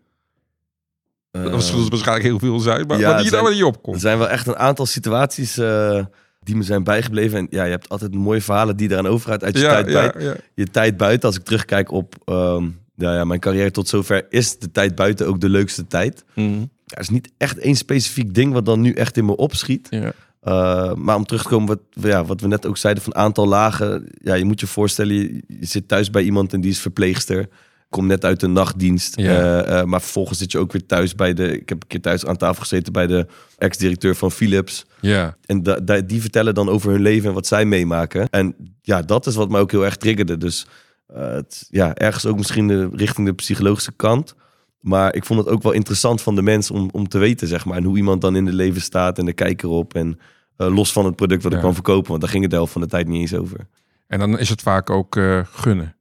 dat 1.30 1.64
zullen 1.64 1.88
waarschijnlijk 1.90 2.26
heel 2.26 2.38
veel 2.38 2.58
zijn, 2.58 2.86
maar 2.86 2.98
ja, 2.98 3.12
wat 3.12 3.20
hier 3.22 3.30
dan 3.30 3.40
zijn- 3.40 3.52
niet 3.52 3.60
Er 3.62 3.66
opkomt. 3.66 4.00
zijn 4.00 4.18
wel 4.18 4.28
echt 4.28 4.46
een 4.46 4.56
aantal 4.56 4.86
situaties 4.86 5.58
eh, 5.58 6.04
die 6.40 6.56
me 6.56 6.62
zijn 6.62 6.84
bijgebleven. 6.84 7.38
En 7.38 7.46
ja, 7.50 7.64
je 7.64 7.70
hebt 7.70 7.88
altijd 7.88 8.14
mooie 8.14 8.40
verhalen 8.40 8.76
die 8.76 8.90
eraan 8.90 9.06
overgaan 9.06 9.42
uit 9.42 9.56
je, 9.58 9.62
Ja, 9.64 9.70
tijd, 9.70 9.88
ja, 9.90 10.12
bij, 10.12 10.22
ja. 10.24 10.34
je 10.54 10.66
tijd 10.70 10.96
buiten. 10.96 11.28
Als 11.28 11.36
ik 11.38 11.44
terugkijk 11.44 11.90
op 11.90 12.14
ehm, 12.24 12.68
nou 12.96 13.14
ja, 13.16 13.24
mijn 13.24 13.40
carrière 13.40 13.70
tot 13.70 13.88
zover, 13.88 14.26
is 14.28 14.58
de 14.58 14.70
tijd 14.72 14.94
buiten 14.94 15.26
ook 15.26 15.40
de 15.40 15.48
leukste 15.48 15.86
tijd. 15.86 16.24
Mhm. 16.34 16.50
Ja, 16.86 16.94
er 16.96 17.00
is 17.00 17.08
niet 17.08 17.30
echt 17.36 17.58
één 17.58 17.76
specifiek 17.76 18.34
ding 18.34 18.52
wat 18.52 18.64
dan 18.66 18.80
nu 18.80 18.92
echt 18.92 19.16
in 19.16 19.24
me 19.24 19.36
opschiet. 19.36 19.86
ja. 19.90 20.12
Uh, 20.48 20.94
maar 20.94 21.16
om 21.16 21.24
terug 21.24 21.42
te 21.42 21.48
komen, 21.48 21.68
wat, 21.68 21.80
ja, 22.04 22.24
wat 22.24 22.40
we 22.40 22.46
net 22.46 22.66
ook 22.66 22.76
zeiden 22.76 23.02
van 23.02 23.14
aantal 23.14 23.46
lagen. 23.48 24.06
Ja, 24.22 24.34
je 24.34 24.44
moet 24.44 24.60
je 24.60 24.66
voorstellen, 24.66 25.14
je, 25.14 25.42
je 25.46 25.66
zit 25.66 25.88
thuis 25.88 26.10
bij 26.10 26.22
iemand 26.22 26.52
en 26.52 26.60
die 26.60 26.70
is 26.70 26.80
verpleegster. 26.80 27.48
Komt 27.88 28.06
net 28.08 28.24
uit 28.24 28.40
de 28.40 28.46
nachtdienst. 28.46 29.16
Ja. 29.20 29.66
Uh, 29.66 29.72
uh, 29.78 29.82
maar 29.84 30.00
vervolgens 30.00 30.38
zit 30.38 30.52
je 30.52 30.58
ook 30.58 30.72
weer 30.72 30.86
thuis 30.86 31.14
bij 31.14 31.34
de... 31.34 31.60
Ik 31.60 31.68
heb 31.68 31.82
een 31.82 31.88
keer 31.88 32.00
thuis 32.00 32.26
aan 32.26 32.36
tafel 32.36 32.62
gezeten 32.62 32.92
bij 32.92 33.06
de 33.06 33.26
ex-directeur 33.58 34.14
van 34.16 34.30
Philips. 34.30 34.84
ja. 35.00 35.36
En 35.46 35.62
da, 35.62 35.76
da- 35.80 36.00
die 36.00 36.20
vertellen 36.20 36.54
dan 36.54 36.68
over 36.68 36.90
hun 36.90 37.02
leven 37.02 37.28
en 37.28 37.34
wat 37.34 37.46
zij 37.46 37.64
meemaken. 37.64 38.28
En 38.30 38.54
ja, 38.82 39.02
dat 39.02 39.26
is 39.26 39.34
wat 39.34 39.50
mij 39.50 39.60
ook 39.60 39.70
heel 39.70 39.84
erg 39.84 39.96
triggerde. 39.96 40.36
Dus 40.38 40.66
uh, 41.10 41.32
het, 41.32 41.66
ja, 41.70 41.94
ergens 41.94 42.26
ook 42.26 42.36
misschien 42.36 42.68
de, 42.68 42.88
richting 42.92 43.26
de 43.26 43.34
psychologische 43.34 43.92
kant. 43.92 44.34
Maar 44.80 45.14
ik 45.14 45.24
vond 45.24 45.40
het 45.40 45.48
ook 45.48 45.62
wel 45.62 45.72
interessant 45.72 46.22
van 46.22 46.34
de 46.34 46.42
mens 46.42 46.70
om, 46.70 46.88
om 46.92 47.08
te 47.08 47.18
weten, 47.18 47.48
zeg 47.48 47.64
maar. 47.64 47.76
En 47.76 47.84
hoe 47.84 47.96
iemand 47.96 48.20
dan 48.20 48.36
in 48.36 48.44
de 48.44 48.52
leven 48.52 48.80
staat 48.80 49.18
en 49.18 49.24
de 49.24 49.32
kijker 49.32 49.68
op. 49.68 49.94
En 49.94 50.18
uh, 50.58 50.74
los 50.74 50.92
van 50.92 51.04
het 51.04 51.16
product 51.16 51.42
wat 51.42 51.52
Ja. 51.52 51.58
ik 51.58 51.64
kan 51.64 51.74
verkopen. 51.74 52.08
Want 52.08 52.20
daar 52.20 52.30
ging 52.30 52.42
het 52.42 52.50
de 52.50 52.56
helft 52.56 52.72
van 52.72 52.80
de 52.80 52.86
tijd 52.88 53.08
niet 53.08 53.20
eens 53.20 53.34
over. 53.40 53.68
En 54.06 54.18
dan 54.18 54.38
is 54.38 54.48
het 54.48 54.62
vaak 54.62 54.90
ook 54.90 55.16
eh, 55.16 55.40
gunnen. 55.44 55.96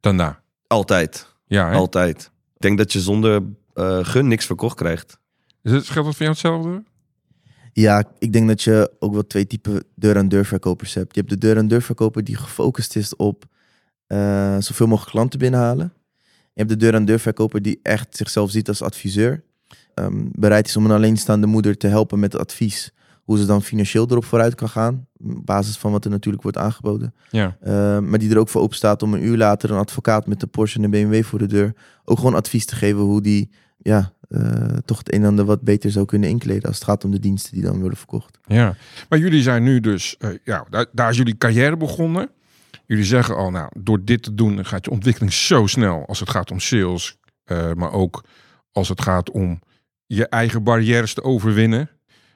Daarna. 0.00 0.42
Altijd. 0.66 1.34
Ja, 1.46 1.68
hè? 1.68 1.74
Altijd. 1.74 2.30
Ik 2.54 2.60
denk 2.60 2.78
dat 2.78 2.92
je 2.92 3.00
zonder 3.00 3.42
uh, 3.74 3.98
gun 4.02 4.28
niks 4.28 4.46
verkocht 4.46 4.76
krijgt. 4.76 5.18
Is 5.62 5.72
het, 5.72 5.88
geldt 5.88 6.08
dat 6.08 6.16
voor 6.16 6.26
jou 6.26 6.30
hetzelfde? 6.30 6.82
Ja, 7.72 8.04
ik 8.18 8.32
denk 8.32 8.48
dat 8.48 8.62
je 8.62 8.92
ook 8.98 9.12
wel 9.12 9.26
twee 9.26 9.46
typen 9.46 9.84
deur-aan-deur 9.94 10.44
verkopers 10.44 10.94
hebt. 10.94 11.14
Je 11.14 11.20
hebt 11.20 11.32
de 11.32 11.38
deur-aan-deur 11.38 11.82
verkoper 11.82 12.24
die 12.24 12.36
gefocust 12.36 12.96
is 12.96 13.16
op 13.16 13.44
uh, 14.14 14.56
zoveel 14.58 14.86
mogelijk 14.86 15.12
klanten 15.12 15.38
binnenhalen. 15.38 15.92
Je 16.18 16.60
hebt 16.60 16.68
de 16.68 16.76
deur-aan-deur 16.76 17.18
verkoper 17.18 17.62
die 17.62 17.80
echt 17.82 18.16
zichzelf 18.16 18.50
ziet 18.50 18.68
als 18.68 18.82
adviseur. 18.82 19.42
Um, 19.94 20.30
bereid 20.32 20.66
is 20.66 20.76
om 20.76 20.84
een 20.84 20.90
alleenstaande 20.90 21.46
moeder 21.46 21.76
te 21.76 21.86
helpen 21.86 22.18
met 22.18 22.38
advies. 22.38 22.92
Hoe 23.24 23.38
ze 23.38 23.46
dan 23.46 23.62
financieel 23.62 24.06
erop 24.10 24.24
vooruit 24.24 24.54
kan 24.54 24.68
gaan. 24.68 25.06
Op 25.24 25.46
basis 25.46 25.76
van 25.76 25.92
wat 25.92 26.04
er 26.04 26.10
natuurlijk 26.10 26.42
wordt 26.42 26.58
aangeboden. 26.58 27.14
Ja. 27.30 27.56
Uh, 27.66 27.98
maar 27.98 28.18
die 28.18 28.30
er 28.30 28.38
ook 28.38 28.48
voor 28.48 28.60
open 28.60 28.76
staat 28.76 29.02
om 29.02 29.14
een 29.14 29.24
uur 29.24 29.36
later 29.36 29.70
een 29.70 29.78
advocaat 29.78 30.26
met 30.26 30.42
een 30.42 30.50
Porsche 30.50 30.78
en 30.78 30.84
een 30.84 30.90
BMW 30.90 31.24
voor 31.24 31.38
de 31.38 31.46
deur. 31.46 31.74
Ook 32.04 32.18
gewoon 32.18 32.34
advies 32.34 32.66
te 32.66 32.74
geven 32.74 33.00
hoe 33.00 33.22
die 33.22 33.50
ja, 33.78 34.12
uh, 34.28 34.42
toch 34.84 34.98
het 34.98 35.12
een 35.12 35.20
en 35.20 35.28
ander 35.28 35.44
wat 35.44 35.62
beter 35.62 35.90
zou 35.90 36.04
kunnen 36.04 36.28
inkleden. 36.28 36.62
Als 36.62 36.74
het 36.74 36.84
gaat 36.84 37.04
om 37.04 37.10
de 37.10 37.18
diensten 37.18 37.52
die 37.52 37.62
dan 37.62 37.80
worden 37.80 37.98
verkocht. 37.98 38.38
Ja, 38.46 38.76
maar 39.08 39.18
jullie 39.18 39.42
zijn 39.42 39.62
nu 39.62 39.80
dus, 39.80 40.16
uh, 40.18 40.30
ja, 40.44 40.66
daar, 40.70 40.86
daar 40.92 41.10
is 41.10 41.16
jullie 41.16 41.38
carrière 41.38 41.76
begonnen. 41.76 42.28
Jullie 42.86 43.04
zeggen 43.04 43.36
al, 43.36 43.50
nou, 43.50 43.70
door 43.78 44.04
dit 44.04 44.22
te 44.22 44.34
doen 44.34 44.64
gaat 44.64 44.84
je 44.84 44.90
ontwikkeling 44.90 45.32
zo 45.32 45.66
snel 45.66 46.06
als 46.06 46.20
het 46.20 46.30
gaat 46.30 46.50
om 46.50 46.60
sales. 46.60 47.16
Uh, 47.46 47.72
maar 47.72 47.92
ook 47.92 48.24
als 48.72 48.88
het 48.88 49.00
gaat 49.02 49.30
om 49.30 49.60
je 50.06 50.28
eigen 50.28 50.62
barrières 50.62 51.14
te 51.14 51.22
overwinnen. 51.22 51.90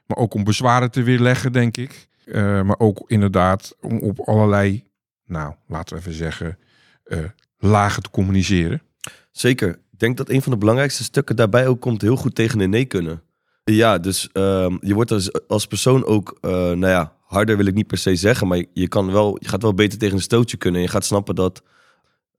Maar 0.07 0.17
ook 0.17 0.35
om 0.35 0.45
bezwaren 0.45 0.91
te 0.91 1.03
weerleggen, 1.03 1.53
denk 1.53 1.77
ik. 1.77 2.09
Uh, 2.25 2.63
maar 2.63 2.79
ook 2.79 3.03
inderdaad 3.07 3.77
om 3.81 3.99
op 3.99 4.21
allerlei, 4.21 4.85
nou, 5.25 5.55
laten 5.67 5.95
we 5.95 6.01
even 6.01 6.13
zeggen, 6.13 6.59
uh, 7.05 7.19
lagen 7.59 8.03
te 8.03 8.11
communiceren. 8.11 8.83
Zeker. 9.31 9.69
Ik 9.69 9.99
denk 9.99 10.17
dat 10.17 10.29
een 10.29 10.43
van 10.43 10.53
de 10.53 10.59
belangrijkste 10.59 11.05
stukken 11.05 11.37
daarbij 11.37 11.67
ook 11.67 11.81
komt 11.81 12.03
heel 12.03 12.17
goed 12.17 12.35
tegen 12.35 12.61
een 12.61 12.71
nee 12.71 12.85
kunnen. 12.85 13.23
Ja, 13.65 13.99
dus 13.99 14.29
uh, 14.33 14.77
je 14.81 14.95
wordt 14.95 15.11
als, 15.11 15.47
als 15.49 15.67
persoon 15.67 16.05
ook, 16.05 16.39
nou 16.41 16.87
ja, 16.87 17.13
harder 17.29 17.57
wil 17.57 17.67
ik 17.67 17.75
niet 17.75 17.87
per 17.87 17.99
se 17.99 18.17
zeggen, 18.17 18.49
maar 18.49 18.59
je, 18.59 18.69
je, 18.73 18.89
kan 18.89 19.13
wel, 19.13 19.37
je 19.41 19.49
gaat 19.49 19.63
wel 19.63 19.75
beter 19.75 19.99
tegen 19.99 20.15
een 20.15 20.23
stootje 20.23 20.57
kunnen. 20.57 20.81
En 20.81 20.87
je 20.87 20.93
gaat 20.93 21.05
snappen 21.05 21.35
dat 21.35 21.63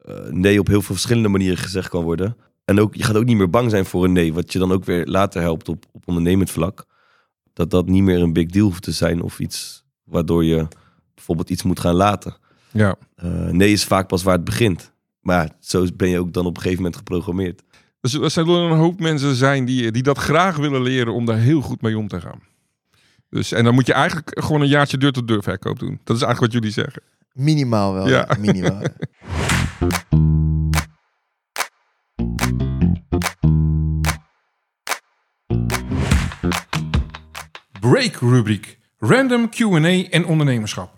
uh, 0.05 0.15
nee 0.29 0.59
op 0.59 0.67
heel 0.67 0.81
veel 0.81 0.95
verschillende 0.95 1.29
manieren 1.29 1.57
gezegd 1.57 1.89
kan 1.89 2.03
worden. 2.03 2.37
En 2.65 2.79
ook, 2.79 2.95
je 2.95 3.03
gaat 3.03 3.15
ook 3.15 3.25
niet 3.25 3.37
meer 3.37 3.49
bang 3.49 3.69
zijn 3.69 3.85
voor 3.85 4.03
een 4.03 4.11
nee, 4.11 4.33
wat 4.33 4.53
je 4.53 4.59
dan 4.59 4.71
ook 4.71 4.85
weer 4.85 5.05
later 5.05 5.41
helpt 5.41 5.69
op, 5.69 5.85
op 5.91 6.07
ondernemend 6.07 6.51
vlak. 6.51 6.85
Dat 7.53 7.69
dat 7.71 7.87
niet 7.87 8.03
meer 8.03 8.21
een 8.21 8.33
big 8.33 8.47
deal 8.47 8.65
hoeft 8.65 8.83
te 8.83 8.91
zijn 8.91 9.21
of 9.21 9.39
iets 9.39 9.83
waardoor 10.03 10.43
je 10.43 10.67
bijvoorbeeld 11.15 11.49
iets 11.49 11.63
moet 11.63 11.79
gaan 11.79 11.95
laten. 11.95 12.35
Ja. 12.71 12.95
Uh, 13.23 13.49
nee 13.49 13.71
is 13.71 13.83
vaak 13.83 14.07
pas 14.07 14.23
waar 14.23 14.35
het 14.35 14.43
begint. 14.43 14.91
Maar 15.21 15.49
zo 15.59 15.85
ben 15.95 16.09
je 16.09 16.19
ook 16.19 16.33
dan 16.33 16.45
op 16.45 16.55
een 16.55 16.61
gegeven 16.61 16.83
moment 16.83 16.97
geprogrammeerd. 16.97 17.63
Dus 18.01 18.13
er 18.13 18.31
zullen 18.31 18.71
een 18.71 18.77
hoop 18.77 18.99
mensen 18.99 19.35
zijn 19.35 19.65
die, 19.65 19.91
die 19.91 20.03
dat 20.03 20.17
graag 20.17 20.57
willen 20.57 20.81
leren 20.81 21.13
om 21.13 21.25
daar 21.25 21.37
heel 21.37 21.61
goed 21.61 21.81
mee 21.81 21.97
om 21.97 22.07
te 22.07 22.21
gaan. 22.21 22.41
Dus, 23.29 23.51
en 23.51 23.63
dan 23.63 23.73
moet 23.73 23.85
je 23.85 23.93
eigenlijk 23.93 24.31
gewoon 24.43 24.61
een 24.61 24.67
jaartje 24.67 24.97
deur-tot-deur 24.97 25.43
verkoop 25.43 25.79
doen. 25.79 25.99
Dat 26.03 26.15
is 26.15 26.21
eigenlijk 26.23 26.39
wat 26.39 26.51
jullie 26.51 26.71
zeggen. 26.71 27.01
Minimaal 27.33 27.93
wel. 27.93 28.07
Ja. 28.07 28.25
Ja. 28.29 28.35
Minimaal. 28.39 28.81
Break 37.79 38.15
rubriek. 38.15 38.77
Random 38.97 39.49
Q&A 39.49 40.03
en 40.09 40.25
ondernemerschap. 40.25 40.93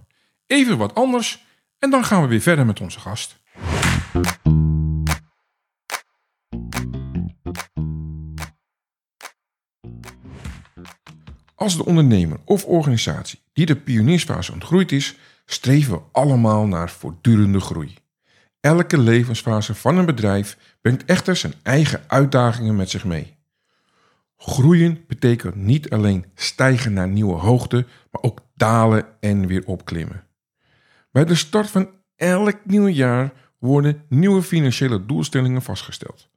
Even 0.47 0.77
wat 0.77 0.95
anders 0.95 1.45
en 1.79 1.89
dan 1.89 2.05
gaan 2.05 2.21
we 2.21 2.27
weer 2.27 2.41
verder 2.41 2.65
met 2.65 2.81
onze 2.81 2.99
gast. 2.99 3.39
Als 11.61 11.77
de 11.77 11.85
ondernemer 11.85 12.37
of 12.45 12.65
organisatie 12.65 13.39
die 13.53 13.65
de 13.65 13.75
pioniersfase 13.75 14.51
ontgroeid 14.51 14.91
is, 14.91 15.17
streven 15.45 15.93
we 15.93 16.01
allemaal 16.11 16.67
naar 16.67 16.89
voortdurende 16.89 17.59
groei. 17.59 17.93
Elke 18.59 18.97
levensfase 18.97 19.75
van 19.75 19.97
een 19.97 20.05
bedrijf 20.05 20.57
brengt 20.81 21.05
echter 21.05 21.35
zijn 21.35 21.53
eigen 21.63 22.03
uitdagingen 22.07 22.75
met 22.75 22.89
zich 22.89 23.05
mee. 23.05 23.35
Groeien 24.37 25.03
betekent 25.07 25.55
niet 25.55 25.89
alleen 25.89 26.25
stijgen 26.35 26.93
naar 26.93 27.07
nieuwe 27.07 27.35
hoogte, 27.35 27.85
maar 28.11 28.21
ook 28.21 28.39
dalen 28.55 29.05
en 29.19 29.47
weer 29.47 29.65
opklimmen. 29.65 30.23
Bij 31.11 31.25
de 31.25 31.35
start 31.35 31.69
van 31.69 31.89
elk 32.15 32.57
nieuw 32.63 32.87
jaar 32.87 33.33
worden 33.57 34.03
nieuwe 34.09 34.41
financiële 34.41 35.05
doelstellingen 35.05 35.61
vastgesteld. 35.61 36.29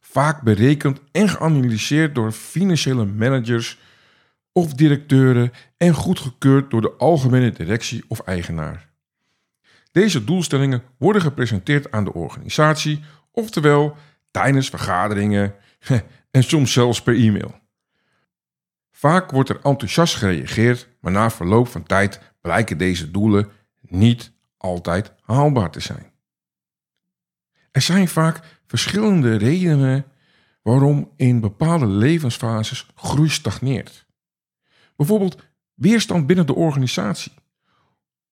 Vaak 0.00 0.42
berekend 0.42 1.00
en 1.12 1.28
geanalyseerd 1.28 2.14
door 2.14 2.32
financiële 2.32 3.04
managers 3.04 3.78
of 4.52 4.74
directeuren 4.74 5.52
en 5.76 5.94
goedgekeurd 5.94 6.70
door 6.70 6.80
de 6.80 6.92
algemene 6.92 7.52
directie 7.52 8.04
of 8.08 8.20
eigenaar. 8.20 8.88
Deze 9.92 10.24
doelstellingen 10.24 10.82
worden 10.98 11.22
gepresenteerd 11.22 11.90
aan 11.90 12.04
de 12.04 12.12
organisatie, 12.12 13.04
oftewel 13.32 13.96
tijdens 14.30 14.68
vergaderingen 14.68 15.54
en 16.30 16.42
soms 16.42 16.72
zelfs 16.72 17.02
per 17.02 17.14
e-mail. 17.14 17.58
Vaak 18.90 19.30
wordt 19.30 19.48
er 19.48 19.60
enthousiast 19.62 20.14
gereageerd, 20.16 20.88
maar 21.00 21.12
na 21.12 21.30
verloop 21.30 21.68
van 21.68 21.82
tijd 21.82 22.20
blijken 22.40 22.78
deze 22.78 23.10
doelen 23.10 23.48
niet 23.80 24.32
altijd 24.56 25.12
haalbaar 25.20 25.70
te 25.70 25.80
zijn. 25.80 26.12
Er 27.70 27.80
zijn 27.80 28.08
vaak 28.08 28.40
verschillende 28.66 29.36
redenen 29.36 30.04
waarom 30.62 31.12
in 31.16 31.40
bepaalde 31.40 31.86
levensfases 31.86 32.90
groei 32.94 33.28
stagneert. 33.28 34.06
Bijvoorbeeld 35.00 35.36
weerstand 35.74 36.26
binnen 36.26 36.46
de 36.46 36.54
organisatie. 36.54 37.32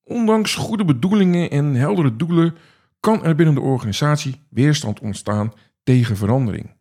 Ondanks 0.02 0.54
goede 0.54 0.84
bedoelingen 0.84 1.50
en 1.50 1.74
heldere 1.74 2.16
doelen 2.16 2.56
kan 3.00 3.24
er 3.24 3.34
binnen 3.34 3.54
de 3.54 3.60
organisatie 3.60 4.40
weerstand 4.50 5.00
ontstaan 5.00 5.52
tegen 5.82 6.16
verandering. 6.16 6.76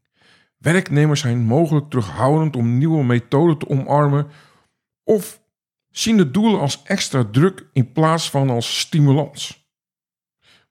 Werknemers 0.58 1.20
zijn 1.20 1.40
mogelijk 1.40 1.90
terughoudend 1.90 2.56
om 2.56 2.78
nieuwe 2.78 3.04
methoden 3.04 3.58
te 3.58 3.70
omarmen 3.70 4.28
of 5.04 5.42
zien 5.90 6.18
de 6.18 6.32
doelen 6.32 6.60
als 6.60 6.84
extra 6.84 7.26
druk 7.32 7.66
in 7.74 7.92
plaats 7.92 8.30
van 8.30 8.50
als 8.50 8.80
stimulans. 8.80 9.70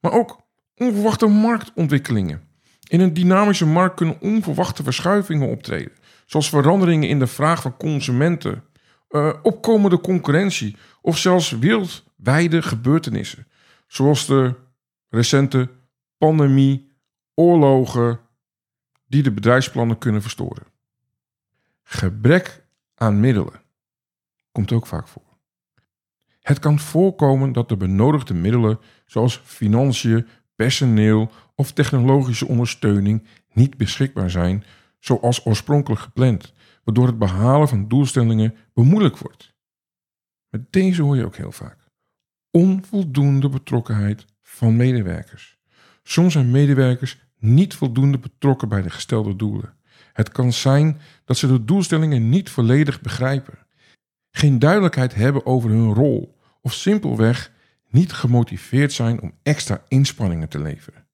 Maar 0.01 0.13
ook 0.13 0.41
onverwachte 0.75 1.27
marktontwikkelingen. 1.27 2.49
In 2.89 3.01
een 3.01 3.15
dynamische 3.15 3.67
markt 3.67 3.97
kunnen 3.97 4.21
onverwachte 4.21 4.83
verschuivingen 4.83 5.49
optreden, 5.49 5.93
zoals 6.27 6.49
veranderingen 6.49 7.09
in 7.09 7.19
de 7.19 7.27
vraag 7.27 7.63
van 7.63 7.77
consumenten, 7.77 8.65
uh, 9.11 9.33
opkomende 9.43 10.01
concurrentie 10.01 10.77
of 11.01 11.19
zelfs 11.19 11.51
wereldwijde 11.51 12.63
gebeurtenissen, 12.63 13.47
zoals 13.87 14.27
de 14.27 14.55
recente 15.09 15.69
pandemie, 16.19 16.93
oorlogen, 17.35 18.21
die 19.07 19.23
de 19.23 19.33
bedrijfsplannen 19.33 19.99
kunnen 19.99 20.23
verstoren. 20.23 20.67
Gebrek 21.83 22.65
aan 22.95 23.21
middelen 23.21 23.63
komt 24.53 24.73
ook 24.73 24.87
vaak 24.87 25.09
voor. 25.09 25.23
Het 26.41 26.59
kan 26.59 26.79
voorkomen 26.79 27.53
dat 27.53 27.69
de 27.69 27.77
benodigde 27.77 28.35
middelen, 28.35 28.79
zoals 29.07 29.41
financiën, 29.45 30.27
personeel 30.55 31.31
of 31.55 31.73
technologische 31.73 32.47
ondersteuning 32.47 33.27
niet 33.53 33.77
beschikbaar 33.77 34.31
zijn 34.31 34.65
zoals 34.99 35.47
oorspronkelijk 35.47 36.01
gepland, 36.01 36.53
waardoor 36.87 37.07
het 37.07 37.19
behalen 37.19 37.69
van 37.69 37.89
doelstellingen 37.89 38.55
bemoeilijk 38.75 39.19
wordt. 39.19 39.55
Met 40.49 40.73
deze 40.73 41.03
hoor 41.03 41.17
je 41.17 41.25
ook 41.25 41.37
heel 41.37 41.53
vaak. 41.53 41.79
Onvoldoende 42.51 43.49
betrokkenheid 43.49 44.25
van 44.43 44.77
medewerkers. 44.77 45.59
Soms 46.03 46.33
zijn 46.33 46.51
medewerkers 46.51 47.19
niet 47.39 47.75
voldoende 47.75 48.19
betrokken 48.19 48.69
bij 48.69 48.83
de 48.83 48.91
gestelde 48.91 49.37
doelen. 49.37 49.75
Het 50.13 50.29
kan 50.29 50.53
zijn 50.53 51.01
dat 51.25 51.37
ze 51.37 51.47
de 51.47 51.65
doelstellingen 51.65 52.29
niet 52.29 52.51
volledig 52.51 53.01
begrijpen, 53.01 53.59
geen 54.31 54.59
duidelijkheid 54.59 55.15
hebben 55.15 55.47
over 55.47 55.71
hun 55.71 55.95
rol 55.95 56.39
of 56.61 56.73
simpelweg 56.73 57.53
niet 57.89 58.13
gemotiveerd 58.13 58.93
zijn 58.93 59.21
om 59.21 59.33
extra 59.43 59.85
inspanningen 59.89 60.49
te 60.49 60.59
leveren. 60.59 61.06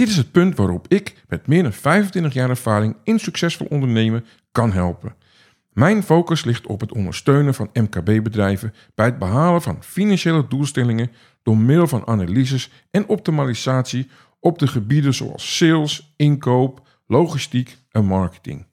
Dit 0.00 0.08
is 0.08 0.16
het 0.16 0.32
punt 0.32 0.56
waarop 0.56 0.86
ik 0.88 1.14
met 1.28 1.46
meer 1.46 1.62
dan 1.62 1.72
25 1.72 2.32
jaar 2.32 2.50
ervaring 2.50 2.96
in 3.04 3.18
succesvol 3.18 3.66
ondernemen 3.70 4.24
kan 4.52 4.72
helpen. 4.72 5.14
Mijn 5.72 6.02
focus 6.02 6.44
ligt 6.44 6.66
op 6.66 6.80
het 6.80 6.92
ondersteunen 6.92 7.54
van 7.54 7.70
MKB-bedrijven 7.72 8.74
bij 8.94 9.06
het 9.06 9.18
behalen 9.18 9.62
van 9.62 9.82
financiële 9.82 10.48
doelstellingen 10.48 11.10
door 11.42 11.56
middel 11.56 11.86
van 11.86 12.06
analyses 12.06 12.70
en 12.90 13.08
optimalisatie 13.08 14.08
op 14.38 14.58
de 14.58 14.66
gebieden 14.66 15.14
zoals 15.14 15.56
sales, 15.56 16.12
inkoop, 16.16 16.86
logistiek 17.06 17.78
en 17.90 18.04
marketing. 18.04 18.66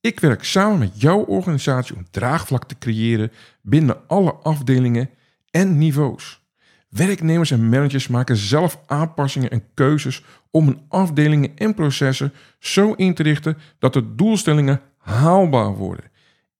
Ik 0.00 0.20
werk 0.20 0.44
samen 0.44 0.78
met 0.78 1.00
jouw 1.00 1.24
organisatie 1.24 1.96
om 1.96 2.06
draagvlak 2.10 2.64
te 2.64 2.78
creëren 2.78 3.32
binnen 3.62 4.08
alle 4.08 4.32
afdelingen 4.32 5.10
en 5.50 5.78
niveaus. 5.78 6.41
Werknemers 6.92 7.50
en 7.50 7.68
managers 7.68 8.08
maken 8.08 8.36
zelf 8.36 8.80
aanpassingen 8.86 9.50
en 9.50 9.64
keuzes 9.74 10.24
om 10.50 10.66
hun 10.66 10.80
afdelingen 10.88 11.56
en 11.56 11.74
processen 11.74 12.32
zo 12.58 12.92
in 12.92 13.14
te 13.14 13.22
richten 13.22 13.58
dat 13.78 13.92
de 13.92 14.14
doelstellingen 14.14 14.80
haalbaar 14.98 15.74
worden. 15.76 16.10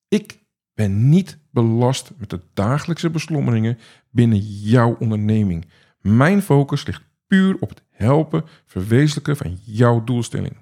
Ik 0.09 0.39
ben 0.75 1.09
niet 1.09 1.39
belast 1.51 2.13
met 2.17 2.31
de 2.31 2.41
dagelijkse 2.55 3.11
beslommeringen 3.11 3.79
binnen 4.11 4.39
jouw 4.39 4.97
onderneming. 4.99 5.67
Mijn 6.01 6.43
focus 6.43 6.87
ligt 6.87 7.03
puur 7.27 7.57
op 7.61 7.69
het 7.69 7.83
helpen 7.91 8.45
verwezenlijken 8.67 9.37
van 9.37 9.59
jouw 9.65 10.05
doelstelling. 10.05 10.57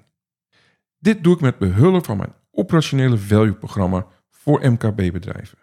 Dit 0.99 1.23
doe 1.23 1.33
ik 1.33 1.41
met 1.41 1.57
behulp 1.57 2.05
van 2.05 2.17
mijn 2.17 2.33
operationele 2.51 3.17
value 3.17 3.53
programma 3.53 4.07
voor 4.29 4.71
MKB-bedrijven. 4.71 5.57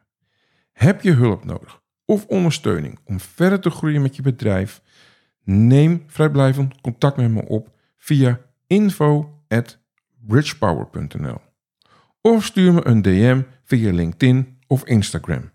Heb 0.72 1.02
je 1.02 1.12
hulp 1.12 1.44
nodig 1.44 1.80
of 2.08 2.26
ondersteuning 2.26 2.98
om 3.04 3.20
verder 3.20 3.60
te 3.60 3.70
groeien 3.70 4.02
met 4.02 4.16
je 4.16 4.22
bedrijf? 4.22 4.82
Neem 5.44 6.04
vrijblijvend 6.06 6.80
contact 6.80 7.16
met 7.16 7.30
me 7.30 7.46
op 7.46 7.70
via 7.96 8.40
info@bridgepower.nl 8.66 11.40
of 12.20 12.44
stuur 12.44 12.72
me 12.72 12.86
een 12.86 13.02
DM 13.02 13.42
via 13.64 13.92
LinkedIn 13.92 14.58
of 14.66 14.84
Instagram. 14.84 15.50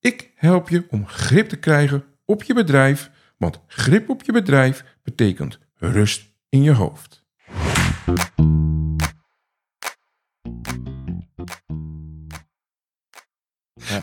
Ik 0.00 0.30
help 0.34 0.68
je 0.68 0.86
om 0.90 1.06
grip 1.06 1.48
te 1.48 1.56
krijgen 1.56 2.04
op 2.24 2.42
je 2.42 2.54
bedrijf, 2.54 3.10
want 3.36 3.60
grip 3.66 4.08
op 4.08 4.22
je 4.22 4.32
bedrijf 4.32 4.84
betekent 5.02 5.58
rust 5.74 6.30
in 6.48 6.62
je 6.62 6.72
hoofd. 6.72 7.24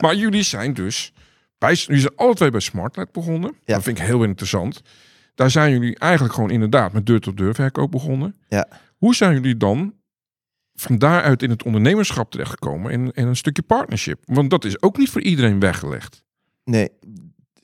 Maar 0.02 0.16
jullie 0.16 0.44
zijn 0.44 0.74
dus, 0.74 1.14
bij, 1.58 1.74
jullie 1.74 2.02
zijn 2.02 2.16
alle 2.16 2.34
twee 2.34 2.52
bij 2.52 2.60
Smartlight 2.60 3.12
begonnen. 3.12 3.56
Ja. 3.66 3.74
Dat 3.74 3.84
vind 3.84 4.00
ik 4.00 4.06
heel 4.06 4.24
interessant. 4.24 4.82
Daar 5.36 5.52
zijn 5.52 5.72
jullie 5.72 6.00
eigenlijk 6.00 6.34
gewoon 6.34 6.50
inderdaad 6.50 6.94
met 6.94 7.06
deur-tot-deur 7.06 7.56
verkoop 7.56 7.92
begonnen. 7.92 8.36
Ja. 8.48 8.68
Hoe 8.98 9.16
zijn 9.16 9.34
jullie 9.34 9.58
dan 9.58 9.94
van 10.74 10.98
daaruit 10.98 11.44
in 11.44 11.50
het 11.50 11.64
ondernemerschap 11.64 12.32
terechtgekomen 12.32 12.92
en, 12.92 13.12
en 13.12 13.28
een 13.28 13.36
stukje 13.36 13.62
partnership? 13.62 14.20
Want 14.26 14.50
dat 14.50 14.66
is 14.66 14.82
ook 14.82 14.98
niet 14.98 15.10
voor 15.10 15.22
iedereen 15.22 15.60
weggelegd. 15.60 16.24
Nee, 16.64 16.90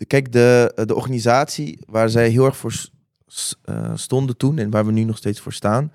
kijk, 0.07 0.31
de, 0.31 0.81
de 0.85 0.95
organisatie 0.95 1.79
waar 1.85 2.09
zij 2.09 2.29
heel 2.29 2.45
erg 2.45 2.57
voor 2.57 2.73
eh, 3.61 3.91
stonden 3.95 4.37
toen 4.37 4.57
en 4.57 4.69
waar 4.69 4.85
we 4.85 4.91
nu 4.91 5.03
nog 5.03 5.17
steeds 5.17 5.39
voor 5.39 5.53
staan, 5.53 5.91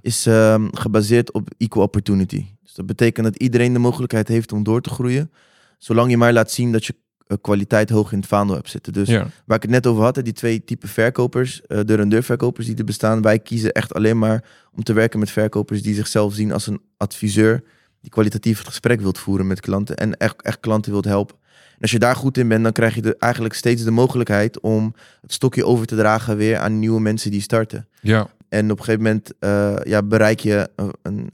is 0.00 0.26
ehm, 0.26 0.68
gebaseerd 0.72 1.32
op 1.32 1.50
equal 1.56 1.84
opportunity. 1.84 2.46
Dus 2.62 2.74
dat 2.74 2.86
betekent 2.86 3.26
dat 3.26 3.36
iedereen 3.36 3.72
de 3.72 3.78
mogelijkheid 3.78 4.28
heeft 4.28 4.52
om 4.52 4.62
door 4.62 4.80
te 4.80 4.90
groeien, 4.90 5.30
zolang 5.78 6.10
je 6.10 6.16
maar 6.16 6.32
laat 6.32 6.50
zien 6.50 6.72
dat 6.72 6.84
je 6.84 6.94
kwaliteit 7.40 7.90
hoog 7.90 8.12
in 8.12 8.18
het 8.18 8.26
vaandel 8.28 8.54
hebt 8.56 8.70
zitten. 8.70 8.92
Dus 8.92 9.08
Ja. 9.08 9.26
waar 9.46 9.56
ik 9.56 9.62
het 9.62 9.70
net 9.70 9.86
over 9.86 10.02
had, 10.02 10.14
die 10.24 10.32
twee 10.32 10.64
typen 10.64 10.88
verkopers, 10.88 11.62
eh 11.66 11.80
deur- 11.84 12.00
en 12.00 12.08
deurverkopers 12.08 12.66
die 12.66 12.76
er 12.76 12.84
bestaan, 12.84 13.22
wij 13.22 13.38
kiezen 13.38 13.72
echt 13.72 13.94
alleen 13.94 14.18
maar 14.18 14.44
om 14.74 14.82
te 14.82 14.92
werken 14.92 15.18
met 15.18 15.30
verkopers 15.30 15.82
die 15.82 15.94
zichzelf 15.94 16.34
zien 16.34 16.52
als 16.52 16.66
een 16.66 16.80
adviseur 16.96 17.62
die 18.00 18.10
kwalitatief 18.10 18.58
het 18.58 18.66
gesprek 18.66 19.00
wilt 19.00 19.18
voeren 19.18 19.46
met 19.46 19.60
klanten 19.60 19.96
en 19.96 20.16
echt, 20.16 20.42
echt 20.42 20.60
klanten 20.60 20.92
wilt 20.92 21.04
helpen. 21.04 21.36
En 21.74 21.80
als 21.80 21.90
je 21.90 21.98
daar 21.98 22.16
goed 22.16 22.38
in 22.38 22.48
bent, 22.48 22.62
dan 22.62 22.72
krijg 22.72 22.94
je 22.94 23.02
de, 23.02 23.16
eigenlijk 23.18 23.54
steeds 23.54 23.82
de 23.84 23.90
mogelijkheid 23.90 24.60
om 24.60 24.94
het 25.20 25.32
stokje 25.32 25.66
over 25.66 25.86
te 25.86 25.96
dragen 25.96 26.36
weer 26.36 26.58
aan 26.58 26.78
nieuwe 26.78 27.00
mensen 27.00 27.30
die 27.30 27.40
starten. 27.40 27.88
Ja. 28.00 28.28
En 28.48 28.70
op 28.70 28.78
een 28.78 28.84
gegeven 28.84 29.02
moment 29.04 29.32
eh, 29.38 29.76
ja, 29.82 30.02
bereik 30.02 30.40
je 30.40 30.68
een, 30.76 30.92
een 31.02 31.30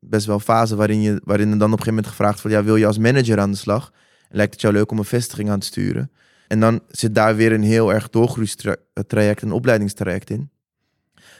best 0.00 0.26
wel 0.26 0.40
fase 0.40 0.76
waarin, 0.76 1.00
je, 1.00 1.20
waarin 1.24 1.50
er 1.50 1.58
dan 1.58 1.72
op 1.72 1.78
een 1.78 1.84
gegeven 1.84 1.94
moment 1.94 2.06
gevraagd 2.06 2.42
wordt, 2.42 2.56
ja, 2.56 2.64
wil 2.64 2.76
je 2.76 2.86
als 2.86 2.98
manager 2.98 3.38
aan 3.38 3.50
de 3.50 3.56
slag? 3.56 3.92
En 4.28 4.36
lijkt 4.36 4.52
het 4.52 4.60
jou 4.60 4.74
leuk 4.74 4.90
om 4.90 4.98
een 4.98 5.04
vestiging 5.04 5.50
aan 5.50 5.58
te 5.60 5.66
sturen? 5.66 6.10
En 6.48 6.60
dan 6.60 6.80
zit 6.88 7.14
daar 7.14 7.36
weer 7.36 7.52
een 7.52 7.62
heel 7.62 7.92
erg 7.92 8.10
doorgroeistraject, 8.10 9.42
een 9.42 9.52
opleidingstraject 9.52 10.30
in. 10.30 10.50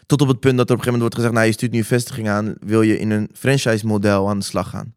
Tot 0.06 0.20
op 0.20 0.28
het 0.28 0.40
punt 0.40 0.56
dat 0.56 0.68
er 0.68 0.74
op 0.74 0.78
een 0.78 0.84
gegeven 0.84 0.92
moment 0.98 1.00
wordt 1.00 1.14
gezegd, 1.14 1.32
nou, 1.34 1.46
je 1.46 1.52
stuurt 1.52 1.72
nu 1.72 1.78
een 1.78 1.84
vestiging 1.84 2.28
aan, 2.28 2.54
wil 2.60 2.82
je 2.82 2.98
in 2.98 3.10
een 3.10 3.30
franchise 3.34 3.86
model 3.86 4.28
aan 4.28 4.38
de 4.38 4.44
slag 4.44 4.70
gaan? 4.70 4.94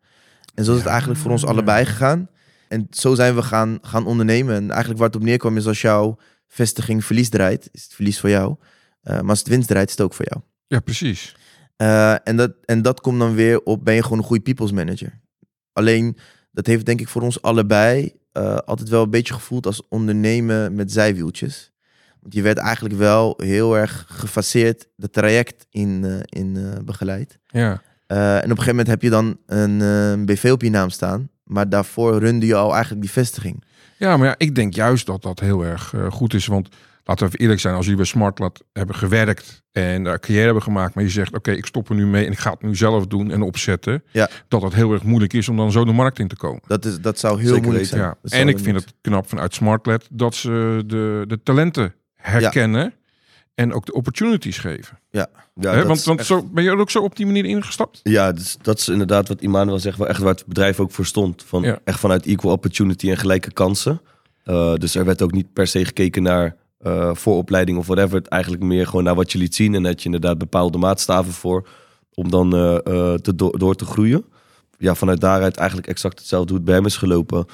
En 0.55 0.63
zo 0.65 0.71
is 0.71 0.77
het 0.77 0.85
Ja. 0.85 0.91
eigenlijk 0.91 1.19
voor 1.21 1.31
ons 1.31 1.45
allebei 1.45 1.85
gegaan. 1.85 2.29
En 2.67 2.87
zo 2.91 3.15
zijn 3.15 3.35
we 3.35 3.41
gaan, 3.41 3.77
gaan 3.81 4.05
ondernemen. 4.05 4.55
En 4.55 4.69
eigenlijk 4.69 4.99
waar 4.99 5.07
het 5.07 5.17
op 5.17 5.23
neerkwam 5.23 5.57
is 5.57 5.67
als 5.67 5.81
jouw 5.81 6.17
vestiging 6.47 7.05
verlies 7.05 7.29
draait, 7.29 7.69
is 7.71 7.83
het 7.83 7.93
verlies 7.93 8.19
voor 8.19 8.29
jou. 8.29 8.55
Eh, 9.01 9.13
maar 9.19 9.29
als 9.29 9.39
het 9.39 9.47
winst 9.47 9.67
draait, 9.67 9.85
is 9.89 9.91
het 9.97 10.01
ook 10.05 10.13
voor 10.13 10.25
jou. 10.29 10.41
ja, 10.67 10.79
precies. 10.79 11.35
Eh, 11.75 12.27
en, 12.27 12.35
dat, 12.35 12.51
en 12.65 12.81
dat 12.81 13.01
komt 13.01 13.19
dan 13.19 13.33
weer 13.35 13.61
op, 13.63 13.85
ben 13.85 13.93
je 13.95 14.03
gewoon 14.03 14.17
een 14.17 14.23
goede 14.23 14.43
people's 14.43 14.71
manager. 14.71 15.19
Alleen, 15.73 16.17
dat 16.59 16.67
heeft 16.67 16.85
denk 16.85 16.99
ik 16.99 17.07
voor 17.07 17.21
ons 17.21 17.41
allebei 17.41 18.13
eh, 18.31 18.55
altijd 18.55 18.89
wel 18.89 19.03
een 19.03 19.09
beetje 19.09 19.33
gevoeld 19.33 19.65
als 19.65 19.81
ondernemen 19.89 20.75
met 20.75 20.91
zijwieltjes. 20.91 21.71
Want 22.21 22.33
je 22.33 22.41
werd 22.41 22.57
eigenlijk 22.57 22.95
wel 22.95 23.33
heel 23.37 23.77
erg 23.77 24.05
gefaseerd 24.09 24.87
de 24.95 25.09
traject 25.09 25.65
in, 25.69 26.03
eh, 26.03 26.41
in 26.41 26.57
eh, 26.57 26.83
begeleid. 26.83 27.39
Ja. 27.47 27.81
En 28.07 28.17
op 28.37 28.43
een 28.43 28.49
gegeven 28.49 28.69
moment 28.69 28.87
heb 28.87 29.01
je 29.01 29.09
dan 29.09 29.37
een 29.45 30.25
BV 30.25 30.49
op 30.51 30.61
je 30.61 30.69
naam 30.69 30.89
staan. 30.89 31.29
Maar 31.43 31.69
daarvoor 31.69 32.19
runde 32.19 32.45
je 32.45 32.55
al 32.55 32.71
eigenlijk 32.71 33.01
die 33.01 33.11
vestiging. 33.11 33.63
ja, 33.97 34.17
maar 34.17 34.27
ja, 34.27 34.35
ik 34.37 34.55
denk 34.55 34.73
juist 34.73 35.05
dat 35.05 35.21
dat 35.21 35.39
heel 35.39 35.65
erg 35.65 35.93
goed 36.09 36.33
is. 36.33 36.45
Want 36.45 36.69
laten 37.09 37.25
we 37.25 37.31
even 37.31 37.39
eerlijk 37.39 37.59
zijn, 37.61 37.73
als 37.75 37.83
jullie 37.83 37.99
bij 37.99 38.09
Smartlat 38.09 38.63
hebben 38.73 38.95
gewerkt 38.95 39.63
en 39.71 40.03
daar 40.03 40.19
carrière 40.19 40.45
hebben 40.45 40.63
gemaakt, 40.63 40.95
maar 40.95 41.03
je 41.03 41.09
zegt, 41.09 41.35
oké, 41.35 41.51
ik 41.51 41.65
stop 41.65 41.89
er 41.89 41.95
nu 41.95 42.05
mee 42.07 42.25
en 42.25 42.31
ik 42.31 42.37
ga 42.39 42.51
het 42.51 42.61
nu 42.61 42.75
zelf 42.75 43.07
doen 43.07 43.31
en 43.31 43.41
opzetten, 43.41 44.03
Ja. 44.11 44.29
dat 44.47 44.61
het 44.61 44.73
heel 44.73 44.93
erg 44.93 45.03
moeilijk 45.03 45.33
is 45.33 45.49
om 45.49 45.57
dan 45.57 45.71
zo 45.71 45.85
de 45.85 45.91
markt 45.91 46.19
in 46.19 46.27
te 46.27 46.35
komen. 46.35 46.61
Dat, 46.67 46.85
is, 46.85 46.99
dat 46.99 47.19
zou 47.19 47.37
heel 47.39 47.47
Zeker 47.47 47.63
moeilijk 47.63 47.87
zijn. 47.87 48.01
Ja. 48.01 48.15
En 48.23 48.47
ik 48.47 48.59
vind 48.59 48.75
het 48.75 48.93
knap 49.01 49.29
vanuit 49.29 49.53
Smartlet 49.53 50.07
dat 50.11 50.35
ze 50.35 50.83
de, 50.85 51.23
de 51.27 51.39
talenten 51.43 51.93
herkennen 52.15 52.93
en 53.55 53.73
ook 53.73 53.85
de 53.85 53.93
opportunities 53.93 54.57
geven. 54.57 54.99
Ja, 55.09 55.27
dat 55.55 55.85
want 55.85 56.03
want 56.03 56.19
echt- 56.19 56.27
zo, 56.27 56.43
ben 56.43 56.63
je 56.63 56.69
er 56.69 56.77
ook 56.77 56.89
zo 56.91 56.99
op 57.03 57.15
die 57.15 57.25
manier 57.25 57.45
ingestapt? 57.45 57.99
Ja, 58.03 58.31
dus 58.31 58.57
dat 58.61 58.79
is 58.79 58.87
inderdaad 58.89 59.27
wat 59.27 59.41
Immanuel 59.41 59.79
zegt, 59.79 59.97
wel 59.97 60.07
echt 60.07 60.19
waar 60.21 60.33
het 60.33 60.45
bedrijf 60.45 60.79
ook 60.79 60.91
voor 60.91 61.05
stond. 61.05 61.43
Van, 61.43 61.61
Ja. 61.61 61.79
Echt 61.83 61.99
vanuit 61.99 62.25
equal 62.25 62.51
opportunity 62.51 63.09
en 63.09 63.17
gelijke 63.17 63.51
kansen. 63.51 64.01
Uh, 64.45 64.73
dus 64.73 64.95
er 64.95 65.05
werd 65.05 65.21
ook 65.21 65.31
niet 65.31 65.53
per 65.53 65.67
se 65.67 65.85
gekeken 65.85 66.23
naar 66.23 66.55
uh, 66.81 67.15
vooropleiding 67.15 67.77
of 67.77 67.85
whatever. 67.85 68.17
Het 68.17 68.27
eigenlijk 68.27 68.63
meer 68.63 68.85
gewoon 68.85 69.03
naar 69.03 69.15
wat 69.15 69.31
je 69.31 69.37
liet 69.37 69.55
zien. 69.55 69.75
En 69.75 69.85
had 69.85 69.99
je 69.99 70.05
inderdaad 70.05 70.37
bepaalde 70.37 70.77
maatstaven 70.77 71.33
voor 71.33 71.67
om 72.13 72.29
dan 72.29 72.55
uh, 72.55 72.61
uh, 72.61 73.13
te 73.13 73.35
do 73.35 73.49
door 73.49 73.75
te 73.75 73.85
groeien. 73.85 74.25
Ja, 74.77 74.95
vanuit 74.95 75.21
daaruit 75.21 75.57
eigenlijk 75.57 75.87
exact 75.87 76.19
hetzelfde 76.19 76.47
hoe 76.47 76.57
het 76.57 76.65
bij 76.65 76.75
hem 76.75 76.85
is 76.85 76.97
gelopen. 76.97 77.45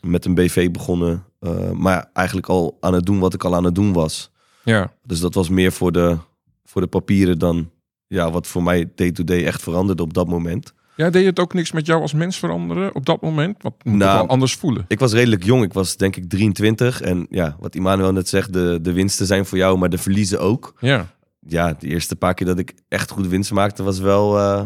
Met 0.00 0.24
een 0.24 0.34
BV 0.34 0.70
begonnen. 0.70 1.24
Maar 1.72 2.10
eigenlijk 2.12 2.48
al 2.48 2.76
aan 2.80 2.94
het 2.94 3.06
doen 3.06 3.18
wat 3.18 3.34
ik 3.34 3.44
al 3.44 3.54
aan 3.54 3.64
het 3.64 3.74
doen 3.74 3.92
was. 3.92 4.30
Ja. 4.64 4.92
Dus 5.02 5.20
dat 5.20 5.34
was 5.34 5.48
meer 5.48 5.72
voor 5.72 5.92
de, 5.92 6.16
voor 6.64 6.80
de 6.80 6.86
papieren 6.86 7.38
dan 7.38 7.70
ja, 8.06 8.30
wat 8.30 8.46
voor 8.46 8.62
mij 8.62 8.90
day-to-day 8.94 9.44
echt 9.44 9.62
veranderde 9.62 10.02
op 10.02 10.14
dat 10.14 10.28
moment. 10.28 10.72
Ja, 11.00 11.10
deed 11.10 11.24
het 11.24 11.40
ook 11.40 11.54
niks 11.54 11.72
met 11.72 11.86
jou 11.86 12.00
als 12.00 12.12
mens 12.12 12.38
veranderen 12.38 12.94
op 12.94 13.06
dat 13.06 13.20
moment? 13.20 13.62
Wat 13.62 13.74
moet 13.82 13.94
Nou, 13.94 14.18
wel 14.18 14.26
anders 14.28 14.54
voelen? 14.54 14.84
Ik 14.88 14.98
was 14.98 15.12
redelijk 15.12 15.44
jong. 15.44 15.64
Ik 15.64 15.72
was 15.72 15.96
denk 15.96 16.16
ik 16.16 16.28
23. 16.28 17.00
En 17.00 17.26
ja, 17.30 17.56
wat 17.58 17.74
Immanuel 17.74 18.12
net 18.12 18.28
zegt, 18.28 18.52
de, 18.52 18.78
de 18.82 18.92
winsten 18.92 19.26
zijn 19.26 19.46
voor 19.46 19.58
jou, 19.58 19.78
maar 19.78 19.90
de 19.90 19.98
verliezen 19.98 20.40
ook. 20.40 20.74
Ja. 20.80 21.06
Ja, 21.46 21.76
de 21.78 21.86
eerste 21.86 22.16
paar 22.16 22.34
keer 22.34 22.46
dat 22.46 22.58
ik 22.58 22.74
echt 22.88 23.10
goed 23.10 23.26
winst 23.26 23.52
maakte, 23.52 23.82
was 23.82 23.98
wel 23.98 24.38
uh, 24.38 24.62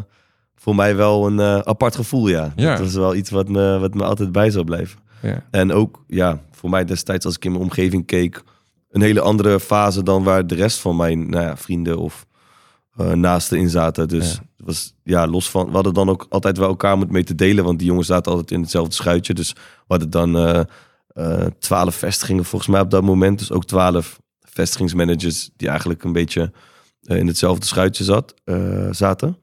voor 0.57 0.75
mij 0.75 0.97
wel 0.97 1.27
een 1.27 1.38
uh, 1.38 1.59
apart 1.59 1.94
gevoel. 1.94 2.29
Ja. 2.29 2.53
Ja. 2.57 2.70
dat 2.70 2.79
was 2.79 2.94
wel 2.94 3.14
iets 3.14 3.31
wat 3.31 3.49
me, 3.49 3.79
wat 3.79 3.94
me 3.94 4.05
altijd 4.05 4.33
bij 4.33 4.51
zou 4.51 4.64
blijven. 4.64 4.99
Ja. 5.23 5.44
En 5.51 5.73
ook, 5.73 6.05
ja, 6.07 6.40
voor 6.51 6.70
mij 6.70 6.85
destijds 6.85 7.25
als 7.25 7.37
ik 7.37 7.44
in 7.44 7.51
mijn 7.51 7.62
omgeving 7.62 8.07
keek, 8.07 8.42
een 8.90 9.03
hele 9.03 9.20
andere 9.20 9.61
fase 9.61 10.03
dan 10.03 10.23
waar 10.23 10.47
de 10.47 10.55
rest 10.55 10.79
van 10.79 10.97
mijn 10.97 11.31
nou 11.31 11.44
ja, 11.44 11.57
vrienden 11.57 11.99
of 11.99 12.27
eh 12.96 13.12
naasten 13.12 13.59
in 13.59 13.70
zaten. 13.70 14.09
Dus 14.09 14.33
Ja. 14.33 14.38
het 14.57 14.66
was 14.66 14.94
ja, 15.02 15.26
los 15.26 15.50
van. 15.50 15.66
We 15.66 15.72
hadden 15.72 15.94
dan 15.94 16.09
ook 16.09 16.26
altijd 16.28 16.59
wel 16.59 16.68
elkaar 16.68 16.96
moet 16.98 17.11
mee 17.11 17.24
te 17.24 17.35
delen, 17.35 17.64
want 17.64 17.78
die 17.78 17.88
jongens 17.88 18.07
zaten 18.07 18.33
altijd 18.33 18.50
in 18.50 18.61
hetzelfde 18.61 18.94
schuitje. 18.94 19.35
Dus 19.35 19.52
we 19.52 19.59
hadden 19.87 20.11
dan 20.11 20.37
eh, 20.37 20.61
eh, 21.09 21.46
twaalf 21.59 21.94
vestigingen 21.94 22.44
volgens 22.44 22.70
mij 22.70 22.80
op 22.80 22.90
dat 22.90 23.02
moment. 23.02 23.38
Dus 23.38 23.52
ook 23.52 23.64
twaalf 23.64 24.20
vestigingsmanagers 24.40 25.50
die 25.57 25.68
eigenlijk 25.68 26.04
een 26.04 26.12
beetje 26.12 26.52
in 27.02 27.26
hetzelfde 27.26 27.66
schuitje 27.66 28.04
zat, 28.04 28.35
zaten. 28.90 29.37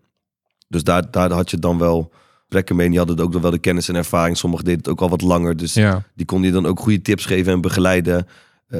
Dus 0.67 0.83
daar, 0.83 1.11
daar 1.11 1.31
had 1.31 1.51
je 1.51 1.57
dan 1.59 1.77
wel 1.77 2.11
plekken 2.47 2.75
mee. 2.75 2.89
Die 2.89 2.97
hadden 2.97 3.19
ook 3.19 3.33
nog 3.33 3.41
wel 3.41 3.51
de 3.51 3.57
kennis 3.59 3.89
en 3.89 3.95
ervaring. 3.95 4.37
Sommigen 4.37 4.65
deden 4.65 4.79
het 4.79 4.89
ook 4.89 5.01
al 5.01 5.09
wat 5.09 5.21
langer. 5.21 5.57
Dus 5.57 5.73
Ja, 5.73 6.03
die 6.15 6.25
kon 6.25 6.43
je 6.43 6.51
dan 6.51 6.65
ook 6.65 6.79
goede 6.79 7.01
tips 7.01 7.25
geven 7.25 7.53
en 7.53 7.61
begeleiden. 7.61 8.27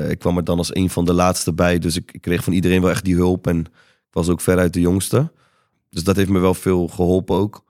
Ik 0.09 0.19
kwam 0.19 0.37
er 0.37 0.43
dan 0.43 0.57
als 0.57 0.75
een 0.75 0.89
van 0.89 1.05
de 1.05 1.13
laatste 1.13 1.53
bij. 1.53 1.79
Dus 1.79 1.95
ik, 1.95 2.11
ik 2.11 2.21
kreeg 2.21 2.43
van 2.43 2.53
iedereen 2.53 2.81
wel 2.81 2.89
echt 2.89 3.03
die 3.05 3.15
hulp. 3.15 3.47
En 3.47 3.65
was 4.11 4.29
ook 4.29 4.41
veruit 4.41 4.73
de 4.73 4.79
jongste. 4.79 5.31
Dus 5.89 6.03
dat 6.03 6.15
heeft 6.15 6.29
me 6.29 6.39
wel 6.39 6.53
veel 6.53 6.87
geholpen 6.87 7.35
ook. 7.35 7.63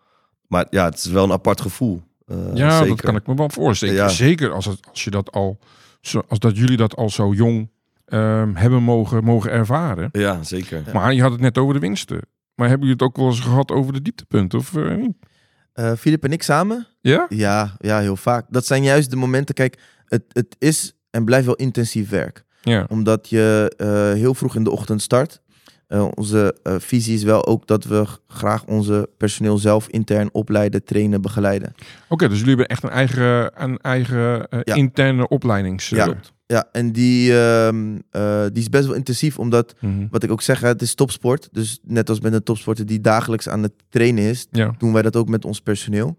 Maar 0.47 0.67
ja, 0.69 0.85
het 0.85 0.95
is 0.97 1.05
wel 1.05 1.23
een 1.23 1.31
apart 1.31 1.61
gevoel. 1.61 2.01
Eh, 2.25 2.37
ja 2.53 2.71
zeker. 2.71 2.87
dat 2.87 3.01
kan 3.01 3.15
ik 3.15 3.27
me 3.27 3.35
wel 3.35 3.49
voorstellen. 3.49 3.95
Ja. 3.95 4.07
Zeker 4.07 4.51
als, 4.51 4.65
het, 4.65 4.79
als, 4.89 5.03
je 5.03 5.09
dat 5.09 5.31
al, 5.31 5.59
zo, 6.01 6.23
als 6.27 6.39
dat 6.39 6.57
jullie 6.57 6.77
dat 6.77 6.95
al 6.95 7.09
zo 7.09 7.33
jong 7.33 7.69
ehm, 8.05 8.55
hebben 8.55 8.83
mogen, 8.83 9.23
mogen 9.23 9.51
ervaren. 9.51 10.09
Ja, 10.11 10.43
zeker. 10.43 10.83
Maar 10.93 11.13
je 11.13 11.21
had 11.21 11.31
het 11.31 11.41
net 11.41 11.57
over 11.57 11.73
de 11.73 11.79
winsten. 11.79 12.19
Maar 12.55 12.69
hebben 12.69 12.87
jullie 12.87 13.03
het 13.03 13.09
ook 13.11 13.17
wel 13.17 13.27
eens 13.27 13.39
gehad 13.39 13.71
over 13.71 13.93
de 13.93 14.01
dieptepunten? 14.01 14.59
Of 14.59 14.75
eh, 14.75 14.95
niet? 14.95 15.15
Eh, 15.73 15.93
Filip 15.93 16.23
en 16.23 16.31
ik 16.31 16.43
samen? 16.43 16.87
Ja? 17.01 17.25
Ja, 17.29 17.75
ja, 17.79 17.99
heel 17.99 18.15
vaak. 18.15 18.45
Dat 18.49 18.65
zijn 18.65 18.83
juist 18.83 19.09
de 19.09 19.15
momenten. 19.15 19.55
Kijk, 19.55 19.79
het, 20.05 20.23
het 20.27 20.55
is 20.59 20.93
en 21.09 21.25
blijft 21.25 21.45
wel 21.45 21.55
intensief 21.55 22.09
werk. 22.09 22.43
Ja. 22.61 22.85
Omdat 22.89 23.29
je 23.29 23.73
eh, 23.77 23.87
heel 24.19 24.33
vroeg 24.33 24.55
in 24.55 24.63
de 24.63 24.71
ochtend 24.71 25.01
start. 25.01 25.40
Eh, 25.91 26.07
onze 26.15 26.55
eh, 26.63 26.75
visie 26.79 27.13
is 27.15 27.23
wel 27.23 27.45
ook 27.45 27.67
dat 27.67 27.83
we 27.83 28.05
graag 28.27 28.65
onze 28.65 29.09
personeel 29.17 29.57
zelf 29.57 29.87
intern 29.87 30.29
opleiden, 30.31 30.83
trainen, 30.83 31.21
begeleiden. 31.21 31.73
Oké, 32.09 32.27
dus 32.27 32.37
jullie 32.39 32.55
hebben 32.55 32.67
echt 32.67 32.83
een 32.83 32.89
eigen, 32.89 33.51
een 33.63 33.77
eigen 33.77 34.47
eh, 34.49 34.59
Ja. 34.63 34.73
interne 34.75 35.27
opleidings... 35.27 35.89
Ja. 35.89 36.13
Ja, 36.45 36.67
en 36.71 36.91
die, 36.91 37.39
ehm, 37.39 37.97
eh, 38.09 38.41
die 38.53 38.61
is 38.61 38.69
best 38.69 38.85
wel 38.85 38.95
intensief, 38.95 39.39
omdat, 39.39 39.75
Mhm. 39.79 40.07
wat 40.09 40.23
ik 40.23 40.31
ook 40.31 40.41
zeg, 40.41 40.59
het 40.59 40.81
is 40.81 40.95
topsport. 40.95 41.49
Dus 41.51 41.79
net 41.83 42.09
als 42.09 42.19
met 42.19 42.33
een 42.33 42.43
topsporter 42.43 42.85
die 42.85 43.01
dagelijks 43.01 43.49
aan 43.49 43.63
het 43.63 43.73
trainen 43.89 44.23
is, 44.23 44.47
Ja. 44.51 44.75
doen 44.77 44.93
wij 44.93 45.01
dat 45.01 45.15
ook 45.15 45.27
met 45.29 45.45
ons 45.45 45.59
personeel. 45.61 46.17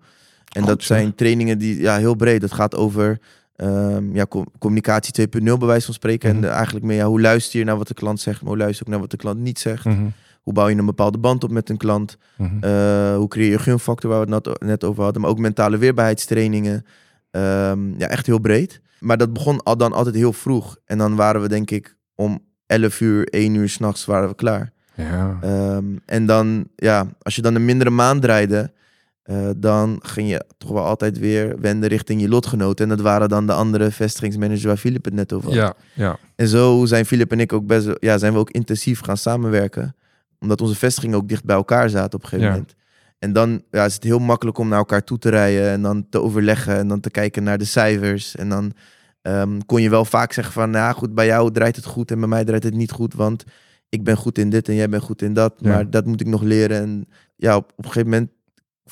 En 0.52 0.60
Goed, 0.62 0.70
dat 0.70 0.82
zijn 0.82 1.14
trainingen 1.14 1.58
die 1.58 1.80
ja, 1.80 1.96
heel 1.98 2.14
breed. 2.14 2.40
Dat 2.40 2.52
gaat 2.52 2.74
over 2.76 3.18
ehm, 3.62 4.14
ja, 4.14 4.26
com- 4.26 4.46
communicatie 4.58 5.12
2.0 5.12 5.58
bij 5.58 5.66
wijze 5.68 5.84
van 5.84 5.94
spreken. 5.94 6.34
Mhm. 6.34 6.44
En 6.44 6.50
eh, 6.50 6.54
eigenlijk 6.56 6.84
meer 6.86 6.96
ja, 6.96 7.06
hoe 7.06 7.20
luister 7.20 7.58
je 7.58 7.64
naar 7.64 7.76
wat 7.78 7.88
de 7.88 7.94
klant 7.94 8.20
zegt, 8.20 8.40
maar 8.40 8.48
hoe 8.50 8.58
luister 8.58 8.78
je 8.78 8.84
ook 8.84 8.90
naar 8.90 9.00
wat 9.00 9.10
de 9.10 9.16
klant 9.16 9.38
niet 9.38 9.58
zegt. 9.58 9.84
Mhm. 9.84 10.06
Hoe 10.42 10.52
bouw 10.52 10.68
je 10.68 10.76
een 10.76 10.86
bepaalde 10.86 11.18
band 11.18 11.44
op 11.44 11.50
met 11.50 11.68
een 11.68 11.76
klant? 11.76 12.16
Mhm. 12.36 12.50
Eh, 12.64 13.16
hoe 13.16 13.28
creëer 13.28 13.50
je 13.50 13.58
gunfactor, 13.58 14.10
waar 14.10 14.26
we 14.26 14.34
het 14.34 14.44
net- 14.44 14.62
net 14.62 14.84
over 14.84 15.02
hadden. 15.02 15.22
Maar 15.22 15.30
ook 15.30 15.38
mentale 15.38 15.76
weerbaarheidstrainingen. 15.78 16.84
Ehm, 17.30 17.98
ja, 17.98 18.08
echt 18.08 18.26
heel 18.26 18.38
breed. 18.38 18.80
Maar 19.00 19.16
dat 19.16 19.32
begon 19.32 19.62
al 19.62 19.76
dan 19.76 19.92
altijd 19.92 20.14
heel 20.14 20.32
vroeg. 20.32 20.76
En 20.84 20.98
dan 20.98 21.16
waren 21.16 21.40
we 21.42 21.48
denk 21.48 21.70
ik 21.70 21.96
om 22.14 22.40
11 22.66 23.00
uur, 23.00 23.26
1 23.30 23.54
uur 23.54 23.68
s'nachts 23.68 24.04
waren 24.04 24.28
we 24.28 24.34
klaar. 24.34 24.72
ja. 24.94 25.38
Ehm, 25.40 25.84
en 26.06 26.26
dan, 26.26 26.68
ja, 26.76 27.06
als 27.22 27.36
je 27.36 27.42
dan 27.42 27.54
een 27.54 27.64
mindere 27.64 27.90
maand 27.90 28.22
draaide, 28.22 28.72
eh, 29.22 29.48
dan 29.56 29.98
ging 30.02 30.28
je 30.28 30.44
toch 30.58 30.70
wel 30.70 30.84
altijd 30.84 31.18
weer 31.18 31.60
wenden 31.60 31.88
richting 31.88 32.20
je 32.20 32.28
lotgenoten. 32.28 32.84
En 32.90 32.96
dat 32.96 33.00
waren 33.04 33.28
dan 33.28 33.46
de 33.46 33.52
andere 33.52 33.90
vestigingsmanagers 33.90 34.64
waar 34.64 34.76
Filip 34.76 35.04
het 35.04 35.14
net 35.14 35.32
over 35.32 35.48
had. 35.48 35.56
ja, 35.56 35.74
ja. 35.94 36.18
En 36.36 36.48
zo 36.48 36.84
zijn 36.84 37.06
Filip 37.06 37.32
en 37.32 37.40
ik 37.40 37.52
ook 37.52 37.66
best, 37.66 37.88
ja, 37.98 38.18
zijn 38.18 38.32
we 38.32 38.38
ook 38.38 38.50
intensief 38.50 39.00
gaan 39.00 39.16
samenwerken. 39.16 39.96
Omdat 40.40 40.60
onze 40.60 40.74
vestigingen 40.76 41.16
ook 41.16 41.28
dicht 41.28 41.44
bij 41.44 41.56
elkaar 41.56 41.90
zaten 41.90 42.14
op 42.18 42.22
een 42.22 42.28
gegeven 42.28 42.46
Ja. 42.46 42.52
moment. 42.52 42.74
En 43.18 43.32
dan 43.32 43.62
ja, 43.70 43.84
is 43.84 43.94
het 43.94 44.02
heel 44.04 44.18
makkelijk 44.18 44.58
om 44.58 44.68
naar 44.68 44.78
elkaar 44.78 45.04
toe 45.04 45.18
te 45.18 45.28
rijden 45.28 45.70
en 45.70 45.82
dan 45.82 46.06
te 46.08 46.20
overleggen 46.22 46.76
en 46.76 46.88
dan 46.88 47.00
te 47.00 47.10
kijken 47.10 47.42
naar 47.42 47.58
de 47.58 47.64
cijfers. 47.64 48.36
En 48.36 48.48
dan 48.48 48.72
ehm, 49.22 49.58
kon 49.66 49.82
je 49.82 49.90
wel 49.90 50.04
vaak 50.04 50.32
zeggen 50.32 50.54
van, 50.54 50.70
nou 50.70 50.94
goed, 50.94 51.14
bij 51.14 51.26
jou 51.26 51.52
draait 51.52 51.76
het 51.76 51.84
goed 51.84 52.10
en 52.10 52.18
bij 52.18 52.28
mij 52.28 52.44
draait 52.44 52.62
het 52.64 52.74
niet 52.74 52.90
goed, 52.90 53.14
want 53.14 53.44
ik 53.88 54.04
ben 54.04 54.16
goed 54.16 54.38
in 54.38 54.50
dit 54.50 54.68
en 54.68 54.74
jij 54.74 54.88
bent 54.88 55.02
goed 55.02 55.22
in 55.22 55.32
dat. 55.32 55.54
Ja. 55.58 55.68
Maar 55.68 55.90
dat 55.90 56.06
moet 56.06 56.20
ik 56.20 56.26
nog 56.26 56.42
leren. 56.42 56.80
En 56.80 57.08
ja, 57.36 57.56
op, 57.56 57.64
op 57.76 57.84
een 57.84 57.90
gegeven 57.92 58.08
moment 58.10 58.30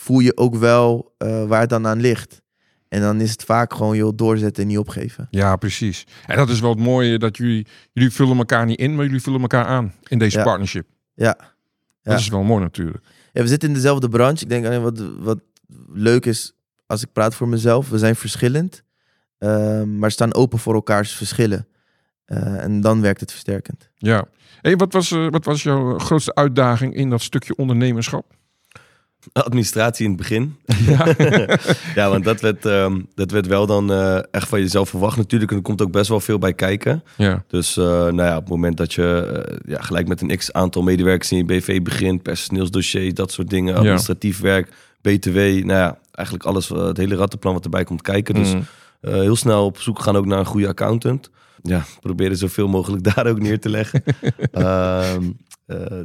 voel 0.01 0.19
je 0.21 0.37
ook 0.37 0.55
wel 0.57 1.15
eh, 1.19 1.45
waar 1.45 1.61
het 1.61 1.71
dan 1.71 1.87
aan 1.87 2.01
ligt. 2.01 2.43
En 2.89 3.01
dan 3.01 3.21
is 3.21 3.31
het 3.31 3.45
vaak 3.45 3.75
gewoon, 3.75 3.97
joh, 3.97 4.13
doorzetten 4.15 4.63
en 4.63 4.69
niet 4.69 4.79
opgeven. 4.79 5.27
Ja, 5.31 5.57
precies. 5.57 6.07
En 6.27 6.37
dat 6.37 6.49
is 6.49 6.61
wel 6.61 6.71
het 6.71 6.79
mooie 6.79 7.19
dat 7.19 7.37
jullie, 7.37 7.67
jullie 7.93 8.11
vullen 8.11 8.37
elkaar 8.37 8.67
niet 8.67 8.79
in, 8.79 8.95
maar 8.95 9.05
jullie 9.05 9.21
vullen 9.23 9.41
elkaar 9.41 9.65
aan 9.65 9.95
in 10.09 10.19
deze 10.19 10.39
Ja. 10.39 10.45
partnership. 10.45 10.87
Ja. 11.15 11.37
Dat 12.03 12.13
Ja. 12.13 12.15
is 12.15 12.29
wel 12.29 12.43
mooi 12.43 12.63
natuurlijk. 12.63 13.05
Ja, 13.33 13.43
we 13.43 13.49
zitten 13.49 13.69
in 13.69 13.75
dezelfde 13.75 14.09
branche. 14.09 14.43
Ik 14.43 14.49
denk 14.49 14.67
alleen 14.67 14.83
wat, 14.83 15.03
wat 15.19 15.39
leuk 15.93 16.27
is, 16.27 16.53
als 16.87 17.03
ik 17.03 17.13
praat 17.13 17.35
voor 17.35 17.49
mezelf, 17.49 17.89
we 17.89 17.99
zijn 17.99 18.17
verschillend, 18.17 18.83
ehm, 19.39 19.99
maar 19.99 20.11
staan 20.11 20.35
open 20.35 20.59
voor 20.59 20.75
elkaars 20.75 21.13
verschillen. 21.13 21.67
Eh, 22.25 22.63
en 22.65 22.81
dan 22.81 23.01
werkt 23.01 23.21
het 23.21 23.31
versterkend. 23.31 23.91
Ja. 23.95 24.25
Hey, 24.61 24.77
wat, 24.77 24.93
was, 24.93 25.11
eh, 25.13 25.27
wat 25.31 25.45
was 25.45 25.63
jouw 25.63 25.99
grootste 25.99 26.35
uitdaging 26.35 26.95
in 26.95 27.11
dat 27.11 27.23
stukje 27.23 27.57
ondernemerschap? 27.57 28.39
Administratie 29.33 30.05
in 30.05 30.11
het 30.11 30.21
begin. 30.21 30.57
Ja. 30.87 31.15
ja, 31.95 32.09
want 32.09 32.25
dat 32.25 32.41
werd, 32.41 32.67
ehm, 32.67 33.01
dat 33.15 33.31
werd 33.31 33.47
wel 33.47 33.67
dan 33.67 33.93
eh, 33.93 34.19
echt 34.31 34.49
van 34.49 34.61
jezelf 34.61 34.89
verwacht 34.89 35.17
natuurlijk. 35.17 35.51
En 35.51 35.57
er 35.57 35.63
komt 35.63 35.83
ook 35.83 35.93
best 35.93 36.09
wel 36.09 36.21
veel 36.21 36.39
bij 36.39 36.55
kijken. 36.55 37.03
ja. 37.17 37.45
Dus 37.49 37.77
eh, 37.77 37.85
nou 37.85 38.23
ja, 38.23 38.37
op 38.37 38.41
het 38.43 38.49
moment 38.51 38.77
dat 38.77 38.95
je 38.95 39.43
eh, 39.47 39.57
ja, 39.73 39.81
gelijk 39.81 40.09
met 40.09 40.21
een 40.21 40.37
x 40.37 40.53
aantal 40.53 40.83
medewerkers 40.83 41.33
in 41.33 41.37
je 41.39 41.45
BV 41.45 41.83
begint, 41.83 42.23
personeelsdossiers, 42.23 43.15
dat 43.15 43.33
soort 43.33 43.51
dingen, 43.51 43.75
administratief 43.75 44.41
werk, 44.41 44.69
BTW, 45.01 45.37
nou 45.37 45.67
ja, 45.67 45.99
eigenlijk 46.13 46.47
alles, 46.49 46.69
het 46.69 46.97
hele 46.97 47.15
rattenplan 47.17 47.55
wat 47.55 47.65
erbij 47.65 47.85
komt 47.85 48.03
kijken. 48.03 48.35
Dus 48.35 48.55
Mm. 48.55 48.63
heel 49.01 49.37
snel 49.37 49.65
op 49.65 49.79
zoek 49.81 50.01
gaan 50.01 50.17
ook 50.17 50.27
naar 50.27 50.39
een 50.39 50.45
goede 50.45 50.69
accountant. 50.69 51.31
Ja, 51.63 51.85
proberen 52.01 52.37
zoveel 52.37 52.69
mogelijk 52.69 53.05
daar 53.15 53.27
ook 53.27 53.41
neer 53.41 53.61
te 53.61 53.69
leggen. 53.69 54.03
Ehm, 54.53 55.23
eh, 55.67 56.01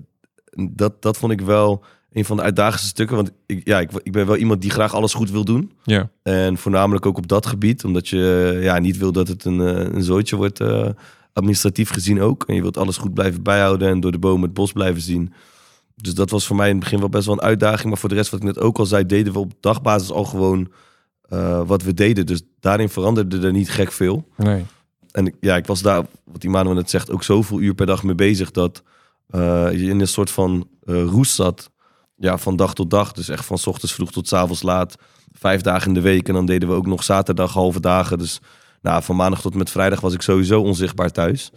dat, 0.69 1.01
dat 1.01 1.17
vond 1.17 1.31
ik 1.31 1.41
wel 1.41 1.83
een 2.15 2.25
van 2.25 2.37
de 2.37 2.43
uitdagendste 2.43 2.87
stukken. 2.87 3.15
Want 3.15 3.31
ik, 3.45 3.61
ja, 3.63 3.79
ik, 3.79 3.89
ik 4.03 4.11
ben 4.11 4.25
wel 4.25 4.35
iemand 4.35 4.61
die 4.61 4.71
graag 4.71 4.93
alles 4.93 5.13
goed 5.13 5.31
wil 5.31 5.45
doen. 5.45 5.71
ja. 5.83 6.09
En 6.23 6.57
voornamelijk 6.57 7.05
ook 7.05 7.17
op 7.17 7.27
dat 7.27 7.45
gebied. 7.45 7.83
Omdat 7.83 8.07
je 8.07 8.57
ja, 8.61 8.79
niet 8.79 8.97
wil 8.97 9.11
dat 9.11 9.27
het 9.27 9.45
een, 9.45 9.61
eh, 9.61 9.93
een 9.93 10.03
zooitje 10.03 10.35
wordt, 10.35 10.59
eh, 10.59 10.89
administratief 11.33 11.89
gezien 11.89 12.21
ook. 12.21 12.43
En 12.47 12.55
je 12.55 12.61
wilt 12.61 12.77
alles 12.77 12.97
goed 12.97 13.13
blijven 13.13 13.43
bijhouden 13.43 13.89
en 13.89 13.99
door 13.99 14.11
de 14.11 14.19
bomen 14.19 14.41
het 14.41 14.53
bos 14.53 14.71
blijven 14.71 15.01
zien. 15.01 15.33
Dus 15.95 16.13
dat 16.13 16.29
was 16.29 16.47
voor 16.47 16.55
mij 16.55 16.67
in 16.69 16.75
het 16.75 16.83
begin 16.83 16.99
wel 16.99 17.09
best 17.09 17.25
wel 17.25 17.35
een 17.35 17.41
uitdaging. 17.41 17.89
Maar 17.89 17.97
voor 17.97 18.09
de 18.09 18.15
rest, 18.15 18.29
wat 18.31 18.39
ik 18.39 18.45
net 18.45 18.59
ook 18.59 18.77
al 18.77 18.85
zei, 18.85 19.05
deden 19.05 19.33
we 19.33 19.39
op 19.39 19.53
dagbasis 19.59 20.11
al 20.11 20.23
gewoon 20.23 20.71
eh, 21.21 21.61
wat 21.67 21.83
we 21.83 21.93
deden. 21.93 22.25
Dus 22.25 22.41
daarin 22.59 22.89
veranderde 22.89 23.39
er 23.47 23.51
niet 23.51 23.69
gek 23.69 23.91
veel. 23.91 24.27
Nee. 24.37 24.65
En 25.11 25.35
ja, 25.39 25.55
ik 25.55 25.65
was 25.65 25.81
daar, 25.81 26.05
wat 26.23 26.43
Immanuel 26.43 26.75
net 26.75 26.89
zegt, 26.89 27.11
ook 27.11 27.23
zoveel 27.23 27.59
uur 27.59 27.73
per 27.73 27.85
dag 27.85 28.03
mee 28.03 28.15
bezig 28.15 28.51
dat 28.51 28.83
je 29.31 29.87
in 29.89 29.99
een 29.99 30.07
soort 30.07 30.31
van 30.31 30.67
roes 30.85 31.35
zat. 31.35 31.71
Ja, 32.15 32.37
van 32.37 32.55
dag 32.55 32.73
tot 32.73 32.89
dag. 32.89 33.11
Dus 33.11 33.29
echt 33.29 33.45
van 33.45 33.57
ochtends 33.65 33.93
vroeg 33.93 34.11
tot 34.11 34.33
avonds 34.33 34.61
laat. 34.61 34.95
Vijf 35.31 35.61
dagen 35.61 35.87
in 35.87 35.93
de 35.93 36.01
week. 36.01 36.27
En 36.27 36.33
dan 36.33 36.45
deden 36.45 36.69
we 36.69 36.75
ook 36.75 36.87
nog 36.87 37.03
zaterdag 37.03 37.53
halve 37.53 37.79
dagen. 37.79 38.17
Dus 38.17 38.39
nou, 38.81 39.03
van 39.03 39.15
maandag 39.15 39.41
tot 39.41 39.55
met 39.55 39.69
vrijdag 39.69 40.01
was 40.01 40.13
ik 40.13 40.21
sowieso 40.21 40.61
onzichtbaar 40.61 41.11
thuis. 41.11 41.51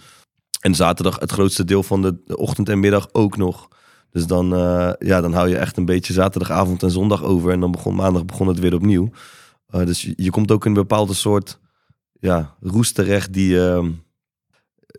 En 0.60 0.74
zaterdag 0.74 1.18
het 1.18 1.32
grootste 1.32 1.64
deel 1.64 1.82
van 1.82 2.02
de 2.02 2.36
ochtend 2.36 2.68
en 2.68 2.80
middag 2.80 3.08
ook 3.12 3.36
nog. 3.36 3.68
Dus 4.10 4.26
dan, 4.26 4.54
eh, 4.54 4.92
ja, 4.98 5.20
dan 5.20 5.32
hou 5.32 5.48
je 5.48 5.56
echt 5.56 5.76
een 5.76 5.84
beetje 5.84 6.12
zaterdagavond 6.12 6.82
en 6.82 6.90
zondag 6.90 7.22
over. 7.22 7.52
En 7.52 7.60
dan 7.60 7.70
begon 7.70 7.94
maandag 7.94 8.24
begon 8.24 8.48
het 8.48 8.58
weer 8.58 8.74
opnieuw. 8.74 9.10
Eh, 9.66 9.86
dus 9.86 10.12
je, 10.16 10.30
komt 10.30 10.50
ook 10.50 10.64
in 10.64 10.70
een 10.70 10.76
bepaalde 10.76 11.14
soort 11.14 11.58
ja, 12.20 12.54
roes 12.60 12.92
terecht 12.92 13.32
die, 13.32 13.68
ehm, 13.68 13.90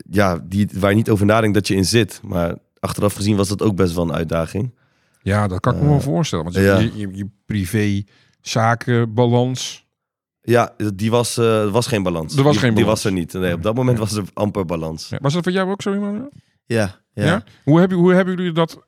ja, 0.09 0.39
die, 0.43 0.69
waar 0.73 0.89
je 0.89 0.95
niet 0.95 1.09
over 1.09 1.25
nadenkt 1.25 1.55
dat 1.55 1.67
je 1.67 1.75
in 1.75 1.85
zit. 1.85 2.19
Maar 2.23 2.57
achteraf 2.79 3.13
gezien 3.13 3.35
was 3.35 3.47
dat 3.47 3.61
ook 3.61 3.75
best 3.75 3.93
wel 3.93 4.03
een 4.03 4.13
uitdaging. 4.13 4.73
Ja, 5.21 5.47
dat 5.47 5.59
kan 5.59 5.73
ik 5.73 5.79
me 5.79 5.85
Eh, 5.85 5.91
wel 5.91 6.01
voorstellen. 6.01 6.43
Want 6.43 6.55
ja. 6.55 6.77
je, 6.77 6.97
je, 6.97 7.09
je 7.15 7.29
privé 7.45 8.03
zakenbalans. 8.41 9.87
Ja, 10.41 10.73
die 10.93 11.11
was, 11.11 11.37
eh, 11.37 11.71
was 11.71 11.87
geen 11.87 12.03
balans. 12.03 12.37
Er 12.37 12.43
was 12.43 12.51
die, 12.51 12.61
geen 12.61 12.73
Die 12.73 12.85
was 12.85 13.03
er 13.05 13.11
niet. 13.11 13.33
Nee, 13.33 13.53
op 13.53 13.63
dat 13.63 13.75
moment 13.75 13.97
was 13.97 14.13
er 14.13 14.23
amper 14.33 14.65
balans. 14.65 15.09
Ja, 15.09 15.17
was 15.21 15.33
dat 15.33 15.43
voor 15.43 15.51
jou 15.51 15.69
ook 15.69 15.81
zo, 15.81 15.93
Emmanuel? 15.93 16.31
Ja, 16.65 17.01
ja. 17.13 17.25
Ja. 17.25 17.43
Hoe, 17.63 17.79
hebben, 17.79 17.97
hoe 17.97 18.13
hebben 18.13 18.35
jullie 18.35 18.51
dat 18.51 18.79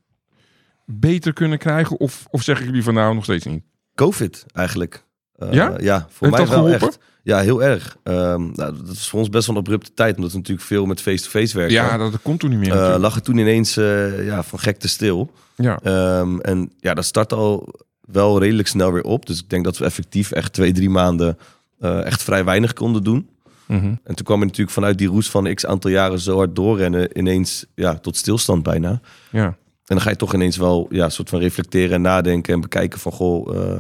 beter 0.86 1.34
kunnen 1.34 1.58
krijgen? 1.58 2.00
Of, 2.00 2.26
of 2.30 2.44
zeggen 2.44 2.66
jullie 2.66 2.84
van 2.84 2.94
nou 2.94 3.14
nog 3.16 3.24
steeds 3.24 3.46
niet? 3.46 3.64
Covid 3.96 4.46
eigenlijk. 4.52 5.06
Eh, 5.42 5.54
Ja? 5.54 5.74
Ja, 5.80 6.08
voor 6.10 6.28
Heeft 6.28 6.40
mij 6.40 6.48
wel 6.48 6.64
geholpen? 6.64 6.88
echt. 6.88 7.00
Ja, 7.24 7.40
heel 7.40 7.64
erg. 7.64 7.98
Ehm, 8.04 8.42
nou, 8.52 8.76
dat 8.86 8.90
is 8.92 9.10
voor 9.10 9.20
ons 9.20 9.30
best 9.30 9.48
wel 9.48 9.56
een 9.56 9.62
abrupte 9.62 9.94
tijd, 9.94 10.16
omdat 10.16 10.32
we 10.32 10.38
natuurlijk 10.38 10.68
veel 10.68 10.86
met 10.86 11.02
face-to-face 11.02 11.58
werken. 11.58 11.76
Ja, 11.76 11.98
dat, 11.98 12.22
komt 12.22 12.40
toen 12.40 12.50
niet 12.50 12.60
meer. 12.60 12.70
Natuurlijk. 12.70 13.02
lag 13.02 13.16
het 13.16 13.24
toen 13.24 13.38
ineens 13.38 13.78
eh, 13.78 14.26
ja, 14.26 14.44
van 14.44 14.60
gekte 14.60 14.88
stil. 14.88 15.32
ja. 15.56 15.80
Ehm, 15.84 16.40
en 16.40 16.72
ja, 16.80 16.94
dat 16.94 17.06
start 17.06 17.34
al 17.34 17.74
wel 18.02 18.40
redelijk 18.40 18.68
snel 18.68 18.92
weer 18.94 19.04
op. 19.04 19.26
Dus 19.26 19.40
ik 19.40 19.50
denk 19.50 19.64
dat 19.64 19.78
we 19.78 19.86
effectief 19.86 20.32
echt 20.32 20.54
twee, 20.54 20.72
drie 20.72 20.90
maanden 20.90 21.38
echt 21.80 22.24
vrij 22.24 22.46
weinig 22.46 22.74
konden 22.74 23.04
doen. 23.04 23.30
Mhm. 23.66 23.86
En 24.04 24.16
toen 24.16 24.26
kwam 24.26 24.40
je 24.40 24.46
natuurlijk 24.46 24.72
vanuit 24.72 24.98
die 24.98 25.08
roes 25.08 25.30
van 25.30 25.54
x 25.54 25.66
aantal 25.66 25.92
jaren 25.92 26.20
zo 26.20 26.36
hard 26.38 26.56
doorrennen 26.56 27.18
ineens 27.18 27.66
ja, 27.76 27.96
tot 27.96 28.18
stilstand 28.18 28.64
bijna. 28.64 29.00
Ja. 29.32 29.46
En 29.46 29.98
dan 29.98 30.02
ga 30.02 30.10
je 30.10 30.16
toch 30.16 30.34
ineens 30.34 30.58
wel 30.58 30.88
ja, 30.90 31.10
soort 31.10 31.30
van 31.30 31.40
reflecteren 31.40 31.92
en 31.96 32.02
nadenken 32.02 32.54
en 32.54 32.62
bekijken 32.62 33.00
van 33.00 33.12
goh, 33.12 33.76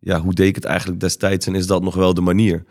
ja, 0.00 0.20
hoe 0.20 0.34
deed 0.34 0.48
ik 0.48 0.54
het 0.54 0.64
eigenlijk 0.64 1.00
destijds 1.00 1.46
en 1.46 1.54
is 1.54 1.66
dat 1.66 1.82
nog 1.82 1.94
wel 1.94 2.14
de 2.14 2.20
manier? 2.20 2.64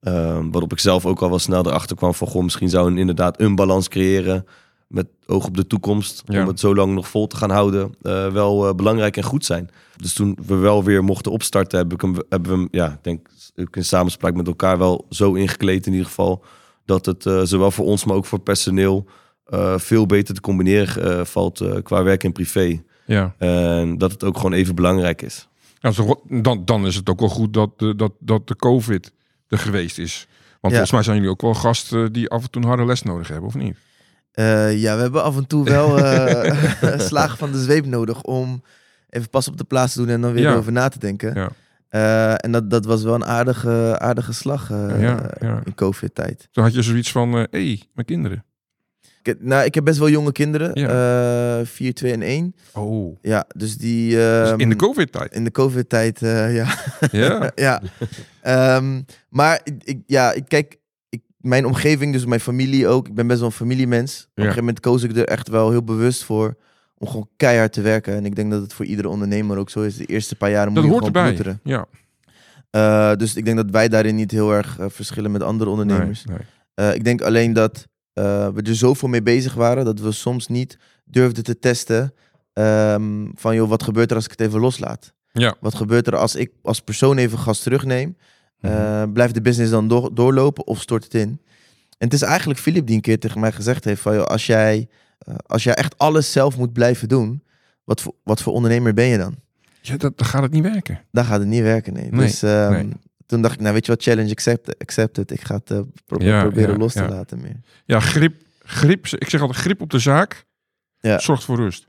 Ehm, 0.00 0.50
waarop 0.50 0.72
ik 0.72 0.78
zelf 0.78 1.06
ook 1.06 1.22
al 1.22 1.28
wel 1.28 1.38
snel 1.38 1.66
erachter 1.66 1.96
kwam 1.96 2.14
van 2.14 2.28
goh, 2.28 2.42
misschien 2.42 2.68
zou 2.68 2.90
een, 2.90 2.98
inderdaad 2.98 3.40
een 3.40 3.54
balans 3.54 3.88
creëren 3.88 4.46
met 4.88 5.06
oog 5.26 5.46
op 5.46 5.56
de 5.56 5.66
toekomst. 5.66 6.22
Ja. 6.26 6.40
Om 6.40 6.48
het 6.48 6.60
zo 6.60 6.74
lang 6.74 6.94
nog 6.94 7.08
vol 7.08 7.26
te 7.26 7.36
gaan 7.36 7.50
houden, 7.50 7.94
eh, 8.02 8.32
wel 8.32 8.68
eh, 8.68 8.74
belangrijk 8.74 9.16
en 9.16 9.22
goed 9.22 9.44
zijn. 9.44 9.70
Dus 9.96 10.12
toen 10.12 10.38
we 10.46 10.54
wel 10.54 10.84
weer 10.84 11.04
mochten 11.04 11.32
opstarten, 11.32 11.78
heb 11.78 11.92
ik 11.92 12.00
hem, 12.00 12.14
hebben 12.28 12.50
we 12.50 12.56
hem, 12.56 12.68
ja, 12.70 12.86
ik 12.92 13.04
denk 13.04 13.28
ook 13.56 13.76
in 13.76 13.84
samenspraak 13.84 14.34
met 14.34 14.46
elkaar 14.46 14.78
wel 14.78 15.06
zo 15.10 15.34
ingekleed 15.34 15.86
in 15.86 15.92
ieder 15.92 16.06
geval. 16.06 16.44
Dat 16.84 17.06
het 17.06 17.26
eh, 17.26 17.40
zowel 17.42 17.70
voor 17.70 17.84
ons, 17.84 18.04
maar 18.04 18.16
ook 18.16 18.26
voor 18.26 18.38
het 18.38 18.46
personeel 18.46 19.06
veel 19.76 20.06
beter 20.06 20.34
te 20.34 20.40
combineren 20.40 21.26
valt 21.26 21.64
qua 21.82 22.02
werk 22.02 22.24
en 22.24 22.32
privé. 22.32 22.82
Ja. 23.06 23.34
En 23.38 23.98
dat 23.98 24.12
het 24.12 24.24
ook 24.24 24.36
gewoon 24.36 24.52
even 24.52 24.74
belangrijk 24.74 25.22
is. 25.22 25.47
Nou, 25.80 25.94
zo- 25.94 26.22
dan, 26.28 26.64
dan 26.64 26.86
is 26.86 26.94
het 26.94 27.08
ook 27.08 27.20
wel 27.20 27.28
goed 27.28 27.52
dat, 27.54 27.78
de- 27.78 27.94
dat, 27.96 28.12
dat 28.20 28.48
de 28.48 28.56
COVID 28.56 29.12
er 29.48 29.58
geweest 29.58 29.98
is. 29.98 30.26
Want 30.60 30.74
Ja. 30.74 30.78
volgens 30.80 30.90
mij 30.90 31.02
zijn 31.02 31.16
jullie 31.16 31.30
ook 31.30 31.40
wel 31.40 31.54
gasten 31.54 32.12
die 32.12 32.28
af 32.28 32.42
en 32.42 32.50
toe 32.50 32.62
een 32.62 32.68
harde 32.68 32.84
les 32.84 33.02
nodig 33.02 33.28
hebben, 33.28 33.46
of 33.46 33.54
niet? 33.54 33.76
Eh, 34.32 34.80
ja, 34.80 34.94
we 34.96 35.00
hebben 35.02 35.22
af 35.22 35.36
en 35.36 35.46
toe 35.46 35.64
wel 35.64 35.98
eh, 36.04 36.98
slagen 37.10 37.38
van 37.38 37.52
de 37.52 37.62
zweep 37.62 37.84
nodig 37.86 38.22
om 38.22 38.62
even 39.10 39.30
pas 39.30 39.48
op 39.48 39.56
de 39.56 39.64
plaats 39.64 39.92
te 39.92 39.98
doen 39.98 40.08
en 40.08 40.20
dan 40.20 40.32
weer 40.32 40.42
Ja. 40.42 40.54
over 40.54 40.72
na 40.72 40.88
te 40.88 40.98
denken. 40.98 41.34
Ja. 41.34 41.50
Eh, 41.88 42.44
en 42.44 42.52
dat, 42.52 42.70
dat 42.70 42.84
was 42.84 43.02
wel 43.02 43.14
een 43.14 43.24
aardige, 43.24 43.98
aardige 43.98 44.32
slag 44.32 44.70
in 45.64 45.74
COVID-tijd. 45.74 46.48
Toen 46.52 46.64
had 46.64 46.74
je 46.74 46.82
zoiets 46.82 47.10
van, 47.12 47.32
hé, 47.32 47.46
hey, 47.50 47.82
mijn 47.94 48.06
kinderen. 48.06 48.44
Ik, 49.28 49.42
nou, 49.42 49.64
ik 49.64 49.74
heb 49.74 49.84
best 49.84 49.98
wel 49.98 50.08
jonge 50.08 50.32
kinderen, 50.32 50.70
Ja. 50.74 51.58
eh 51.58 51.66
4, 51.66 51.94
2 51.94 52.12
en 52.12 52.22
1. 52.22 52.54
Oh. 52.74 53.16
Ja, 53.22 53.46
dus 53.56 53.76
die... 53.76 54.10
Dus 54.10 54.50
ehm, 54.50 54.60
in 54.60 54.68
de 54.68 54.76
COVID-tijd. 54.76 55.32
in 55.32 55.44
de 55.44 55.50
COVID-tijd, 55.50 56.22
eh, 56.22 56.54
ja. 56.54 56.74
Ja. 57.10 57.50
ja. 57.54 57.82
Ehm, 58.42 59.02
maar 59.28 59.60
ik, 59.84 59.98
ja, 60.06 60.32
ik 60.32 60.44
kijk, 60.48 60.76
ik, 61.08 61.20
mijn 61.36 61.66
omgeving, 61.66 62.12
dus 62.12 62.24
mijn 62.24 62.40
familie 62.40 62.88
ook. 62.88 63.08
Ik 63.08 63.14
ben 63.14 63.26
best 63.26 63.38
wel 63.38 63.48
een 63.48 63.54
familiemens. 63.54 64.20
Op 64.22 64.28
een 64.34 64.42
gegeven 64.42 64.64
moment 64.64 64.80
koos 64.80 65.02
ik 65.02 65.16
er 65.16 65.24
echt 65.24 65.48
wel 65.48 65.70
heel 65.70 65.84
bewust 65.84 66.24
voor 66.24 66.56
om 66.98 67.08
gewoon 67.08 67.28
keihard 67.36 67.72
te 67.72 67.80
werken. 67.80 68.14
En 68.14 68.24
ik 68.24 68.36
denk 68.36 68.50
dat 68.50 68.62
het 68.62 68.72
voor 68.72 68.84
iedere 68.84 69.08
ondernemer 69.08 69.58
ook 69.58 69.70
zo 69.70 69.80
is. 69.80 69.96
De 69.96 70.04
eerste 70.04 70.36
paar 70.36 70.50
jaren 70.50 70.72
moet 70.72 70.82
je 70.82 70.88
gewoon 70.88 71.12
ploeteren. 71.12 71.60
Ja. 71.64 71.86
Eh, 72.70 73.12
dus 73.16 73.36
ik 73.36 73.44
denk 73.44 73.56
dat 73.56 73.70
wij 73.70 73.88
daarin 73.88 74.14
niet 74.14 74.30
heel 74.30 74.52
erg 74.52 74.78
eh, 74.78 74.86
verschillen 74.88 75.30
met 75.30 75.42
andere 75.42 75.70
ondernemers. 75.70 76.24
Nee, 76.24 76.36
nee. 76.36 76.88
Eh, 76.88 76.94
ik 76.94 77.04
denk 77.04 77.20
alleen 77.22 77.52
dat 77.52 77.86
eh, 78.18 78.48
we 78.54 78.62
er 78.62 78.76
zoveel 78.76 79.08
mee 79.08 79.22
bezig 79.22 79.54
waren 79.54 79.84
dat 79.84 80.00
we 80.00 80.12
soms 80.12 80.46
niet 80.46 80.78
durfden 81.04 81.44
te 81.44 81.58
testen 81.58 82.14
ehm, 82.52 83.26
van 83.34 83.54
joh, 83.54 83.68
wat 83.68 83.82
gebeurt 83.82 84.10
er 84.10 84.16
als 84.16 84.24
ik 84.24 84.30
het 84.30 84.40
even 84.40 84.60
loslaat? 84.60 85.12
Ja. 85.32 85.54
Wat 85.60 85.74
gebeurt 85.74 86.06
er 86.06 86.16
als 86.16 86.34
ik 86.34 86.50
als 86.62 86.80
persoon 86.80 87.16
even 87.18 87.38
gas 87.38 87.60
terugneem? 87.60 88.16
Eh, 88.60 89.02
blijft 89.12 89.34
de 89.34 89.40
business 89.40 89.70
dan 89.70 89.88
door- 89.88 90.14
doorlopen 90.14 90.66
of 90.66 90.80
stort 90.80 91.04
het 91.04 91.14
in? 91.14 91.28
En 91.98 92.06
het 92.06 92.12
is 92.12 92.22
eigenlijk 92.22 92.60
Philip 92.60 92.86
die 92.86 92.94
een 92.96 93.00
keer 93.02 93.18
tegen 93.18 93.40
mij 93.40 93.52
gezegd 93.52 93.84
heeft 93.84 94.00
van 94.00 94.14
joh, 94.14 94.24
als 94.24 94.46
jij, 94.46 94.88
eh, 95.18 95.34
als 95.46 95.64
jij 95.64 95.74
echt 95.74 95.98
alles 95.98 96.32
zelf 96.32 96.56
moet 96.56 96.72
blijven 96.72 97.08
doen, 97.08 97.42
wat 97.84 98.00
voor, 98.00 98.12
wat 98.24 98.42
voor 98.42 98.52
ondernemer 98.52 98.94
ben 98.94 99.06
je 99.06 99.18
dan? 99.18 99.34
Ja, 99.80 99.96
dat, 99.96 100.18
dan 100.18 100.26
gaat 100.26 100.42
het 100.42 100.52
niet 100.52 100.62
werken. 100.62 101.00
Dan 101.10 101.24
gaat 101.24 101.38
het 101.38 101.48
niet 101.48 101.62
werken, 101.62 101.92
nee. 101.92 102.10
Nee, 102.10 102.20
dus 102.26 102.42
ehm, 102.42 102.72
nee. 102.72 102.92
Toen 103.28 103.42
dacht 103.42 103.54
ik, 103.54 103.60
nou 103.60 103.72
weet 103.74 103.86
je 103.86 103.92
wat, 103.92 104.02
challenge 104.02 104.30
accept, 104.30 104.78
accepted. 104.78 105.30
Ik 105.30 105.40
ga 105.40 105.54
het 105.54 105.70
eh, 105.70 105.80
pro- 106.06 106.24
Ja, 106.24 106.40
proberen 106.42 106.70
ja, 106.70 106.76
los 106.78 106.92
te 106.92 107.02
ja. 107.02 107.08
laten 107.08 107.40
meer. 107.40 107.60
Ja, 107.84 108.00
grip, 108.00 108.34
grip. 108.58 109.06
Ik 109.06 109.28
zeg 109.30 109.40
altijd, 109.40 109.58
grip 109.60 109.80
op 109.80 109.90
de 109.90 109.98
zaak 109.98 110.44
Ja. 111.00 111.18
zorgt 111.18 111.44
voor 111.44 111.56
rust. 111.56 111.86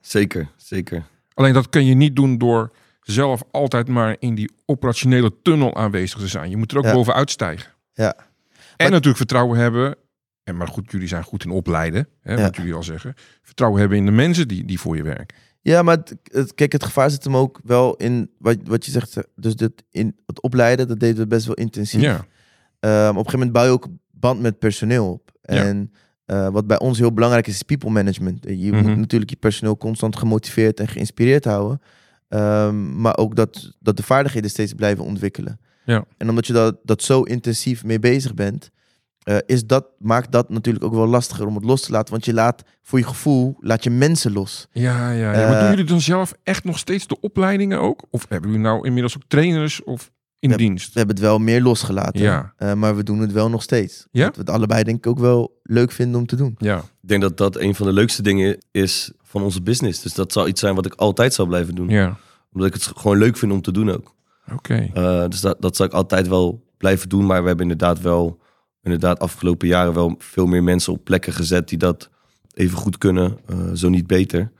Zeker, 0.00 0.48
zeker. 0.56 1.04
Alleen 1.34 1.52
dat 1.52 1.68
kun 1.68 1.84
je 1.84 1.94
niet 1.94 2.16
doen 2.16 2.38
door 2.38 2.72
zelf 3.00 3.42
altijd 3.50 3.88
maar 3.88 4.16
in 4.18 4.34
die 4.34 4.50
operationele 4.66 5.32
tunnel 5.42 5.76
aanwezig 5.76 6.18
te 6.18 6.28
zijn. 6.28 6.50
Je 6.50 6.56
moet 6.56 6.72
er 6.72 6.78
ook 6.78 6.84
Ja. 6.84 6.92
bovenuit 6.92 7.30
stijgen. 7.30 7.72
Ja. 7.92 8.14
En 8.16 8.24
Maar- 8.76 8.90
natuurlijk 8.90 9.16
vertrouwen 9.16 9.58
hebben. 9.58 9.96
En 10.44 10.56
maar 10.56 10.68
goed, 10.68 10.90
jullie 10.90 11.08
zijn 11.08 11.22
goed 11.22 11.44
in 11.44 11.50
opleiden, 11.50 12.08
hè, 12.20 12.34
Ja. 12.34 12.40
wat 12.40 12.56
jullie 12.56 12.74
al 12.74 12.82
zeggen. 12.82 13.14
Vertrouwen 13.42 13.80
hebben 13.80 13.98
in 13.98 14.04
de 14.06 14.12
mensen 14.12 14.48
die, 14.48 14.64
die 14.64 14.80
voor 14.80 14.96
je 14.96 15.02
werken. 15.02 15.36
Ja, 15.64 15.82
maar 15.82 15.96
het, 15.96 16.14
het- 16.22 16.54
kijk, 16.54 16.72
het 16.72 16.84
gevaar 16.84 17.10
zit 17.10 17.24
hem 17.24 17.36
ook 17.36 17.60
wel 17.64 17.94
in 17.96 18.30
wat, 18.38 18.56
wat 18.64 18.84
je 18.84 18.90
zegt. 18.90 19.16
Dus 19.36 19.56
dit, 19.56 19.72
in 19.90 20.16
het 20.26 20.40
opleiden, 20.42 20.88
dat 20.88 21.00
deden 21.00 21.16
we 21.16 21.26
best 21.26 21.46
wel 21.46 21.54
intensief. 21.54 22.00
Ja, 22.00 22.24
Ehm, 22.80 23.08
op 23.08 23.08
een 23.08 23.14
gegeven 23.16 23.32
moment 23.38 23.52
bouw 23.52 23.64
je 23.64 23.70
ook 23.70 23.86
band 24.10 24.40
met 24.40 24.58
personeel 24.58 25.10
op. 25.12 25.30
Ja. 25.42 25.64
En 25.64 25.92
eh, 26.24 26.48
wat 26.48 26.66
bij 26.66 26.78
ons 26.78 26.98
heel 26.98 27.12
belangrijk 27.12 27.46
is, 27.46 27.54
is 27.54 27.62
people 27.62 27.90
management. 27.90 28.44
Je 28.48 28.72
Mhm. 28.72 28.86
moet 28.88 28.96
natuurlijk 28.96 29.30
je 29.30 29.36
personeel 29.36 29.76
constant 29.76 30.16
gemotiveerd 30.16 30.80
en 30.80 30.88
geïnspireerd 30.88 31.44
houden. 31.44 31.80
Ehm, 32.28 33.00
maar 33.00 33.16
ook 33.16 33.36
dat, 33.36 33.72
dat 33.80 33.96
de 33.96 34.02
vaardigheden 34.02 34.50
steeds 34.50 34.72
blijven 34.72 35.04
ontwikkelen. 35.04 35.60
Ja. 35.84 36.04
En 36.16 36.28
omdat 36.28 36.46
je 36.46 36.52
dat, 36.52 36.76
dat 36.82 37.02
zo 37.02 37.22
intensief 37.22 37.84
mee 37.84 37.98
bezig 37.98 38.34
bent, 38.34 38.70
eh, 39.24 39.36
is 39.46 39.66
dat, 39.66 39.86
maakt 39.98 40.32
dat 40.32 40.48
natuurlijk 40.48 40.84
ook 40.84 40.94
wel 40.94 41.06
lastiger 41.06 41.46
om 41.46 41.54
het 41.54 41.64
los 41.64 41.80
te 41.82 41.92
laten. 41.92 42.10
Want 42.12 42.24
je 42.24 42.34
laat 42.34 42.62
voor 42.82 42.98
je 42.98 43.04
gevoel, 43.06 43.56
laat 43.60 43.84
je 43.84 43.90
mensen 43.90 44.32
los. 44.32 44.66
ja, 44.72 45.10
ja. 45.10 45.32
ja. 45.32 45.48
maar 45.48 45.54
Eh, 45.56 45.60
doen 45.60 45.70
jullie 45.70 45.84
dan 45.84 46.00
zelf 46.00 46.34
echt 46.42 46.64
nog 46.64 46.78
steeds 46.78 47.06
de 47.06 47.20
opleidingen 47.20 47.80
ook? 47.80 48.02
Of 48.10 48.26
hebben 48.28 48.50
jullie 48.50 48.64
nou 48.64 48.86
inmiddels 48.86 49.16
ook 49.16 49.22
trainers 49.28 49.82
of 49.84 50.10
in 50.38 50.50
dienst? 50.50 50.86
We 50.92 50.98
hebben 50.98 51.16
het 51.16 51.24
wel 51.24 51.38
meer 51.38 51.62
losgelaten. 51.62 52.20
Ja. 52.20 52.52
Eh, 52.56 52.72
maar 52.72 52.96
we 52.96 53.02
doen 53.02 53.20
het 53.20 53.32
wel 53.32 53.50
nog 53.50 53.62
steeds. 53.62 54.06
Ja? 54.10 54.24
Dat 54.24 54.34
we 54.34 54.40
het 54.40 54.50
allebei 54.50 54.82
denk 54.82 54.96
ik 54.96 55.06
ook 55.06 55.18
wel 55.18 55.60
leuk 55.62 55.92
vinden 55.92 56.20
om 56.20 56.26
te 56.26 56.36
doen. 56.36 56.54
Ja, 56.58 56.76
Ik 56.78 57.08
denk 57.08 57.22
dat 57.22 57.36
dat 57.36 57.56
een 57.56 57.74
van 57.74 57.86
de 57.86 57.92
leukste 57.92 58.22
dingen 58.22 58.58
is 58.70 59.12
van 59.22 59.42
onze 59.42 59.62
business. 59.62 60.02
Dus 60.02 60.14
dat 60.14 60.32
zal 60.32 60.48
iets 60.48 60.60
zijn 60.60 60.74
wat 60.74 60.86
ik 60.86 60.94
altijd 60.94 61.34
zal 61.34 61.46
blijven 61.46 61.74
doen. 61.74 61.88
ja. 61.88 62.16
Omdat 62.52 62.68
ik 62.68 62.74
het 62.74 62.92
gewoon 62.96 63.18
leuk 63.18 63.36
vind 63.36 63.52
om 63.52 63.62
te 63.62 63.72
doen 63.72 63.90
ook. 63.90 64.14
Oké. 64.52 64.90
Eh, 64.94 65.24
dus 65.28 65.40
dat, 65.40 65.56
dat 65.60 65.76
zal 65.76 65.86
ik 65.86 65.92
altijd 65.92 66.28
wel 66.28 66.64
blijven 66.78 67.08
doen. 67.08 67.26
Maar 67.26 67.40
we 67.40 67.46
hebben 67.46 67.70
inderdaad 67.70 68.00
wel, 68.00 68.40
inderdaad 68.84 69.18
afgelopen 69.18 69.68
jaren 69.68 69.94
wel 69.94 70.14
veel 70.18 70.46
meer 70.46 70.62
mensen 70.62 70.92
op 70.92 71.04
plekken 71.04 71.32
gezet 71.32 71.68
die 71.68 71.78
dat 71.78 72.10
even 72.54 72.78
goed 72.78 72.98
kunnen, 72.98 73.38
eh, 73.46 73.56
zo 73.74 73.88
niet 73.88 74.06
beter. 74.06 74.50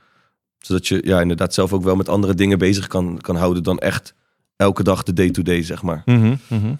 Zodat 0.59 0.87
je 0.87 1.01
ja, 1.05 1.21
inderdaad 1.21 1.53
zelf 1.53 1.73
ook 1.73 1.83
wel 1.83 1.95
met 1.95 2.09
andere 2.09 2.33
dingen 2.33 2.57
bezig 2.57 2.87
kan, 2.87 3.17
kan 3.21 3.35
houden 3.35 3.63
dan 3.63 3.77
echt 3.79 4.13
elke 4.55 4.83
dag 4.83 5.03
de 5.03 5.13
day-to-day, 5.13 5.63
zeg 5.63 5.81
maar. 5.81 6.01
Mhm, 6.05 6.35
mhm. 6.47 6.73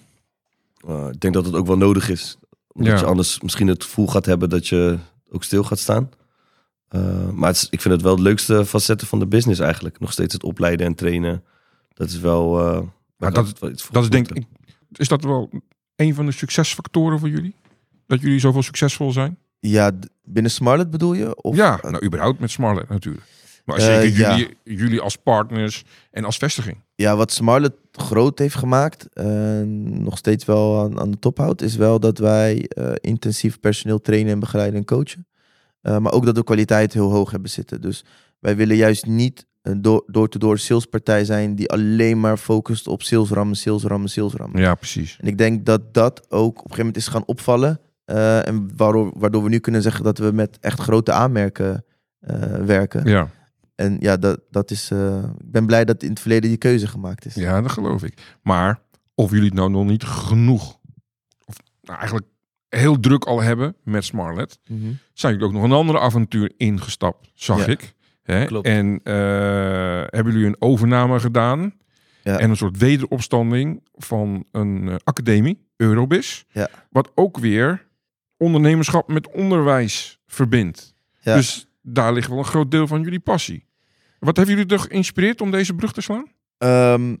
Eh, 0.88 1.06
ik 1.12 1.20
denk 1.20 1.34
dat 1.34 1.44
het 1.46 1.54
ook 1.54 1.66
wel 1.66 1.76
nodig 1.76 2.08
is. 2.08 2.36
Omdat 2.72 2.92
Ja. 2.92 2.98
je 2.98 3.04
anders 3.04 3.40
misschien 3.40 3.66
het 3.66 3.84
gevoel 3.84 4.06
gaat 4.06 4.26
hebben 4.26 4.48
dat 4.50 4.68
je 4.68 4.98
ook 5.30 5.44
stil 5.44 5.62
gaat 5.64 5.78
staan. 5.78 6.10
Eh, 6.88 7.28
maar 7.30 7.48
het 7.48 7.56
is- 7.56 7.68
ik 7.70 7.80
vind 7.80 7.94
het 7.94 8.02
wel 8.02 8.16
de 8.16 8.22
leukste 8.22 8.66
facetten 8.66 9.06
van 9.06 9.18
de 9.18 9.26
business 9.26 9.60
eigenlijk. 9.60 10.00
Nog 10.00 10.12
steeds 10.12 10.32
het 10.32 10.42
opleiden 10.42 10.86
en 10.86 10.94
trainen. 10.94 11.44
Dat 11.94 12.08
is 12.08 12.18
wel... 12.18 12.50
Maar 13.16 13.32
dat- 13.32 13.58
Dat 13.92 14.02
is 14.02 14.08
denk 14.10 14.30
ik, 14.30 14.44
is 14.92 15.08
dat 15.08 15.24
wel 15.24 15.50
een 15.96 16.14
van 16.14 16.26
de 16.26 16.32
succesfactoren 16.32 17.18
voor 17.18 17.28
jullie? 17.28 17.54
Dat 18.06 18.20
jullie 18.20 18.38
zoveel 18.38 18.62
succesvol 18.62 19.12
zijn? 19.12 19.38
Ja, 19.60 19.90
binnen 20.24 20.50
Smartlet 20.50 20.90
bedoel 20.90 21.12
je? 21.12 21.42
Of, 21.42 21.56
ja, 21.56 21.78
nou 21.82 22.04
überhaupt 22.04 22.38
met 22.38 22.50
Smartlet 22.50 22.88
natuurlijk. 22.88 23.24
Maar 23.64 23.74
als 23.74 23.86
Eh, 23.86 23.94
zeker 23.94 24.18
ja. 24.18 24.36
jullie, 24.36 24.56
jullie 24.64 25.00
als 25.00 25.16
partners 25.16 25.84
en 26.10 26.24
als 26.24 26.36
vestiging. 26.36 26.76
Ja, 26.94 27.16
wat 27.16 27.32
Smartlet 27.32 27.74
groot 27.92 28.38
heeft 28.38 28.54
gemaakt, 28.54 29.08
en 29.12 30.02
nog 30.02 30.18
steeds 30.18 30.44
wel 30.44 30.80
aan, 30.80 31.00
aan 31.00 31.10
de 31.10 31.18
top 31.18 31.38
houdt, 31.38 31.62
is 31.62 31.76
wel 31.76 32.00
dat 32.00 32.18
wij 32.18 32.68
eh, 32.68 32.92
intensief 33.00 33.60
personeel 33.60 34.00
trainen 34.00 34.32
en 34.32 34.40
begeleiden 34.40 34.78
en 34.78 34.84
coachen. 34.84 35.26
Eh, 35.80 35.98
maar 35.98 36.12
ook 36.12 36.24
dat 36.24 36.34
de 36.34 36.44
kwaliteit 36.44 36.92
heel 36.92 37.10
hoog 37.10 37.30
hebben 37.30 37.50
zitten. 37.50 37.80
Dus 37.80 38.04
wij 38.38 38.56
willen 38.56 38.76
juist 38.76 39.06
niet 39.06 39.46
een 39.66 39.82
door- 39.82 40.04
door-to-door 40.06 40.58
salespartij 40.58 41.24
zijn 41.24 41.54
die 41.54 41.70
alleen 41.70 42.20
maar 42.20 42.36
focust 42.36 42.86
op 42.86 43.02
salesrammen, 43.02 43.56
salesrammen, 43.56 44.08
salesrammen. 44.08 44.60
Ja, 44.60 44.74
precies. 44.74 45.16
En 45.20 45.26
ik 45.26 45.38
denk 45.38 45.66
dat 45.66 45.94
dat 45.94 46.30
ook 46.30 46.48
op 46.50 46.54
een 46.56 46.60
gegeven 46.62 46.78
moment 46.78 46.96
is 46.96 47.08
gaan 47.08 47.24
opvallen. 47.26 47.80
eh, 48.04 48.46
en 48.46 48.76
waardoor, 48.76 49.12
waardoor 49.16 49.42
we 49.42 49.48
nu 49.48 49.58
kunnen 49.58 49.82
zeggen 49.82 50.04
dat 50.04 50.18
we 50.18 50.32
met 50.32 50.58
echt 50.60 50.80
grote 50.80 51.12
aanmerken 51.12 51.84
eh, 52.18 52.36
werken. 52.54 53.04
Ja, 53.08 53.30
En 53.74 53.96
ja, 54.00 54.16
dat, 54.16 54.40
dat 54.50 54.70
is. 54.70 54.90
eh, 54.90 55.16
ik 55.38 55.50
ben 55.50 55.66
blij 55.66 55.84
dat 55.84 56.02
in 56.02 56.10
het 56.10 56.20
verleden 56.20 56.48
die 56.48 56.58
keuze 56.58 56.86
gemaakt 56.86 57.24
is. 57.24 57.34
ja, 57.34 57.60
dat 57.62 57.70
geloof 57.70 58.02
ik. 58.02 58.36
Maar 58.42 58.80
of 59.14 59.30
jullie 59.30 59.44
het 59.46 59.54
nou 59.54 59.70
nog 59.70 59.84
niet 59.86 60.04
genoeg, 60.04 60.78
of 61.44 61.56
nou 61.82 61.98
eigenlijk 61.98 62.26
heel 62.68 63.00
druk 63.00 63.24
al 63.24 63.40
hebben 63.42 63.76
met 63.82 64.04
Smartlet, 64.04 64.58
Mhm. 64.68 64.90
zijn 65.12 65.32
jullie 65.32 65.48
ook 65.48 65.54
nog 65.54 65.62
een 65.62 65.72
andere 65.72 65.98
avontuur 66.00 66.52
ingestapt, 66.56 67.30
zag 67.34 67.58
Ja. 67.58 67.72
ik. 67.72 67.94
Hè? 68.26 68.44
Klopt. 68.44 68.66
En 68.66 69.00
eh, 69.02 69.14
hebben 70.06 70.32
jullie 70.32 70.46
een 70.46 70.56
overname 70.58 71.20
gedaan 71.20 71.72
Ja. 72.22 72.38
en 72.38 72.50
een 72.50 72.56
soort 72.56 72.76
wederopstanding 72.78 73.82
van 73.94 74.44
een 74.52 74.88
eh, 74.88 74.94
academie, 75.04 75.66
Eurobis, 75.76 76.44
Ja. 76.50 76.68
wat 76.90 77.10
ook 77.14 77.38
weer 77.38 77.86
ondernemerschap 78.36 79.08
met 79.08 79.30
onderwijs 79.32 80.20
verbindt. 80.26 80.94
Ja. 81.20 81.34
Dus 81.34 81.68
daar 81.82 82.12
ligt 82.12 82.28
wel 82.28 82.38
een 82.38 82.44
groot 82.44 82.70
deel 82.70 82.86
van 82.86 83.02
jullie 83.02 83.20
passie. 83.20 83.64
Wat 84.18 84.36
hebben 84.36 84.54
jullie 84.54 84.70
toch 84.70 84.82
geïnspireerd 84.86 85.40
om 85.40 85.50
deze 85.50 85.74
brug 85.74 85.92
te 85.92 86.00
slaan? 86.00 86.24
Ehm, 86.58 87.16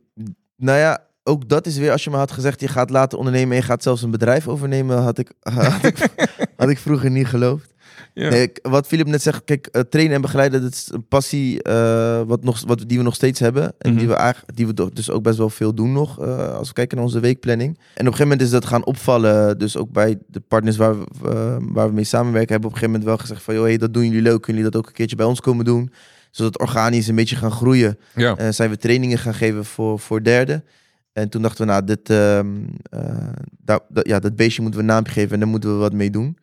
nou 0.56 0.78
ja, 0.78 1.04
ook 1.22 1.48
dat 1.48 1.66
is 1.66 1.78
weer, 1.78 1.90
als 1.90 2.04
je 2.04 2.10
me 2.10 2.16
had 2.16 2.30
gezegd, 2.32 2.60
je 2.60 2.68
gaat 2.68 2.90
later 2.90 3.18
ondernemen 3.18 3.50
en 3.50 3.56
je 3.56 3.62
gaat 3.62 3.82
zelfs 3.82 4.02
een 4.02 4.10
bedrijf 4.10 4.48
overnemen, 4.48 5.02
had 5.02 5.18
ik, 5.18 5.32
had 5.70 5.84
ik, 5.84 6.08
had 6.56 6.68
ik 6.68 6.78
vroeger 6.78 7.10
niet 7.10 7.26
geloofd. 7.26 7.74
Ja. 8.14 8.28
Nee, 8.28 8.52
wat 8.62 8.86
Filip 8.86 9.06
net 9.06 9.22
zegt, 9.22 9.44
kijk, 9.44 9.66
eh, 9.66 9.80
trainen 9.80 10.14
en 10.14 10.20
begeleiden, 10.20 10.62
dat 10.62 10.72
is 10.72 10.88
een 10.92 11.06
passie 11.08 11.62
eh, 11.62 12.22
wat 12.26 12.44
nog, 12.44 12.62
wat, 12.66 12.84
die 12.86 12.98
we 12.98 13.04
nog 13.04 13.14
steeds 13.14 13.40
hebben. 13.40 13.72
En 13.78 13.90
Mhm. 13.90 13.98
die, 13.98 14.08
we 14.08 14.14
eigenlijk, 14.14 14.56
die 14.56 14.66
we 14.66 14.90
dus 14.92 15.10
ook 15.10 15.22
best 15.22 15.38
wel 15.38 15.50
veel 15.50 15.74
doen 15.74 15.92
nog, 15.92 16.20
eh, 16.20 16.54
als 16.56 16.68
we 16.68 16.74
kijken 16.74 16.96
naar 16.96 17.06
onze 17.06 17.20
weekplanning. 17.20 17.70
En 17.76 17.82
op 17.82 17.96
een 17.96 18.04
gegeven 18.04 18.22
moment 18.22 18.40
is 18.40 18.50
dat 18.50 18.64
gaan 18.66 18.84
opvallen, 18.86 19.58
dus 19.58 19.76
ook 19.76 19.90
bij 19.92 20.18
de 20.26 20.40
partners 20.40 20.76
waar 20.76 20.98
we, 20.98 21.56
waar 21.72 21.88
we 21.88 21.94
mee 21.94 22.04
samenwerken, 22.04 22.52
hebben 22.52 22.70
we 22.70 22.76
op 22.76 22.82
een 22.82 22.88
gegeven 22.88 22.90
moment 22.90 23.04
wel 23.04 23.16
gezegd 23.18 23.42
van, 23.42 23.54
joh, 23.54 23.64
hey, 23.64 23.76
dat 23.76 23.94
doen 23.94 24.04
jullie 24.04 24.22
leuk, 24.22 24.40
kunnen 24.42 24.62
jullie 24.62 24.70
dat 24.70 24.80
ook 24.80 24.86
een 24.88 24.94
keertje 24.96 25.16
bij 25.16 25.26
ons 25.26 25.40
komen 25.40 25.64
doen? 25.64 25.90
Zodat 26.30 26.58
organisch 26.58 27.08
een 27.08 27.14
beetje 27.14 27.36
gaan 27.36 27.50
groeien. 27.50 27.98
ja. 28.14 28.36
Eh, 28.36 28.48
zijn 28.50 28.70
we 28.70 28.76
trainingen 28.76 29.18
gaan 29.18 29.34
geven 29.34 29.64
voor, 29.64 29.98
voor 29.98 30.22
derden. 30.22 30.64
En 31.12 31.28
toen 31.28 31.42
dachten 31.42 31.66
we, 31.66 31.72
nou, 31.72 31.84
dit, 31.84 32.10
ehm, 32.10 32.46
eh, 32.90 33.28
dat- 33.58 33.82
ja, 34.02 34.18
dat 34.18 34.36
beestje 34.36 34.62
moeten 34.62 34.80
we 34.80 34.86
een 34.86 34.92
naampje 34.92 35.12
geven 35.12 35.32
en 35.32 35.38
daar 35.40 35.48
moeten 35.48 35.70
we 35.72 35.76
wat 35.76 35.92
mee 35.92 36.10
doen. 36.10 36.36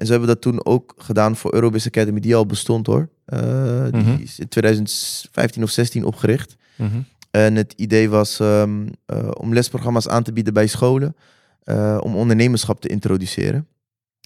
En 0.00 0.06
zo 0.06 0.10
hebben 0.12 0.28
dat 0.28 0.40
toen 0.40 0.64
ook 0.64 0.94
gedaan 0.98 1.36
voor 1.36 1.54
Eurobis 1.54 1.86
Academy, 1.86 2.20
die 2.20 2.36
al 2.36 2.46
bestond 2.46 2.86
hoor. 2.86 3.08
Eh, 3.24 3.84
die 3.90 4.02
Mhm. 4.02 4.22
is 4.22 4.38
in 4.38 4.48
2015 4.48 5.62
of 5.62 5.70
16 5.70 6.04
opgericht. 6.04 6.56
Mhm. 6.76 7.00
En 7.30 7.54
het 7.54 7.72
idee 7.76 8.10
was 8.10 8.40
ehm, 8.40 8.88
eh, 9.06 9.28
om 9.38 9.52
lesprogramma's 9.54 10.08
aan 10.08 10.22
te 10.22 10.32
bieden 10.32 10.52
bij 10.54 10.66
scholen. 10.66 11.16
eh, 11.64 11.98
om 12.02 12.16
ondernemerschap 12.16 12.80
te 12.80 12.88
introduceren. 12.88 13.66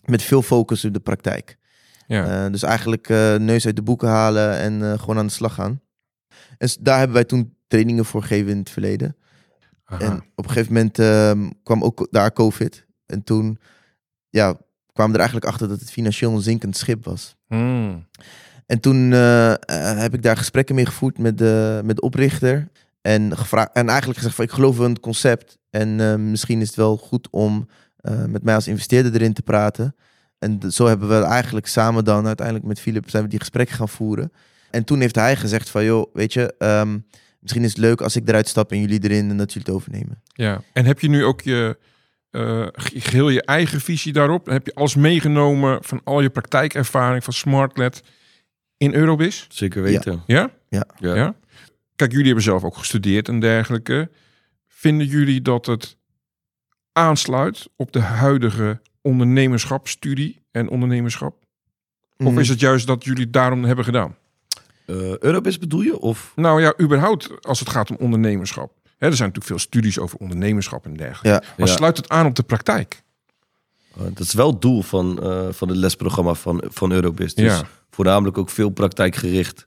Met 0.05 0.23
veel 0.23 0.43
focus 0.43 0.85
op 0.85 0.93
de 0.93 1.01
praktijk. 1.01 1.57
ja. 2.07 2.49
Dus 2.49 2.63
eigenlijk 2.63 3.09
neus 3.39 3.67
uit 3.67 3.77
de 3.77 3.83
boeken 3.83 4.09
halen 4.09 4.59
en 4.59 4.99
gewoon 4.99 5.19
aan 5.19 5.27
de 5.27 5.33
slag 5.33 5.55
gaan. 5.55 5.81
En 6.59 6.69
daar 6.81 6.97
hebben 6.99 7.15
wij 7.15 7.25
toen 7.25 7.57
trainingen 7.67 8.05
voor 8.05 8.21
gegeven 8.23 8.51
in 8.51 8.59
het 8.59 8.71
verleden. 8.71 9.17
Aha. 9.85 10.01
En 10.01 10.17
op 10.35 10.45
een 10.45 10.51
gegeven 10.51 10.73
moment 10.73 10.99
ehm, 10.99 11.51
kwam 11.63 11.83
ook 11.83 12.07
daar 12.11 12.33
COVID. 12.33 12.87
En 13.07 13.25
toen 13.25 13.59
ja, 14.31 14.57
kwamen 14.95 15.13
er 15.13 15.21
eigenlijk 15.21 15.51
achter 15.51 15.69
dat 15.69 15.81
het 15.81 15.91
financieel 15.91 16.33
een 16.33 16.41
zinkend 16.41 16.77
schip 16.77 17.05
was. 17.05 17.37
Hmm. 17.47 18.07
En 18.67 18.81
toen 18.81 19.13
eh, 19.13 19.53
eh, 19.53 19.59
heb 19.99 20.15
ik 20.15 20.23
daar 20.23 20.37
gesprekken 20.37 20.75
mee 20.75 20.87
gevoerd 20.87 21.19
met 21.19 21.39
de, 21.39 21.81
met 21.85 21.97
de 21.97 22.03
oprichter. 22.03 22.69
En, 23.01 23.37
gevraagd, 23.37 23.71
en 23.73 23.89
eigenlijk 23.89 24.19
gezegd 24.19 24.37
van 24.37 24.45
ik 24.45 24.51
geloof 24.51 24.79
in 24.79 24.83
het 24.83 25.01
concept. 25.01 25.59
En 25.71 26.01
eh, 26.01 26.15
misschien 26.15 26.61
is 26.61 26.67
het 26.67 26.77
wel 26.77 26.97
goed 26.97 27.29
om 27.31 27.69
eh, 27.97 28.25
met 28.25 28.43
mij 28.43 28.55
als 28.55 28.69
investeerder 28.69 29.15
erin 29.15 29.33
te 29.33 29.43
praten. 29.43 29.95
En 30.39 30.61
zo 30.69 30.87
hebben 30.87 31.09
we 31.09 31.25
eigenlijk 31.25 31.67
samen 31.67 32.05
dan 32.05 32.27
uiteindelijk 32.27 32.67
met 32.67 32.81
Philip 32.81 33.11
zijn 33.11 33.23
we 33.23 33.29
die 33.29 33.39
gesprekken 33.39 33.77
gaan 33.77 33.89
voeren. 33.89 34.33
En 34.71 34.85
toen 34.85 35.01
heeft 35.01 35.15
hij 35.15 35.37
gezegd 35.37 35.71
van 35.71 35.85
joh, 35.85 36.15
weet 36.15 36.33
je, 36.33 36.55
ehm, 36.59 36.99
misschien 37.41 37.65
is 37.65 37.69
het 37.69 37.79
leuk 37.79 38.01
als 38.01 38.17
ik 38.17 38.29
eruit 38.29 38.49
stap 38.49 38.73
en 38.73 38.81
jullie 38.81 39.03
erin 39.03 39.31
en 39.31 39.37
dat 39.37 39.53
jullie 39.53 39.69
het 39.69 39.77
overnemen. 39.77 40.23
Ja, 40.27 40.63
en 40.73 40.85
heb 40.85 41.01
je 41.01 41.09
nu 41.09 41.25
ook 41.25 41.41
je 41.41 41.79
eh, 42.35 42.67
ge- 42.73 43.01
geheel 43.01 43.29
je 43.29 43.43
eigen 43.43 43.81
visie 43.81 44.13
daarop? 44.13 44.47
Heb 44.47 44.67
je 44.67 44.75
alles 44.75 44.95
meegenomen 44.95 45.79
van 45.85 46.01
al 46.05 46.21
je 46.21 46.31
praktijkervaring 46.31 47.25
van 47.25 47.33
SmartLed 47.33 48.03
in 48.77 48.95
Eurobis? 48.95 49.47
Zeker 49.49 49.83
weten. 49.83 50.23
Ja? 50.27 50.51
Ja. 50.69 50.85
Ja. 50.99 51.15
ja? 51.15 51.35
Kijk, 51.97 52.11
jullie 52.11 52.27
hebben 52.27 52.45
zelf 52.45 52.65
ook 52.65 52.77
gestudeerd 52.77 53.29
en 53.29 53.41
dergelijke. 53.41 54.11
Vinden 54.69 55.07
jullie 55.07 55.43
dat 55.43 55.67
het 55.67 55.97
aansluit 56.93 57.69
op 57.77 57.93
de 57.93 58.01
huidige 58.01 58.81
ondernemerschapsstudie 59.03 60.41
en 60.51 60.69
ondernemerschap? 60.69 61.35
Of 62.19 62.31
Mm. 62.33 62.39
is 62.39 62.49
het 62.49 62.61
juist 62.61 62.87
dat 62.87 63.05
jullie 63.05 63.23
het 63.25 63.33
daarom 63.33 63.65
hebben 63.65 63.85
gedaan? 63.85 64.17
Eh, 64.87 65.19
Eurobis 65.19 65.59
bedoel 65.59 65.81
je? 65.81 65.99
Of? 66.01 66.33
Nou 66.37 66.61
ja, 66.61 66.75
überhaupt 66.81 67.45
als 67.47 67.61
het 67.61 67.69
gaat 67.69 67.91
om 67.91 67.97
ondernemerschap. 67.97 68.73
Hè, 69.05 69.11
er 69.11 69.17
zijn 69.17 69.29
natuurlijk 69.29 69.61
veel 69.61 69.69
studies 69.71 69.99
over 69.99 70.19
ondernemerschap 70.19 70.85
en 70.85 70.95
dergelijke. 70.97 71.29
Ja. 71.47 71.55
Maar 71.59 71.69
Ja. 71.69 71.75
sluit 71.75 71.97
het 71.97 72.09
aan 72.09 72.27
op 72.27 72.35
de 72.35 72.43
praktijk? 72.43 73.03
Eh, 73.97 74.03
dat 74.05 74.21
is 74.21 74.33
wel 74.35 74.51
het 74.51 74.63
doel 74.63 74.83
van, 74.83 75.23
eh, 75.23 75.47
van 75.51 75.69
het 75.69 75.77
lesprogramma 75.77 76.35
van, 76.35 76.63
van 76.67 76.93
Eurobis. 76.93 77.35
Dus 77.35 77.53
Ja. 77.53 77.63
voornamelijk 77.91 78.39
ook 78.39 78.51
veel 78.51 78.71
praktijkgericht. 78.71 79.67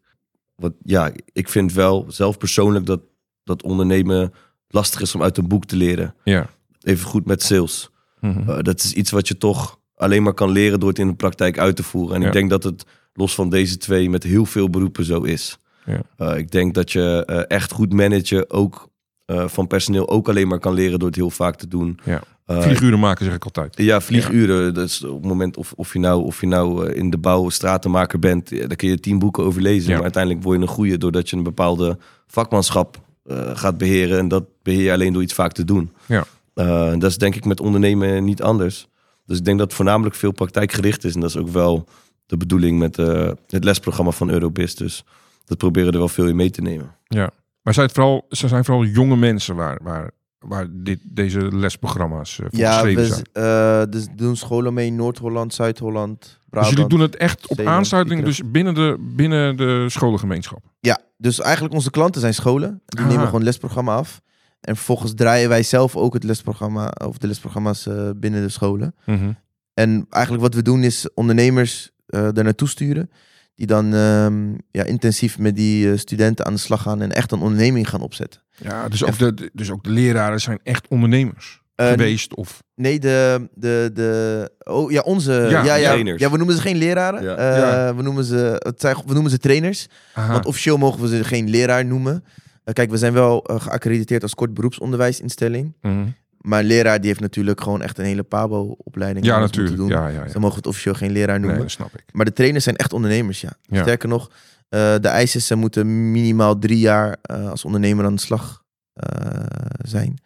Want 0.55 0.73
ja, 0.83 1.11
ik 1.33 1.49
vind 1.49 1.73
wel 1.73 2.05
zelf 2.07 2.37
persoonlijk 2.37 2.85
dat, 2.85 2.99
dat 3.43 3.63
ondernemen 3.63 4.33
lastig 4.67 5.01
is 5.01 5.15
om 5.15 5.23
uit 5.23 5.37
een 5.37 5.47
boek 5.47 5.65
te 5.65 5.75
leren. 5.75 6.15
Ja. 6.23 6.49
Even 6.81 7.05
goed 7.07 7.25
met 7.25 7.43
sales. 7.43 7.89
Mhm. 8.19 8.49
Eh, 8.49 8.57
dat 8.61 8.83
is 8.83 8.93
iets 8.93 9.11
wat 9.11 9.27
je 9.27 9.37
toch 9.37 9.79
alleen 9.95 10.23
maar 10.23 10.33
kan 10.33 10.49
leren 10.51 10.79
door 10.79 10.89
het 10.89 10.99
in 10.99 11.07
de 11.07 11.15
praktijk 11.15 11.57
uit 11.59 11.75
te 11.75 11.83
voeren. 11.83 12.15
En 12.15 12.21
Ja. 12.21 12.27
ik 12.27 12.33
denk 12.33 12.49
dat 12.49 12.63
het 12.63 12.85
los 13.13 13.35
van 13.35 13.49
deze 13.49 13.77
twee 13.77 14.09
met 14.09 14.23
heel 14.23 14.45
veel 14.45 14.69
beroepen 14.69 15.05
zo 15.05 15.21
is. 15.21 15.57
Ja. 15.85 16.01
Eh, 16.17 16.37
ik 16.37 16.51
denk 16.51 16.73
dat 16.73 16.91
je 16.91 17.23
eh, 17.25 17.57
echt 17.57 17.71
goed 17.71 17.93
managen 17.93 18.49
ook 18.49 18.89
eh, 19.27 19.47
van 19.47 19.67
personeel 19.67 20.09
ook 20.09 20.29
alleen 20.29 20.47
maar 20.47 20.59
kan 20.59 20.73
leren 20.73 20.99
door 20.99 21.07
het 21.07 21.17
heel 21.17 21.29
vaak 21.29 21.55
te 21.55 21.67
doen. 21.67 21.99
Ja. 22.03 22.21
Eh, 22.45 22.61
Vlieguren 22.61 22.99
maken 22.99 23.25
zeg 23.25 23.33
ik 23.33 23.43
altijd. 23.43 23.73
ja, 23.77 24.01
vlieguren. 24.01 24.73
Dus 24.73 25.03
op 25.03 25.15
het 25.15 25.25
moment 25.25 25.57
of, 25.57 25.73
of 25.75 25.93
je 25.93 25.99
nou, 25.99 26.23
of 26.23 26.41
je 26.41 26.47
nou 26.47 26.87
eh, 26.87 26.97
in 26.97 27.09
de 27.09 27.17
bouw 27.17 27.49
stratenmaker 27.49 28.19
bent, 28.19 28.49
daar 28.49 28.75
kun 28.75 28.89
je 28.89 28.99
tien 28.99 29.19
boeken 29.19 29.43
over 29.43 29.61
lezen. 29.61 29.87
Ja. 29.89 29.93
Maar 29.93 30.03
uiteindelijk 30.03 30.43
word 30.43 30.57
je 30.57 30.63
een 30.63 30.69
goede 30.69 30.97
doordat 30.97 31.29
je 31.29 31.35
een 31.35 31.43
bepaalde 31.43 31.97
vakmanschap 32.27 32.99
gaat 33.53 33.77
beheren. 33.77 34.17
En 34.17 34.27
dat 34.27 34.43
beheer 34.63 34.83
je 34.83 34.91
alleen 34.91 35.13
door 35.13 35.21
iets 35.21 35.33
vaak 35.33 35.51
te 35.51 35.63
doen. 35.63 35.91
Ja. 36.05 36.25
Dat 36.97 37.03
is 37.03 37.17
denk 37.17 37.35
ik 37.35 37.45
met 37.45 37.59
ondernemen 37.59 38.23
niet 38.23 38.41
anders. 38.41 38.87
Dus 39.25 39.37
ik 39.37 39.45
denk 39.45 39.57
dat 39.57 39.67
het 39.67 39.75
voornamelijk 39.75 40.15
veel 40.15 40.31
praktijkgericht 40.31 41.03
is. 41.03 41.13
En 41.13 41.19
dat 41.19 41.29
is 41.29 41.37
ook 41.37 41.49
wel 41.49 41.87
de 42.25 42.37
bedoeling 42.37 42.79
met 42.79 42.95
het 43.47 43.63
lesprogramma 43.63 44.11
van 44.11 44.29
Eurobis. 44.29 44.75
Dus 44.75 45.03
dat 45.45 45.57
proberen 45.57 45.91
er 45.91 45.99
wel 45.99 46.07
veel 46.07 46.27
in 46.27 46.35
mee 46.35 46.49
te 46.49 46.61
nemen. 46.61 46.95
Ja. 47.07 47.31
Maar 47.67 47.75
zijn 47.75 47.87
het 47.87 47.95
vooral, 47.95 48.25
ze 48.29 48.47
zijn 48.47 48.65
vooral 48.65 48.83
jonge 48.85 49.15
mensen 49.15 49.55
waar, 49.55 49.79
waar, 49.83 50.11
waar 50.39 50.67
dit, 50.71 50.99
deze 51.03 51.55
lesprogramma's 51.55 52.39
eh, 52.39 52.45
voor 52.49 52.59
Ja, 52.59 52.71
geschreven 52.73 53.05
zijn. 53.05 53.25
eh, 53.33 53.83
dus 53.89 54.07
doen 54.15 54.35
scholen 54.35 54.73
mee 54.73 54.85
in 54.87 54.95
Noord-Holland, 54.95 55.53
Zuid-Holland, 55.53 56.21
Dus 56.21 56.37
Brabant. 56.49 56.73
jullie 56.73 56.89
doen 56.89 56.99
het 56.99 57.15
echt 57.15 57.47
op 57.47 57.55
Zeeland, 57.55 57.77
aansluiting, 57.77 58.19
Utrecht. 58.19 58.37
dus 58.37 58.51
binnen 58.51 58.73
de, 58.73 58.97
binnen 59.15 59.57
de 59.57 59.85
scholengemeenschap. 59.89 60.63
Ja, 60.79 60.99
dus 61.17 61.39
eigenlijk 61.39 61.73
onze 61.73 61.89
klanten 61.89 62.21
zijn 62.21 62.33
scholen. 62.33 62.81
Die 62.85 63.05
nemen 63.05 63.25
gewoon 63.25 63.43
lesprogramma 63.43 63.95
af. 63.95 64.21
En 64.61 64.75
vervolgens 64.75 65.13
draaien 65.13 65.49
wij 65.49 65.63
zelf 65.63 65.95
ook 65.95 66.13
het 66.13 66.23
lesprogramma 66.23 66.91
of 67.05 67.17
de 67.17 67.27
lesprogramma's 67.27 67.87
eh, 67.87 68.09
binnen 68.15 68.41
de 68.41 68.49
scholen. 68.49 68.95
En 69.73 70.05
eigenlijk 70.09 70.43
wat 70.43 70.53
we 70.53 70.61
doen 70.61 70.83
is 70.83 71.13
ondernemers 71.13 71.91
eh 72.05 72.27
daar 72.31 72.43
naartoe 72.43 72.67
sturen. 72.67 73.09
Die 73.57 73.67
dan 73.67 73.93
ehm, 73.93 74.51
ja, 74.71 74.83
intensief 74.83 75.37
met 75.39 75.55
die 75.55 75.91
eh, 75.91 75.97
studenten 75.97 76.45
aan 76.45 76.53
de 76.53 76.59
slag 76.59 76.81
gaan 76.81 77.01
en 77.01 77.11
echt 77.11 77.31
een 77.31 77.39
onderneming 77.41 77.89
gaan 77.89 78.01
opzetten. 78.01 78.41
Ja, 78.57 78.87
dus 78.89 79.03
ook, 79.03 79.17
de, 79.17 79.49
dus 79.53 79.71
ook 79.71 79.83
de 79.83 79.89
leraren 79.89 80.39
zijn 80.41 80.59
echt 80.63 80.87
ondernemers 80.87 81.61
Eh, 81.75 81.87
geweest. 81.89 82.35
Of, 82.35 82.63
Nee, 82.75 82.99
de, 82.99 83.49
de, 83.53 83.89
de, 83.93 84.51
oh 84.63 84.91
ja, 84.91 85.01
onze, 85.01 85.31
Ja, 85.33 85.63
ja, 85.63 85.75
ja, 85.75 85.89
trainers. 85.89 86.21
ja, 86.21 86.31
we 86.31 86.37
noemen 86.37 86.55
ze 86.55 86.61
geen 86.61 86.77
leraren. 86.77 87.23
Ja. 87.23 87.35
Eh, 87.35 87.57
Ja. 87.57 87.95
We, 87.95 88.01
noemen 88.01 88.23
ze, 88.23 88.55
het 88.57 88.81
zijn, 88.81 88.95
we 89.05 89.13
noemen 89.13 89.31
ze 89.31 89.37
trainers. 89.37 89.87
Aha. 90.13 90.31
Want 90.33 90.45
officieel 90.45 90.77
mogen 90.77 91.01
we 91.01 91.07
ze 91.07 91.23
geen 91.23 91.49
leraar 91.49 91.85
noemen. 91.85 92.23
Kijk, 92.73 92.89
we 92.89 92.97
zijn 92.97 93.13
wel 93.13 93.39
geaccrediteerd 93.47 94.23
als 94.23 94.33
kort 94.35 94.53
beroepsonderwijsinstelling. 94.53 95.73
Mhm. 95.81 96.05
Maar 96.47 96.59
een 96.59 96.65
leraar 96.65 96.97
die 96.99 97.07
heeft 97.07 97.19
natuurlijk 97.19 97.61
gewoon 97.61 97.81
echt 97.81 97.97
een 97.97 98.05
hele 98.05 98.23
PABO-opleiding. 98.23 99.25
Ja, 99.25 99.39
natuurlijk. 99.39 99.75
Doen. 99.75 99.87
Ja, 99.87 100.07
ja, 100.07 100.17
Dus 100.17 100.27
ja. 100.27 100.31
dan 100.33 100.41
mogen 100.41 100.49
we 100.49 100.55
het 100.55 100.67
officieel 100.67 100.93
geen 100.93 101.11
leraar 101.11 101.35
Nee, 101.39 101.39
noemen. 101.39 101.59
dat 101.61 101.71
snap 101.71 101.93
ik. 101.93 102.03
Maar 102.11 102.25
de 102.25 102.33
trainers 102.33 102.63
zijn 102.63 102.75
echt 102.75 102.93
ondernemers, 102.93 103.41
ja. 103.41 103.51
Ja. 103.61 103.81
Sterker 103.81 104.09
nog, 104.09 104.31
eh, 104.69 104.95
de 105.01 105.07
eis 105.07 105.35
is, 105.35 105.47
ze 105.47 105.55
moeten 105.55 106.11
minimaal 106.11 106.59
drie 106.59 106.79
jaar 106.79 107.17
eh, 107.21 107.49
als 107.49 107.65
ondernemer 107.65 108.05
aan 108.05 108.15
de 108.15 108.21
slag 108.21 108.63
eh, 108.93 109.45
zijn. 109.81 110.21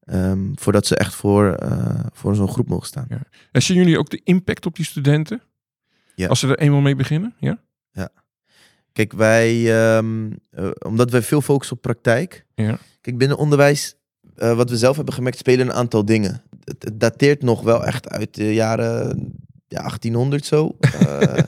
Ehm, 0.00 0.40
voordat 0.54 0.86
ze 0.86 0.96
echt 0.96 1.14
voor, 1.14 1.58
voor 2.12 2.34
zo'n 2.34 2.48
groep 2.48 2.68
mogen 2.68 2.86
staan. 2.86 3.06
En 3.52 3.62
zien 3.62 3.76
jullie 3.76 3.98
ook 3.98 4.10
de 4.10 4.20
impact 4.24 4.66
op 4.66 4.76
die 4.76 4.84
studenten? 4.84 5.42
Ja. 6.14 6.28
Als 6.28 6.40
ze 6.40 6.48
er 6.48 6.58
eenmaal 6.58 6.80
mee 6.80 6.96
beginnen? 6.96 7.34
Ja? 7.38 7.58
Kijk, 8.96 9.12
wij, 9.12 9.78
ehm, 9.78 10.30
eh, 10.50 10.70
omdat 10.86 11.10
wij 11.10 11.22
veel 11.22 11.40
focussen 11.40 11.76
op 11.76 11.82
praktijk. 11.82 12.46
Ja. 12.54 12.78
Kijk, 13.00 13.18
binnen 13.18 13.36
onderwijs, 13.36 13.95
eh, 14.36 14.56
wat 14.56 14.70
we 14.70 14.76
zelf 14.76 14.96
hebben 14.96 15.14
gemerkt, 15.14 15.38
spelen 15.38 15.66
een 15.66 15.72
aantal 15.72 16.04
dingen. 16.04 16.42
Het, 16.64 16.76
het 16.82 17.00
dateert 17.00 17.42
nog 17.42 17.62
wel 17.62 17.84
echt 17.84 18.08
uit 18.08 18.34
de 18.34 18.54
jaren 18.54 19.06
ja, 19.68 19.78
1800 19.80 20.44
zo. 20.46 20.76
Eh, 21.06 21.42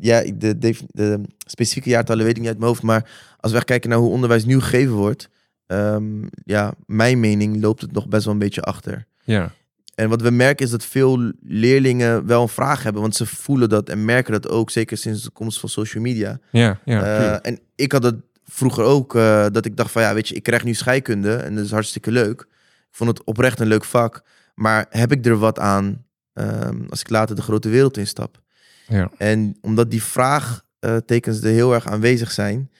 ja, 0.00 0.22
de, 0.34 0.58
de, 0.58 0.74
de 0.86 1.20
specifieke 1.46 1.88
jaartallen 1.88 2.24
weet 2.24 2.34
ik 2.34 2.40
niet 2.40 2.48
uit 2.48 2.58
mijn 2.58 2.68
hoofd. 2.70 2.82
Maar 2.82 3.10
als 3.40 3.52
we 3.52 3.64
kijken 3.64 3.90
naar 3.90 3.98
hoe 3.98 4.10
onderwijs 4.10 4.44
nu 4.44 4.60
gegeven 4.60 4.94
wordt. 4.94 5.28
ehm, 5.66 6.22
ja, 6.44 6.72
mijn 6.86 7.20
mening 7.20 7.60
loopt 7.60 7.80
het 7.80 7.92
nog 7.92 8.08
best 8.08 8.24
wel 8.24 8.32
een 8.32 8.38
beetje 8.40 8.62
achter. 8.62 9.06
Ja. 9.24 9.52
En 9.94 10.08
wat 10.08 10.22
we 10.22 10.30
merken 10.30 10.64
is 10.64 10.70
dat 10.70 10.84
veel 10.84 11.32
leerlingen 11.42 12.26
wel 12.26 12.42
een 12.42 12.48
vraag 12.48 12.82
hebben. 12.82 13.02
Want 13.02 13.16
ze 13.16 13.26
voelen 13.26 13.68
dat 13.68 13.88
en 13.88 14.04
merken 14.04 14.32
dat 14.32 14.48
ook. 14.48 14.70
Zeker 14.70 14.96
sinds 14.96 15.22
de 15.22 15.30
komst 15.30 15.60
van 15.60 15.68
social 15.68 16.02
media. 16.02 16.38
Ja, 16.50 16.80
ja, 16.84 17.02
Eh, 17.02 17.50
en 17.50 17.60
ik 17.74 17.92
had 17.92 18.02
het 18.02 18.16
vroeger 18.50 18.84
ook, 18.84 19.14
eh, 19.14 19.46
dat 19.52 19.64
ik 19.64 19.76
dacht 19.76 19.90
van 19.90 20.02
ja, 20.02 20.14
weet 20.14 20.28
je, 20.28 20.34
ik 20.34 20.42
krijg 20.42 20.64
nu 20.64 20.74
scheikunde 20.74 21.34
en 21.34 21.54
dat 21.54 21.64
is 21.64 21.70
hartstikke 21.70 22.10
leuk. 22.10 22.40
Ik 22.40 22.96
vond 22.96 23.10
het 23.10 23.24
oprecht 23.24 23.60
een 23.60 23.66
leuk 23.66 23.84
vak, 23.84 24.22
maar 24.54 24.86
heb 24.88 25.12
ik 25.12 25.26
er 25.26 25.38
wat 25.38 25.58
aan 25.58 26.04
ehm, 26.32 26.80
als 26.88 27.00
ik 27.00 27.10
later 27.10 27.36
de 27.36 27.42
grote 27.42 27.68
wereld 27.68 27.96
instap? 27.96 28.40
Ja. 28.86 29.10
En 29.18 29.56
omdat 29.60 29.90
die 29.90 30.02
vraagtekens 30.02 31.42
er 31.42 31.50
heel 31.50 31.74
erg 31.74 31.86
aanwezig 31.86 32.30
zijn, 32.30 32.70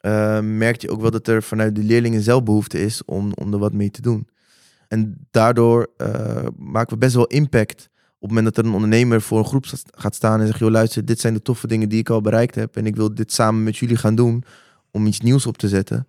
eh, 0.00 0.40
merk 0.40 0.80
je 0.80 0.90
ook 0.90 1.00
wel 1.00 1.10
dat 1.10 1.28
er 1.28 1.42
vanuit 1.42 1.74
de 1.74 1.82
leerlingen 1.82 2.22
zelf 2.22 2.42
behoefte 2.42 2.80
is 2.80 3.04
om, 3.04 3.32
om 3.34 3.52
er 3.52 3.58
wat 3.58 3.72
mee 3.72 3.90
te 3.90 4.02
doen. 4.02 4.28
En 4.88 5.26
daardoor 5.30 5.90
eh, 5.96 6.46
maken 6.56 6.92
we 6.92 6.98
best 6.98 7.14
wel 7.14 7.26
impact 7.26 7.88
op 8.20 8.28
het 8.28 8.36
moment 8.36 8.44
dat 8.44 8.56
er 8.56 8.70
een 8.70 8.74
ondernemer 8.74 9.22
voor 9.22 9.38
een 9.38 9.44
groep 9.44 9.64
gaat 9.94 10.14
staan 10.14 10.40
en 10.40 10.46
zegt, 10.46 10.58
joh 10.58 10.70
luister, 10.70 11.04
dit 11.04 11.20
zijn 11.20 11.34
de 11.34 11.42
toffe 11.42 11.66
dingen 11.66 11.88
die 11.88 11.98
ik 11.98 12.10
al 12.10 12.20
bereikt 12.20 12.54
heb 12.54 12.76
en 12.76 12.86
ik 12.86 12.96
wil 12.96 13.14
dit 13.14 13.32
samen 13.32 13.62
met 13.62 13.76
jullie 13.76 13.96
gaan 13.96 14.14
doen 14.14 14.44
om 14.90 15.06
iets 15.06 15.20
nieuws 15.20 15.46
op 15.46 15.58
te 15.58 15.68
zetten. 15.68 16.06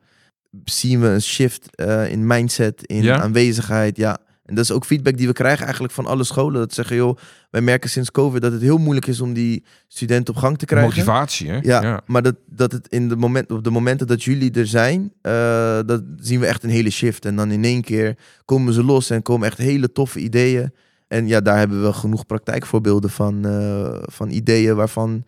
Zien 0.64 1.02
we 1.02 1.08
een 1.08 1.22
shift 1.22 1.76
eh, 1.76 2.12
in 2.12 2.28
mindset, 2.28 2.84
in 2.86 3.04
Ja? 3.04 3.20
aanwezigheid, 3.20 3.98
ja. 3.98 4.18
En 4.46 4.56
dat 4.58 4.64
is 4.66 4.72
ook 4.72 4.86
feedback 4.86 5.18
die 5.18 5.28
we 5.28 5.34
krijgen 5.34 5.64
eigenlijk 5.64 5.94
van 5.94 6.06
alle 6.06 6.24
scholen. 6.24 6.60
Dat 6.60 6.74
zeggen, 6.74 6.96
joh, 6.96 7.18
wij 7.50 7.62
merken 7.62 7.90
sinds 7.90 8.12
COVID 8.12 8.42
dat 8.42 8.52
het 8.52 8.62
heel 8.62 8.78
moeilijk 8.78 9.08
is 9.08 9.22
om 9.22 9.34
die 9.34 9.64
studenten 9.88 10.34
op 10.34 10.40
gang 10.40 10.58
te 10.58 10.66
krijgen. 10.66 10.90
Motivatie, 10.90 11.50
hè? 11.50 11.60
Ja, 11.62 12.02
maar 12.06 12.22
dat, 12.22 12.36
dat 12.46 12.72
het 12.72 12.88
in 12.88 13.10
de 13.10 13.16
moment, 13.16 13.52
op 13.52 13.64
de 13.64 13.70
momenten 13.70 14.08
dat 14.08 14.24
jullie 14.24 14.52
er 14.52 14.68
zijn, 14.68 15.14
eh, 15.22 15.80
dat 15.86 16.04
zien 16.18 16.40
we 16.40 16.46
echt 16.46 16.64
een 16.64 16.70
hele 16.70 16.90
shift. 16.90 17.26
En 17.26 17.36
dan 17.36 17.52
in 17.52 17.64
één 17.64 17.82
keer 17.82 18.18
komen 18.46 18.74
ze 18.74 18.84
los 18.84 19.10
en 19.10 19.22
komen 19.22 19.48
echt 19.48 19.58
hele 19.58 19.92
toffe 19.92 20.20
ideeën. 20.20 20.74
En 21.08 21.28
ja, 21.28 21.42
daar 21.42 21.58
hebben 21.58 21.84
we 21.84 21.94
genoeg 21.94 22.26
praktijkvoorbeelden 22.26 23.10
van, 23.10 23.46
eh, 23.46 23.98
van 24.02 24.30
ideeën 24.30 24.76
waarvan 24.76 25.26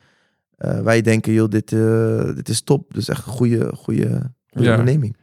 eh, 0.57 0.79
wij 0.81 1.01
denken, 1.01 1.33
joh, 1.33 1.49
dit, 1.49 1.71
eh, 1.73 2.35
dit 2.35 2.49
is 2.49 2.61
top. 2.61 2.93
Dus 2.93 3.07
echt 3.07 3.25
een 3.25 3.31
goede, 3.33 3.71
goede, 3.75 4.31
goede 4.49 4.67
Ja. 4.67 4.69
onderneming. 4.77 5.15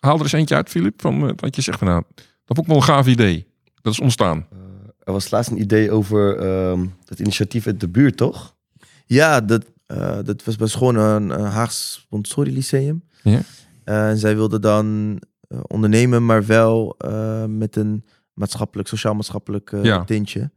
Haal 0.00 0.14
er 0.16 0.22
eens 0.22 0.32
eentje 0.32 0.54
uit, 0.54 0.68
Filip, 0.68 1.00
van 1.00 1.28
eh, 1.28 1.32
wat 1.36 1.56
je 1.56 1.62
zegt 1.62 1.78
van 1.78 1.88
nou, 1.88 2.02
dat 2.14 2.56
vond 2.56 2.58
ik 2.58 2.66
wel 2.66 2.76
een 2.76 2.82
gaaf 2.82 3.06
idee. 3.06 3.46
Dat 3.82 3.92
is 3.92 4.00
ontstaan. 4.00 4.46
Eh, 4.52 4.58
er 4.98 5.12
was 5.12 5.30
laatst 5.30 5.50
een 5.50 5.60
idee 5.60 5.90
over 5.90 6.36
ehm, 6.38 6.86
het 7.04 7.18
initiatief 7.20 7.66
uit 7.66 7.80
de 7.80 7.88
buurt, 7.88 8.16
toch? 8.16 8.56
Ja, 9.06 9.40
dat, 9.40 9.64
eh, 9.86 10.18
dat 10.24 10.44
was 10.44 10.56
bij 10.56 10.68
gewoon 10.68 10.96
een, 10.96 11.30
een 11.30 11.46
Haags 11.46 12.06
Montessori 12.10 12.52
Lyceum. 12.52 13.02
Ja. 13.22 13.40
Eh, 13.84 14.08
en 14.08 14.18
zij 14.18 14.34
wilden 14.36 14.60
dan 14.60 15.18
eh, 15.48 15.58
ondernemen, 15.66 16.24
maar 16.26 16.46
wel 16.46 16.94
eh, 16.98 17.44
met 17.44 17.76
een 17.76 18.04
maatschappelijk, 18.34 18.88
sociaal-maatschappelijk 18.88 19.72
eh, 19.72 19.82
Ja. 19.84 20.04
tintje. 20.04 20.50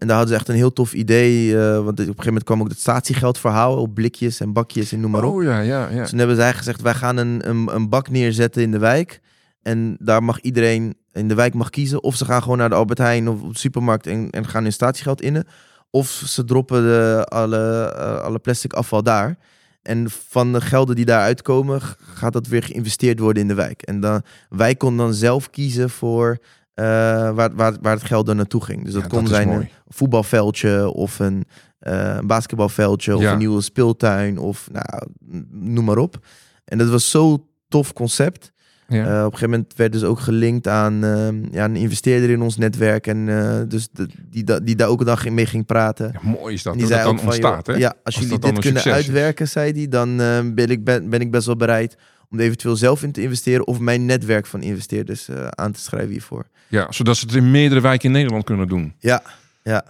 En 0.00 0.06
daar 0.06 0.16
hadden 0.16 0.34
ze 0.34 0.40
echt 0.40 0.48
een 0.48 0.54
heel 0.54 0.72
tof 0.72 0.92
idee. 0.92 1.56
eh, 1.58 1.72
want 1.74 1.86
op 1.86 1.88
een 1.98 2.04
gegeven 2.04 2.24
moment 2.24 2.44
kwam 2.44 2.60
ook 2.60 2.68
het 2.68 2.80
statiegeldverhaal 2.80 3.76
op 3.76 3.94
blikjes 3.94 4.40
en 4.40 4.52
bakjes 4.52 4.92
en 4.92 5.00
noem 5.00 5.10
maar 5.10 5.24
op. 5.24 5.34
Oh 5.34 5.42
ja, 5.42 5.60
ja, 5.60 5.88
ja. 5.88 6.00
Dus 6.00 6.10
toen 6.10 6.18
hebben 6.18 6.36
zij 6.36 6.52
gezegd, 6.52 6.80
wij 6.82 6.94
gaan 6.94 7.16
een, 7.16 7.48
een, 7.48 7.74
een 7.74 7.88
bak 7.88 8.08
neerzetten 8.08 8.62
in 8.62 8.70
de 8.70 8.78
wijk. 8.78 9.20
En 9.62 9.96
daar 9.98 10.22
mag 10.22 10.40
iedereen 10.40 10.94
in 11.12 11.28
de 11.28 11.34
wijk 11.34 11.54
mag 11.54 11.70
kiezen. 11.70 12.02
Of 12.02 12.16
ze 12.16 12.24
gaan 12.24 12.42
gewoon 12.42 12.58
naar 12.58 12.68
de 12.68 12.74
Albert 12.74 12.98
Heijn 12.98 13.28
of 13.28 13.42
op 13.42 13.52
de 13.52 13.58
supermarkt 13.58 14.06
en, 14.06 14.30
en 14.30 14.46
gaan 14.48 14.62
hun 14.62 14.72
statiegeld 14.72 15.20
innen. 15.22 15.46
Of 15.90 16.08
ze 16.26 16.44
droppen 16.44 16.82
de, 16.82 17.24
alle, 17.28 17.92
eh, 17.96 18.20
alle 18.20 18.38
plastic 18.38 18.72
afval 18.72 19.02
daar. 19.02 19.38
En 19.82 20.06
van 20.28 20.52
de 20.52 20.60
gelden 20.60 20.96
die 20.96 21.04
daaruit 21.04 21.42
komen, 21.42 21.80
g- 21.80 21.96
gaat 22.14 22.32
dat 22.32 22.46
weer 22.46 22.62
geïnvesteerd 22.62 23.18
worden 23.18 23.42
in 23.42 23.48
de 23.48 23.54
wijk. 23.54 23.82
En 23.82 24.00
dan, 24.00 24.22
wij 24.48 24.74
konden 24.74 25.06
dan 25.06 25.14
zelf 25.14 25.50
kiezen 25.50 25.90
voor 25.90 26.38
eh, 26.80 27.30
waar, 27.34 27.54
waar, 27.54 27.76
waar 27.80 27.94
het 27.94 28.04
geld 28.04 28.26
dan 28.26 28.36
naartoe 28.36 28.64
ging. 28.64 28.84
Dus 28.84 28.92
dat 28.92 29.02
Ja, 29.02 29.08
kon 29.08 29.26
zijn 29.26 29.48
mooi. 29.48 29.60
een 29.60 29.68
voetbalveldje 29.88 30.90
of 30.92 31.18
een, 31.18 31.44
eh, 31.78 32.14
een 32.18 32.26
basketbalveldje 32.26 33.14
of 33.16 33.22
Ja. 33.22 33.32
een 33.32 33.38
nieuwe 33.38 33.60
speeltuin 33.62 34.38
of 34.38 34.68
nou, 34.72 35.06
noem 35.50 35.84
maar 35.84 35.98
op. 35.98 36.18
En 36.64 36.78
dat 36.78 36.88
was 36.88 37.10
zo 37.10 37.46
tof 37.68 37.92
concept. 37.92 38.52
Ja. 38.88 38.96
Eh, 39.04 39.08
op 39.10 39.14
een 39.14 39.22
gegeven 39.38 39.50
moment 39.50 39.72
werden 39.76 40.00
ze 40.00 40.06
ook 40.06 40.20
gelinkt 40.20 40.68
aan 40.68 41.04
ehm, 41.04 41.44
ja, 41.52 41.64
een 41.64 41.76
investeerder 41.76 42.30
in 42.30 42.42
ons 42.42 42.56
netwerk. 42.56 43.06
En 43.06 43.26
dus 43.68 43.88
de, 43.92 44.08
die, 44.28 44.44
da- 44.44 44.60
die 44.60 44.76
daar 44.76 44.88
ook 44.88 45.04
dan 45.04 45.18
ging- 45.18 45.34
mee 45.34 45.46
ging 45.46 45.66
praten. 45.66 46.10
Ja, 46.22 46.28
mooi 46.30 46.54
is 46.54 46.62
dat, 46.62 46.72
die 46.72 46.82
dat 46.82 46.90
zei 46.92 47.04
dat 47.04 47.10
dan 47.16 47.20
van, 47.30 47.36
joh, 47.40 47.50
ontstaat, 47.50 47.66
hè? 47.74 47.80
Ja, 47.80 47.88
als, 47.88 47.96
Als 48.04 48.14
jullie 48.14 48.38
dit 48.38 48.44
een 48.50 48.60
kunnen 48.60 48.84
is. 48.84 48.92
uitwerken, 48.92 49.48
zei 49.48 49.72
hij, 49.72 49.88
dan 49.88 50.16
ben, 50.54 50.68
ik, 50.68 50.84
ben, 50.84 51.08
ben 51.10 51.20
ik 51.20 51.30
best 51.30 51.46
wel 51.46 51.56
bereid 51.56 51.96
om 52.30 52.38
er 52.38 52.44
eventueel 52.44 52.76
zelf 52.76 53.02
in 53.02 53.12
te 53.12 53.22
investeren 53.22 53.66
of 53.66 53.78
mijn 53.78 54.04
netwerk 54.06 54.46
van 54.46 54.62
investeerders 54.62 55.28
eh, 55.28 55.46
aan 55.48 55.72
te 55.72 55.80
schrijven 55.80 56.10
hiervoor. 56.10 56.46
Ja, 56.68 56.92
zodat 56.92 57.16
ze 57.16 57.26
het 57.26 57.34
in 57.34 57.50
meerdere 57.50 57.80
wijken 57.80 58.06
in 58.06 58.12
Nederland 58.12 58.44
kunnen 58.44 58.68
doen. 58.68 58.94
Ja, 58.98 59.22
ja. 59.62 59.84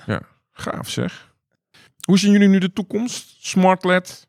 Gaaf 0.53 0.89
zeg. 0.89 1.29
Hoe 2.07 2.19
zien 2.19 2.33
jullie 2.33 2.49
nu 2.49 2.59
de 2.59 2.73
toekomst? 2.73 3.37
Smartlet, 3.41 4.27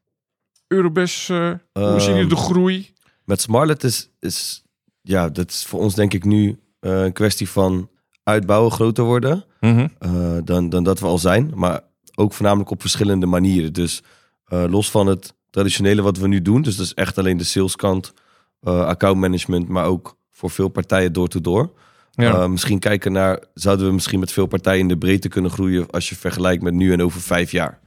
Eurobest, 0.68 1.30
eh, 1.30 1.51
hoe 1.72 1.99
zien 1.99 2.14
jullie 2.14 2.30
de 2.30 2.36
Ehm, 2.36 2.43
groei? 2.43 2.93
Met 3.26 3.41
Smartlet 3.41 3.84
is, 3.84 4.09
is, 4.20 4.64
ja, 5.01 5.30
dat 5.30 5.49
is 5.49 5.66
voor 5.66 5.80
ons 5.80 5.95
denk 5.95 6.14
ik 6.14 6.24
nu 6.24 6.59
eh, 6.80 7.03
een 7.03 7.14
kwestie 7.14 7.49
van 7.49 7.89
uitbouwen, 8.24 8.72
groter 8.72 9.03
worden. 9.03 9.45
Mhm. 9.59 9.88
eh, 9.99 10.38
dan, 10.43 10.70
dan 10.70 10.84
dat 10.84 10.99
we 10.99 11.05
al 11.05 11.18
zijn. 11.18 11.51
Maar 11.55 11.82
ook 12.16 12.34
voornamelijk 12.34 12.70
op 12.70 12.82
verschillende 12.82 13.26
manieren. 13.26 13.74
Dus 13.74 14.01
eh, 14.45 14.64
los 14.70 14.91
van 14.91 15.07
het 15.07 15.34
traditionele 15.51 16.01
wat 16.01 16.17
we 16.17 16.27
nu 16.27 16.41
doen. 16.41 16.61
Dus 16.61 16.75
dat 16.75 16.85
is 16.85 16.93
echt 16.93 17.17
alleen 17.17 17.37
de 17.37 17.43
saleskant, 17.43 18.13
eh 18.61 18.85
accountmanagement, 18.85 19.67
maar 19.67 19.85
ook 19.85 20.15
voor 20.31 20.49
veel 20.49 20.69
partijen 20.69 21.13
door-to-door. 21.13 21.71
Ja. 22.11 22.33
Eh, 22.33 22.47
misschien 22.47 22.79
kijken 22.79 23.11
naar, 23.11 23.39
zouden 23.53 23.85
we 23.87 23.93
misschien 23.93 24.19
met 24.19 24.31
veel 24.31 24.45
partijen 24.45 24.79
in 24.79 24.87
de 24.87 24.97
breedte 24.97 25.27
kunnen 25.27 25.51
groeien 25.51 25.89
als 25.91 26.09
je 26.09 26.15
vergelijkt 26.15 26.63
met 26.63 26.73
nu 26.73 26.91
en 26.93 27.01
over 27.01 27.21
vijf 27.21 27.51
jaar. 27.51 27.79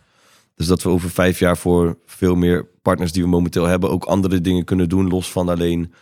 Dus 0.54 0.66
dat 0.66 0.82
we 0.82 0.88
over 0.88 1.10
vijf 1.10 1.38
jaar 1.38 1.56
voor 1.56 1.98
veel 2.06 2.34
meer 2.34 2.66
partners 2.82 3.12
die 3.12 3.22
we 3.22 3.28
momenteel 3.28 3.64
hebben 3.66 3.90
ook 3.90 4.04
andere 4.04 4.40
dingen 4.40 4.64
kunnen 4.64 4.88
doen, 4.88 5.08
los 5.08 5.30
van 5.30 5.48
alleen 5.48 5.92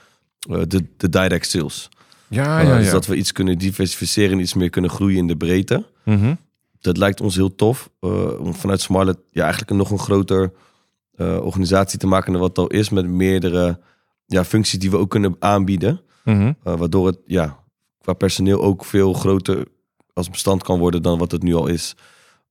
eh, 0.50 0.60
de, 0.68 0.84
de 0.96 1.08
direct 1.08 1.50
sales. 1.50 1.88
ja, 2.28 2.60
Eh, 2.60 2.66
ja, 2.68 2.76
Dus 2.76 2.86
ja. 2.86 2.92
dat 2.92 3.06
we 3.06 3.16
iets 3.16 3.32
kunnen 3.32 3.58
diversificeren 3.58 4.32
en 4.32 4.40
iets 4.40 4.54
meer 4.54 4.70
kunnen 4.70 4.90
groeien 4.90 5.18
in 5.18 5.26
de 5.26 5.36
breedte 5.36 5.84
Mhm. 6.04 6.34
dat 6.80 6.96
lijkt 6.96 7.20
ons 7.20 7.34
heel 7.36 7.54
tof. 7.54 7.90
om 8.38 8.54
vanuit 8.54 8.80
Smartlet 8.80 9.18
ja, 9.30 9.40
eigenlijk 9.42 9.70
een 9.70 9.76
nog 9.76 9.90
een 9.90 9.98
groter 9.98 10.52
organisatie 11.42 11.98
te 11.98 12.06
maken 12.06 12.32
dan 12.32 12.40
wat 12.40 12.48
het 12.50 12.58
al 12.58 12.66
is. 12.66 12.90
Met 12.90 13.06
meerdere 13.06 13.78
ja, 14.26 14.44
functies 14.44 14.78
die 14.78 14.90
we 14.90 14.96
ook 14.96 15.10
kunnen 15.10 15.36
aanbieden. 15.38 16.00
Mhm. 16.24 16.52
eh, 16.64 16.74
waardoor 16.76 17.06
het 17.06 17.18
ja, 17.26 17.58
qua 18.00 18.12
personeel 18.12 18.62
ook 18.62 18.84
veel 18.84 19.12
groter 19.12 19.66
als 20.12 20.30
bestand 20.30 20.62
kan 20.62 20.78
worden 20.78 21.02
dan 21.02 21.18
wat 21.18 21.30
het 21.30 21.42
nu 21.42 21.54
al 21.54 21.66
is. 21.66 21.94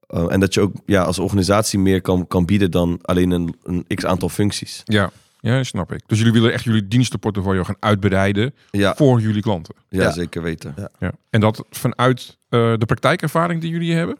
Eh, 0.08 0.26
en 0.32 0.40
dat 0.40 0.54
je 0.54 0.62
ook 0.62 0.74
ja, 0.86 1.04
als 1.04 1.20
organisatie 1.20 1.80
meer 1.80 2.02
kan, 2.02 2.28
kan 2.28 2.46
bieden 2.46 2.72
dan 2.72 3.00
alleen 3.02 3.32
een, 3.32 3.56
een 3.64 3.86
x 3.96 4.06
aantal 4.06 4.30
functies. 4.30 4.82
Ja. 4.84 5.12
ja, 5.40 5.64
snap 5.64 5.92
ik. 5.94 6.02
Dus 6.08 6.18
jullie 6.18 6.34
willen 6.34 6.54
echt 6.54 6.64
jullie 6.64 6.88
dienstenportefeuille 6.88 7.66
gaan 7.66 7.76
uitbreiden 7.80 8.54
Ja, 8.72 8.96
voor 8.96 9.22
jullie 9.22 9.42
klanten. 9.42 9.76
ja, 9.90 10.02
Ja. 10.04 10.12
zeker 10.12 10.42
weten. 10.42 10.76
Ja. 11.00 11.12
En 11.30 11.40
dat 11.42 11.66
vanuit 11.70 12.38
eh, 12.50 12.74
de 12.78 12.86
praktijkervaring 12.86 13.62
die 13.62 13.70
jullie 13.72 13.94
hebben? 13.94 14.18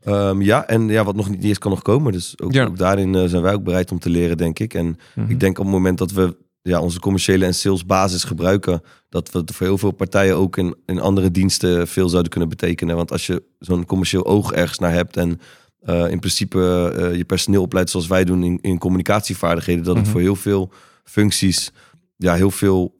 Ehm, 0.00 0.40
ja, 0.42 0.66
en 0.66 0.88
ja, 0.88 1.04
wat 1.04 1.14
nog 1.16 1.28
niet 1.30 1.44
eens 1.44 1.58
kan 1.58 1.70
nog 1.70 1.82
komen. 1.82 2.12
Dus 2.12 2.34
ook, 2.42 2.52
Ja. 2.52 2.64
ook 2.64 2.78
daarin 2.78 3.14
eh, 3.14 3.24
zijn 3.24 3.42
wij 3.42 3.54
ook 3.54 3.64
bereid 3.64 3.90
om 3.92 3.98
te 3.98 4.10
leren, 4.10 4.36
denk 4.36 4.58
ik. 4.58 4.74
En 4.74 4.96
Mhm. 5.14 5.30
Ik 5.30 5.40
denk 5.40 5.58
op 5.58 5.64
het 5.64 5.74
moment 5.74 5.98
dat 5.98 6.10
we 6.12 6.36
ja, 6.62 6.80
onze 6.80 7.00
commerciële 7.00 7.44
en 7.44 7.54
salesbasis 7.54 8.24
gebruiken, 8.24 8.82
dat 9.08 9.30
we 9.32 9.38
het 9.38 9.54
voor 9.54 9.66
heel 9.66 9.78
veel 9.78 9.90
partijen 9.90 10.36
ook 10.36 10.56
in, 10.56 10.74
in 10.86 11.00
andere 11.00 11.30
diensten 11.30 11.88
veel 11.88 12.08
zouden 12.08 12.30
kunnen 12.30 12.48
betekenen. 12.48 12.96
Want 12.96 13.12
als 13.12 13.26
je 13.26 13.42
zo'n 13.58 13.84
commercieel 13.86 14.26
oog 14.26 14.52
ergens 14.52 14.78
naar 14.78 14.92
hebt 14.92 15.16
en 15.16 15.40
eh, 15.80 16.10
in 16.10 16.18
principe 16.18 16.92
eh, 16.96 17.16
je 17.16 17.24
personeel 17.24 17.62
opleidt 17.62 17.90
zoals 17.90 18.06
wij 18.06 18.24
doen 18.24 18.42
in, 18.42 18.58
in 18.60 18.78
communicatievaardigheden, 18.78 19.84
dat 19.84 19.94
het 19.94 20.02
Mhm. 20.04 20.12
voor 20.12 20.20
heel 20.20 20.36
veel 20.36 20.70
functies 21.04 21.72
ja, 22.16 22.34
heel 22.34 22.50
veel 22.50 22.94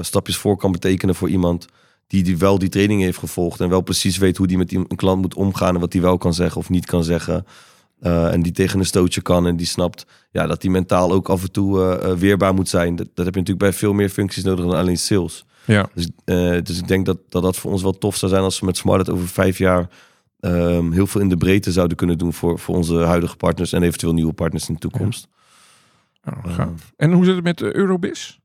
stapjes 0.00 0.36
voor 0.36 0.56
kan 0.56 0.72
betekenen 0.72 1.14
voor 1.14 1.28
iemand 1.28 1.66
die, 2.06 2.22
die 2.22 2.38
wel 2.38 2.58
die 2.58 2.68
training 2.68 3.00
heeft 3.00 3.18
gevolgd 3.18 3.60
en 3.60 3.68
wel 3.68 3.80
precies 3.80 4.16
weet 4.16 4.36
hoe 4.36 4.46
die 4.46 4.58
met 4.58 4.74
een 4.74 4.96
klant 4.96 5.20
moet 5.20 5.34
omgaan 5.34 5.74
en 5.74 5.80
wat 5.80 5.92
die 5.92 6.00
wel 6.00 6.18
kan 6.18 6.34
zeggen 6.34 6.60
of 6.60 6.68
niet 6.68 6.86
kan 6.86 7.04
zeggen. 7.04 7.46
Eh, 8.00 8.32
en 8.32 8.42
die 8.42 8.52
tegen 8.52 8.78
een 8.78 8.86
stootje 8.86 9.20
kan 9.20 9.46
en 9.46 9.56
die 9.56 9.66
snapt 9.66 10.06
ja, 10.30 10.46
dat 10.46 10.60
die 10.60 10.70
mentaal 10.70 11.12
ook 11.12 11.28
af 11.28 11.42
en 11.42 11.50
toe 11.52 11.82
eh, 11.82 12.10
eh, 12.10 12.18
weerbaar 12.18 12.54
moet 12.54 12.68
zijn. 12.68 12.96
Dat, 12.96 13.06
dat 13.14 13.24
heb 13.24 13.34
je 13.34 13.40
natuurlijk 13.40 13.70
bij 13.70 13.78
veel 13.78 13.92
meer 13.92 14.08
functies 14.08 14.44
nodig 14.44 14.64
dan 14.64 14.74
alleen 14.74 14.98
sales. 14.98 15.44
Ja. 15.64 15.88
Dus, 15.94 16.08
dus 16.64 16.78
ik 16.78 16.88
denk 16.88 17.06
dat, 17.06 17.18
dat 17.28 17.42
dat 17.42 17.56
voor 17.56 17.72
ons 17.72 17.82
wel 17.82 17.98
tof 17.98 18.16
zou 18.16 18.32
zijn 18.32 18.44
als 18.44 18.60
we 18.60 18.66
met 18.66 18.76
Smartet 18.76 19.10
over 19.10 19.28
vijf 19.28 19.58
jaar 19.58 19.88
ehm, 20.40 20.90
heel 20.90 21.06
veel 21.06 21.20
in 21.20 21.28
de 21.28 21.36
breedte 21.36 21.72
zouden 21.72 21.96
kunnen 21.96 22.18
doen 22.18 22.32
voor, 22.32 22.58
voor 22.58 22.74
onze 22.74 22.96
huidige 22.96 23.36
partners 23.36 23.72
en 23.72 23.82
eventueel 23.82 24.14
nieuwe 24.14 24.32
partners 24.32 24.68
in 24.68 24.74
de 24.74 24.80
toekomst. 24.80 25.28
Gaaf. 26.42 26.92
En 26.96 27.12
hoe 27.12 27.24
zit 27.24 27.34
het 27.34 27.44
met 27.44 27.58
de 27.58 27.76
Eurobis? 27.76 28.40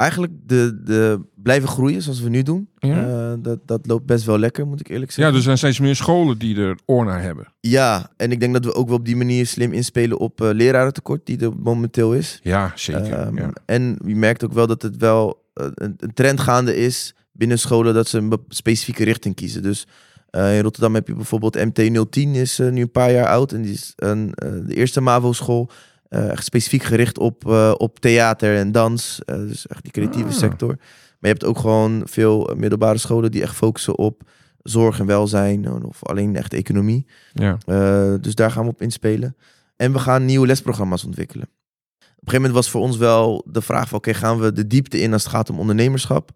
Eigenlijk 0.00 0.32
de, 0.46 0.80
de 0.84 1.20
blijven 1.34 1.68
groeien 1.68 2.02
zoals 2.02 2.20
we 2.20 2.28
nu 2.28 2.42
doen. 2.42 2.68
Ja. 2.78 3.06
Eh, 3.06 3.38
dat, 3.38 3.58
dat 3.64 3.86
loopt 3.86 4.06
best 4.06 4.24
wel 4.24 4.38
lekker, 4.38 4.66
moet 4.66 4.80
ik 4.80 4.88
eerlijk 4.88 5.10
Ja, 5.10 5.14
zeggen. 5.16 5.32
dus 5.34 5.42
er 5.42 5.46
zijn 5.58 5.58
steeds 5.58 5.80
meer 5.86 5.96
scholen 5.96 6.38
die 6.38 6.56
er 6.56 6.78
oor 6.86 7.04
naar 7.04 7.22
hebben. 7.22 7.52
Ja, 7.60 8.10
en 8.16 8.32
ik 8.32 8.40
denk 8.40 8.52
dat 8.52 8.64
we 8.64 8.74
ook 8.74 8.88
wel 8.88 8.96
op 8.96 9.04
die 9.04 9.16
manier 9.16 9.46
slim 9.46 9.72
inspelen 9.72 10.18
op 10.18 10.40
eh 10.40 10.48
lerarentekort, 10.52 11.26
die 11.26 11.40
er 11.40 11.52
momenteel 11.56 12.14
is. 12.14 12.40
Ja, 12.42 12.72
zeker. 12.74 13.12
Ehm, 13.12 13.36
ja. 13.38 13.50
En 13.66 13.98
je 14.06 14.16
merkt 14.16 14.44
ook 14.44 14.52
wel 14.52 14.66
dat 14.66 14.82
het 14.82 14.96
wel 14.96 15.44
eh, 15.54 15.66
een, 15.74 15.94
een 15.98 16.14
trend 16.14 16.40
gaande 16.40 16.76
is 16.76 17.14
binnen 17.32 17.58
scholen 17.58 17.94
dat 17.94 18.08
ze 18.08 18.18
een 18.18 18.32
specifieke 18.48 19.04
richting 19.04 19.34
kiezen. 19.34 19.62
Dus 19.62 19.86
in 20.30 20.60
Rotterdam 20.60 20.94
heb 20.94 21.06
je 21.06 21.14
bijvoorbeeld 21.14 21.58
MT010, 21.58 22.30
is 22.32 22.58
nu 22.58 22.80
een 22.80 22.90
paar 22.90 23.12
jaar 23.12 23.26
oud. 23.26 23.52
En 23.52 23.62
die 23.62 23.72
is 23.72 23.92
een, 23.96 24.32
de 24.66 24.74
eerste 24.74 25.00
MAVO-school. 25.00 25.70
Eh, 26.10 26.30
echt 26.30 26.44
specifiek 26.44 26.82
gericht 26.82 27.18
op, 27.18 27.48
eh, 27.50 27.74
op 27.76 27.98
theater 28.00 28.56
en 28.56 28.72
dans. 28.72 29.20
eh, 29.24 29.36
dus 29.36 29.66
echt 29.66 29.82
die 29.82 29.92
creatieve 29.92 30.28
Ah. 30.28 30.34
sector. 30.34 30.68
Maar 30.76 31.30
je 31.30 31.36
hebt 31.38 31.44
ook 31.44 31.58
gewoon 31.58 32.02
veel 32.04 32.50
middelbare 32.56 32.98
scholen 32.98 33.30
die 33.30 33.42
echt 33.42 33.54
focussen 33.56 33.98
op 33.98 34.22
zorg 34.62 34.98
en 34.98 35.06
welzijn. 35.06 35.84
Of 35.84 36.04
alleen 36.06 36.36
echt 36.36 36.54
economie. 36.54 37.06
ja. 37.32 37.58
Dus 38.16 38.34
daar 38.34 38.50
gaan 38.50 38.64
we 38.64 38.70
op 38.70 38.82
inspelen. 38.82 39.36
En 39.76 39.92
we 39.92 39.98
gaan 39.98 40.24
nieuwe 40.24 40.46
lesprogramma's 40.46 41.04
ontwikkelen. 41.04 41.48
een 41.48 42.06
gegeven 42.16 42.34
moment 42.34 42.52
was 42.52 42.70
voor 42.70 42.80
ons 42.80 42.96
wel 42.96 43.44
de 43.50 43.62
vraag 43.62 43.88
van... 43.88 43.98
oké, 43.98 44.14
gaan 44.14 44.38
we 44.38 44.52
de 44.52 44.66
diepte 44.66 45.00
in 45.00 45.12
als 45.12 45.22
het 45.22 45.32
gaat 45.32 45.50
om 45.50 45.58
ondernemerschap? 45.58 46.30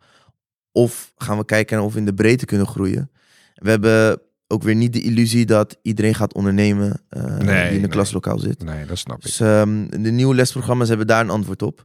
Of 0.73 1.13
gaan 1.17 1.39
we 1.39 1.45
kijken 1.45 1.83
of 1.83 1.93
we 1.93 1.99
in 1.99 2.05
de 2.05 2.15
breedte 2.15 2.45
kunnen 2.45 2.67
groeien? 2.67 3.11
We 3.55 3.71
hebben 3.71 4.21
ook 4.47 4.63
weer 4.63 4.75
niet 4.75 4.93
de 4.93 5.03
illusie 5.03 5.47
dat 5.47 5.79
iedereen 5.83 6.15
gaat 6.15 6.35
ondernemen... 6.35 7.03
eh, 7.09 7.23
Nee, 7.23 7.39
die 7.39 7.55
in 7.55 7.75
een 7.75 7.81
nee. 7.81 7.89
klaslokaal 7.89 8.39
zit. 8.39 8.65
Nee, 8.65 8.87
dat 8.87 8.99
snap 8.99 9.17
ik. 9.17 9.23
Dus 9.23 9.41
ehm, 9.41 9.87
de 10.03 10.11
nieuwe 10.11 10.35
lesprogramma's 10.35 10.89
hebben 10.89 11.07
daar 11.07 11.21
een 11.21 11.31
antwoord 11.31 11.63
op. 11.63 11.85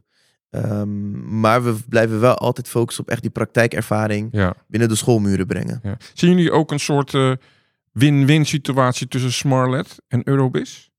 Ehm, 0.50 1.38
maar 1.40 1.64
we 1.64 1.74
blijven 1.88 2.20
wel 2.20 2.34
altijd 2.34 2.68
focussen 2.68 3.04
op 3.04 3.10
echt 3.10 3.22
die 3.22 3.30
praktijkervaring 3.30 4.28
Ja, 4.32 4.54
binnen 4.68 4.88
de 4.88 4.94
schoolmuren 4.94 5.46
brengen. 5.46 5.80
ja. 5.82 5.96
Zien 6.14 6.30
jullie 6.30 6.52
ook 6.52 6.70
een 6.70 6.80
soort 6.80 7.14
eh, 7.14 7.32
win-win 7.92 8.46
situatie 8.46 9.08
tussen 9.08 9.32
Smartlet 9.32 9.96
en 10.08 10.28
Eurobis? 10.28 10.90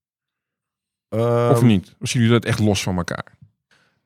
of 1.09 1.20
Ehm, 1.20 1.66
niet? 1.66 1.95
Of 1.99 2.09
zien 2.09 2.22
jullie 2.22 2.39
dat 2.39 2.45
echt 2.49 2.59
los 2.59 2.84
van 2.84 2.97
elkaar? 2.97 3.38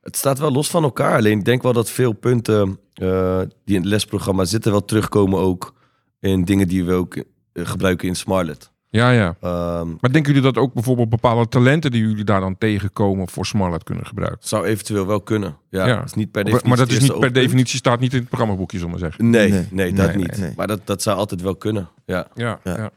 Het 0.01 0.15
staat 0.17 0.39
wel 0.39 0.51
los 0.51 0.69
van 0.69 0.83
elkaar. 0.83 1.15
Alleen 1.17 1.39
ik 1.39 1.45
denk 1.45 1.61
wel 1.63 1.73
dat 1.73 1.89
veel 1.89 2.13
punten 2.13 2.79
eh, 2.93 3.39
die 3.65 3.75
in 3.75 3.81
het 3.81 3.89
lesprogramma 3.89 4.45
zitten 4.45 4.71
wel 4.71 4.85
terugkomen 4.85 5.39
ook 5.39 5.73
in 6.19 6.43
dingen 6.45 6.67
die 6.67 6.83
we 6.85 6.93
ook 6.93 7.15
eh, 7.15 7.23
gebruiken 7.63 8.07
in 8.07 8.15
Smartlet. 8.15 8.73
Ja, 8.89 9.09
ja. 9.11 9.35
Ehm, 9.41 9.87
Maar 9.99 10.11
denken 10.11 10.33
jullie 10.33 10.41
dat 10.41 10.57
ook 10.57 10.73
bijvoorbeeld 10.73 11.09
bepaalde 11.09 11.47
talenten 11.47 11.91
die 11.91 12.01
jullie 12.07 12.23
daar 12.23 12.39
dan 12.39 12.57
tegenkomen 12.57 13.29
voor 13.29 13.45
Smartlet 13.45 13.83
kunnen 13.83 14.05
gebruiken? 14.05 14.47
zou 14.47 14.65
eventueel 14.65 15.07
wel 15.07 15.21
kunnen. 15.21 15.57
Ja, 15.69 15.85
Ja. 15.87 15.95
Dat 15.95 16.05
is 16.05 16.13
niet 16.13 16.31
per 16.31 16.43
definitie 16.43 16.69
maar 16.69 16.77
dat 16.77 16.87
is 16.89 16.97
niet 16.99 17.07
per 17.07 17.15
oogpunt. 17.15 17.35
definitie 17.35 17.77
staat 17.77 17.99
niet 17.99 18.13
in 18.13 18.19
het 18.19 18.27
programmaboekje, 18.27 18.77
zullen 18.79 18.93
we 18.93 18.99
maar 18.99 19.09
zeggen. 19.11 19.29
Nee, 19.29 19.49
Nee. 19.51 19.67
nee, 19.71 19.93
dat 19.93 20.07
Nee, 20.07 20.15
niet. 20.15 20.37
nee. 20.37 20.53
Maar 20.55 20.67
dat, 20.67 20.81
dat 20.87 21.01
zou 21.01 21.17
altijd 21.17 21.41
wel 21.41 21.55
kunnen. 21.55 21.89
Ja. 22.05 22.27
Ja, 22.33 22.59
ja. 22.63 22.77
Ja. 22.77 22.89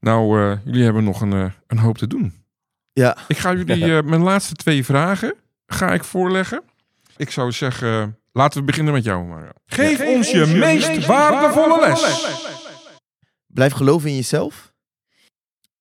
Nou, 0.00 0.40
eh, 0.40 0.58
jullie 0.64 0.84
hebben 0.84 1.04
nog 1.04 1.20
een, 1.20 1.32
eh, 1.32 1.44
een 1.66 1.78
hoop 1.78 1.98
te 1.98 2.06
doen. 2.06 2.32
Ja, 2.92 3.16
Ik 3.28 3.38
ga 3.38 3.54
jullie 3.54 3.84
eh, 3.96 4.02
mijn 4.02 4.22
laatste 4.22 4.54
twee 4.54 4.84
vragen 4.84 5.34
ga 5.66 5.92
ik 5.92 6.04
voorleggen. 6.04 6.62
Ik 7.16 7.30
zou 7.30 7.52
zeggen, 7.52 8.16
laten 8.32 8.60
we 8.60 8.66
beginnen 8.66 8.92
met 8.92 9.04
jou, 9.04 9.26
Mario. 9.26 9.48
Geef, 9.66 10.00
ons 10.06 10.30
je, 10.30 10.46
meest, 10.46 11.06
waardevolle 11.06 11.80
les. 11.80 12.26
Blijf 13.58 13.72
geloven 13.72 14.08
in 14.08 14.14
jezelf. 14.14 14.72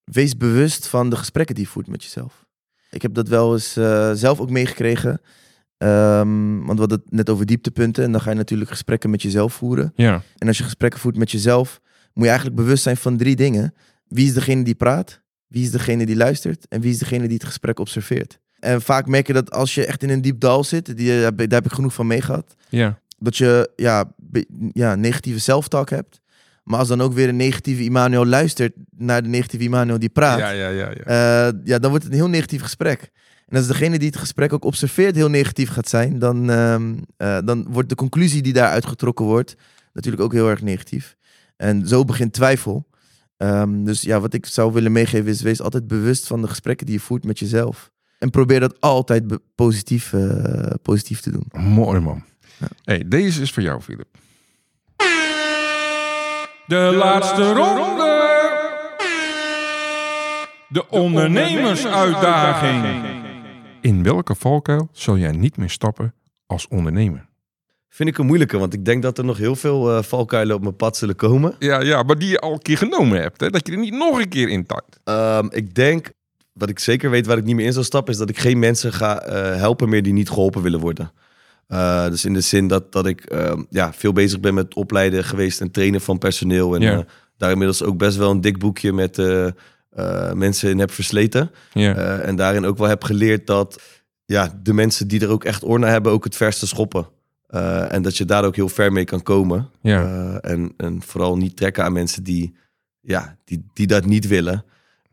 Wees 0.04 0.38
bewust 0.38 0.88
van 0.88 1.10
de 1.10 1.16
gesprekken 1.16 1.56
die 1.56 1.64
je 1.64 1.70
voert 1.70 1.88
met 1.88 2.04
jezelf. 2.04 2.46
Ik 2.92 3.02
heb 3.02 3.14
dat 3.14 3.28
wel 3.28 3.54
eens 3.54 3.76
eh, 3.76 4.12
zelf 4.14 4.40
ook 4.40 4.50
meegekregen. 4.50 5.22
Ehm, 5.78 6.58
want 6.58 6.74
we 6.74 6.80
hadden 6.80 7.00
het 7.04 7.12
net 7.12 7.30
over 7.30 7.46
dieptepunten. 7.46 8.04
En 8.04 8.12
dan 8.12 8.22
ga 8.22 8.30
je 8.30 8.36
natuurlijk 8.36 8.70
gesprekken 8.70 9.10
met 9.10 9.22
jezelf 9.22 9.54
voeren. 9.54 9.92
Ja, 9.96 10.22
En 10.38 10.48
als 10.48 10.58
je 10.58 10.64
gesprekken 10.64 11.00
voert 11.00 11.18
met 11.18 11.32
jezelf, 11.32 11.80
moet 12.14 12.24
je 12.24 12.30
eigenlijk 12.30 12.60
bewust 12.60 12.84
zijn 12.84 12.98
van 12.98 13.18
drie 13.18 13.36
dingen. 13.36 13.74
Wie 14.08 14.28
is 14.28 14.34
degene 14.34 14.64
die 14.64 14.76
praat? 14.76 15.22
Wie 15.48 15.64
is 15.64 15.72
degene 15.72 16.06
die 16.06 16.16
luistert? 16.16 16.68
En 16.68 16.82
wie 16.82 16.92
is 16.92 16.98
degene 16.98 17.26
die 17.26 17.38
het 17.38 17.46
gesprek 17.46 17.80
observeert? 17.80 18.40
En 18.60 18.82
vaak 18.82 19.08
merk 19.08 19.28
je 19.28 19.34
dat 19.34 19.52
als 19.52 19.76
je 19.76 19.86
echt 19.86 20.04
in 20.04 20.10
een 20.10 20.22
diep 20.22 20.40
dal 20.40 20.64
zit, 20.64 20.98
die, 20.98 21.14
eh, 21.14 21.22
daar 21.22 21.48
heb 21.48 21.66
ik 21.66 21.72
genoeg 21.72 21.94
van 21.94 22.08
meegehad, 22.08 22.56
ja, 22.70 23.00
dat 23.18 23.38
je 23.38 23.72
ja, 23.76 24.14
ja, 24.74 24.96
negatieve 24.96 25.40
zelftalk 25.40 25.90
hebt. 25.90 26.22
Maar 26.68 26.80
als 26.80 26.88
dan 26.88 27.02
ook 27.02 27.14
weer 27.14 27.30
een 27.30 27.36
negatieve 27.36 27.84
Immanuel 27.84 28.26
luistert 28.26 28.74
naar 28.98 29.24
de 29.24 29.30
negatieve 29.30 29.66
Immanuel 29.66 30.00
die 30.00 30.10
praat, 30.10 30.40
ja, 30.40 30.50
ja, 30.50 30.70
ja, 30.70 30.92
ja. 30.92 31.48
eh, 31.48 31.54
ja, 31.64 31.80
dan 31.80 31.90
wordt 31.90 32.04
het 32.04 32.14
een 32.14 32.20
heel 32.20 32.30
negatief 32.30 32.62
gesprek. 32.62 33.12
En 33.48 33.58
als 33.58 33.68
degene 33.68 33.98
die 34.00 34.08
het 34.08 34.18
gesprek 34.18 34.54
ook 34.54 34.66
observeert 34.66 35.16
heel 35.16 35.30
negatief 35.30 35.70
gaat 35.70 35.90
zijn, 35.90 36.20
dan, 36.20 36.50
ehm, 36.50 36.96
eh, 37.18 37.38
dan 37.46 37.68
wordt 37.70 37.90
de 37.90 37.96
conclusie 37.96 38.42
die 38.42 38.54
daaruit 38.54 38.86
getrokken 38.86 39.26
wordt 39.26 39.56
natuurlijk 39.94 40.24
ook 40.24 40.34
heel 40.34 40.50
erg 40.50 40.62
negatief. 40.62 41.16
En 41.58 41.88
zo 41.88 42.06
begint 42.06 42.34
twijfel. 42.34 42.88
Ehm, 43.38 43.84
dus 43.84 44.02
ja, 44.02 44.20
wat 44.20 44.34
ik 44.34 44.46
zou 44.46 44.74
willen 44.74 44.92
meegeven 44.92 45.28
is, 45.28 45.42
wees 45.42 45.62
altijd 45.62 45.88
bewust 45.88 46.28
van 46.28 46.42
de 46.42 46.48
gesprekken 46.48 46.86
die 46.86 46.96
je 46.96 47.02
voert 47.02 47.24
met 47.24 47.40
jezelf. 47.40 47.92
En 48.20 48.30
probeer 48.30 48.60
dat 48.60 48.82
altijd 48.82 49.24
positief, 49.56 50.14
eh, 50.14 50.74
positief 50.82 51.20
te 51.20 51.32
doen. 51.32 51.48
Mooi 51.52 52.00
man. 52.00 52.24
Hey, 52.84 53.04
deze 53.08 53.42
is 53.42 53.52
voor 53.52 53.64
jou, 53.64 53.82
Philip. 53.82 54.08
De 56.68 56.94
laatste 56.96 57.54
ronde. 57.54 58.36
De 60.68 60.90
ondernemersuitdaging. 60.90 63.06
In 63.82 64.04
welke 64.04 64.36
valkuil 64.36 64.90
zal 64.92 65.18
jij 65.18 65.32
niet 65.32 65.58
meer 65.58 65.70
stappen 65.70 66.14
als 66.46 66.68
ondernemer? 66.68 67.26
Vind 67.90 68.10
ik 68.10 68.18
een 68.18 68.26
moeilijke, 68.26 68.58
want 68.58 68.74
ik 68.74 68.86
denk 68.86 69.04
dat 69.04 69.18
er 69.18 69.26
nog 69.26 69.38
heel 69.38 69.56
veel 69.56 69.98
eh, 69.98 70.04
valkuilen 70.04 70.56
op 70.56 70.62
mijn 70.62 70.76
pad 70.76 70.98
zullen 70.98 71.16
komen. 71.16 71.56
Ja, 71.60 71.82
ja, 71.82 72.04
maar 72.04 72.18
die 72.18 72.30
je 72.30 72.40
al 72.40 72.54
een 72.54 72.62
keer 72.62 72.78
genomen 72.78 73.22
hebt. 73.22 73.42
Hè? 73.42 73.50
Dat 73.50 73.68
je 73.68 73.74
er 73.74 73.80
niet 73.80 73.94
nog 73.94 74.20
een 74.20 74.30
keer 74.30 74.50
in 74.50 74.66
takt. 74.66 75.00
Ehm, 75.04 75.48
ik 75.50 75.76
denk, 75.76 76.12
wat 76.54 76.70
ik 76.70 76.80
zeker 76.80 77.10
weet 77.10 77.26
waar 77.26 77.38
ik 77.38 77.44
niet 77.44 77.56
meer 77.56 77.66
in 77.66 77.74
zal 77.74 77.84
stappen, 77.84 78.14
is 78.14 78.20
dat 78.20 78.30
ik 78.30 78.40
geen 78.40 78.60
mensen 78.60 78.94
ga 78.94 79.22
eh, 79.22 79.56
helpen 79.56 79.90
meer 79.90 80.04
die 80.04 80.14
niet 80.14 80.30
geholpen 80.30 80.62
willen 80.62 80.80
worden. 80.80 81.12
Eh, 81.68 82.08
dus 82.10 82.26
in 82.26 82.34
de 82.34 82.42
zin 82.42 82.68
dat, 82.68 82.92
dat 82.92 83.06
ik 83.06 83.22
ehm, 83.26 83.64
ja, 83.70 83.94
veel 83.94 84.14
bezig 84.14 84.40
ben 84.40 84.54
met 84.54 84.76
opleiden 84.76 85.24
geweest 85.24 85.62
en 85.62 85.72
trainen 85.72 86.02
van 86.02 86.18
personeel. 86.18 86.76
En 86.76 86.82
eh, 86.98 87.00
daar 87.38 87.52
inmiddels 87.52 87.84
ook 87.84 87.98
best 87.98 88.18
wel 88.18 88.32
een 88.32 88.42
dik 88.42 88.60
boekje 88.60 88.94
met 88.94 89.18
eh, 89.20 89.48
eh, 89.90 90.32
mensen 90.34 90.70
in 90.70 90.80
heb 90.80 90.92
versleten. 90.92 91.52
Eh, 91.96 92.28
en 92.28 92.36
daarin 92.36 92.66
ook 92.66 92.78
wel 92.78 92.88
heb 92.88 93.04
geleerd 93.04 93.48
dat 93.48 93.82
ja, 94.26 94.60
de 94.64 94.74
mensen 94.74 95.08
die 95.08 95.22
er 95.22 95.30
ook 95.30 95.44
echt 95.44 95.64
oor 95.64 95.80
naar 95.80 95.90
hebben, 95.92 96.12
ook 96.12 96.24
het 96.24 96.36
verste 96.36 96.68
schoppen. 96.68 97.08
Eh, 97.48 97.94
en 97.94 98.02
dat 98.02 98.18
je 98.18 98.26
daar 98.26 98.46
ook 98.46 98.56
heel 98.56 98.70
ver 98.70 98.92
mee 98.92 99.04
kan 99.06 99.24
komen. 99.24 99.70
Eh, 100.02 100.52
en, 100.52 100.74
en 100.78 101.02
vooral 101.02 101.38
niet 101.38 101.56
trekken 101.58 101.84
aan 101.84 101.94
mensen 101.94 102.24
die, 102.24 102.56
ja, 103.02 103.38
die, 103.44 103.66
die 103.74 103.88
dat 103.88 104.06
niet 104.06 104.28
willen. 104.28 104.64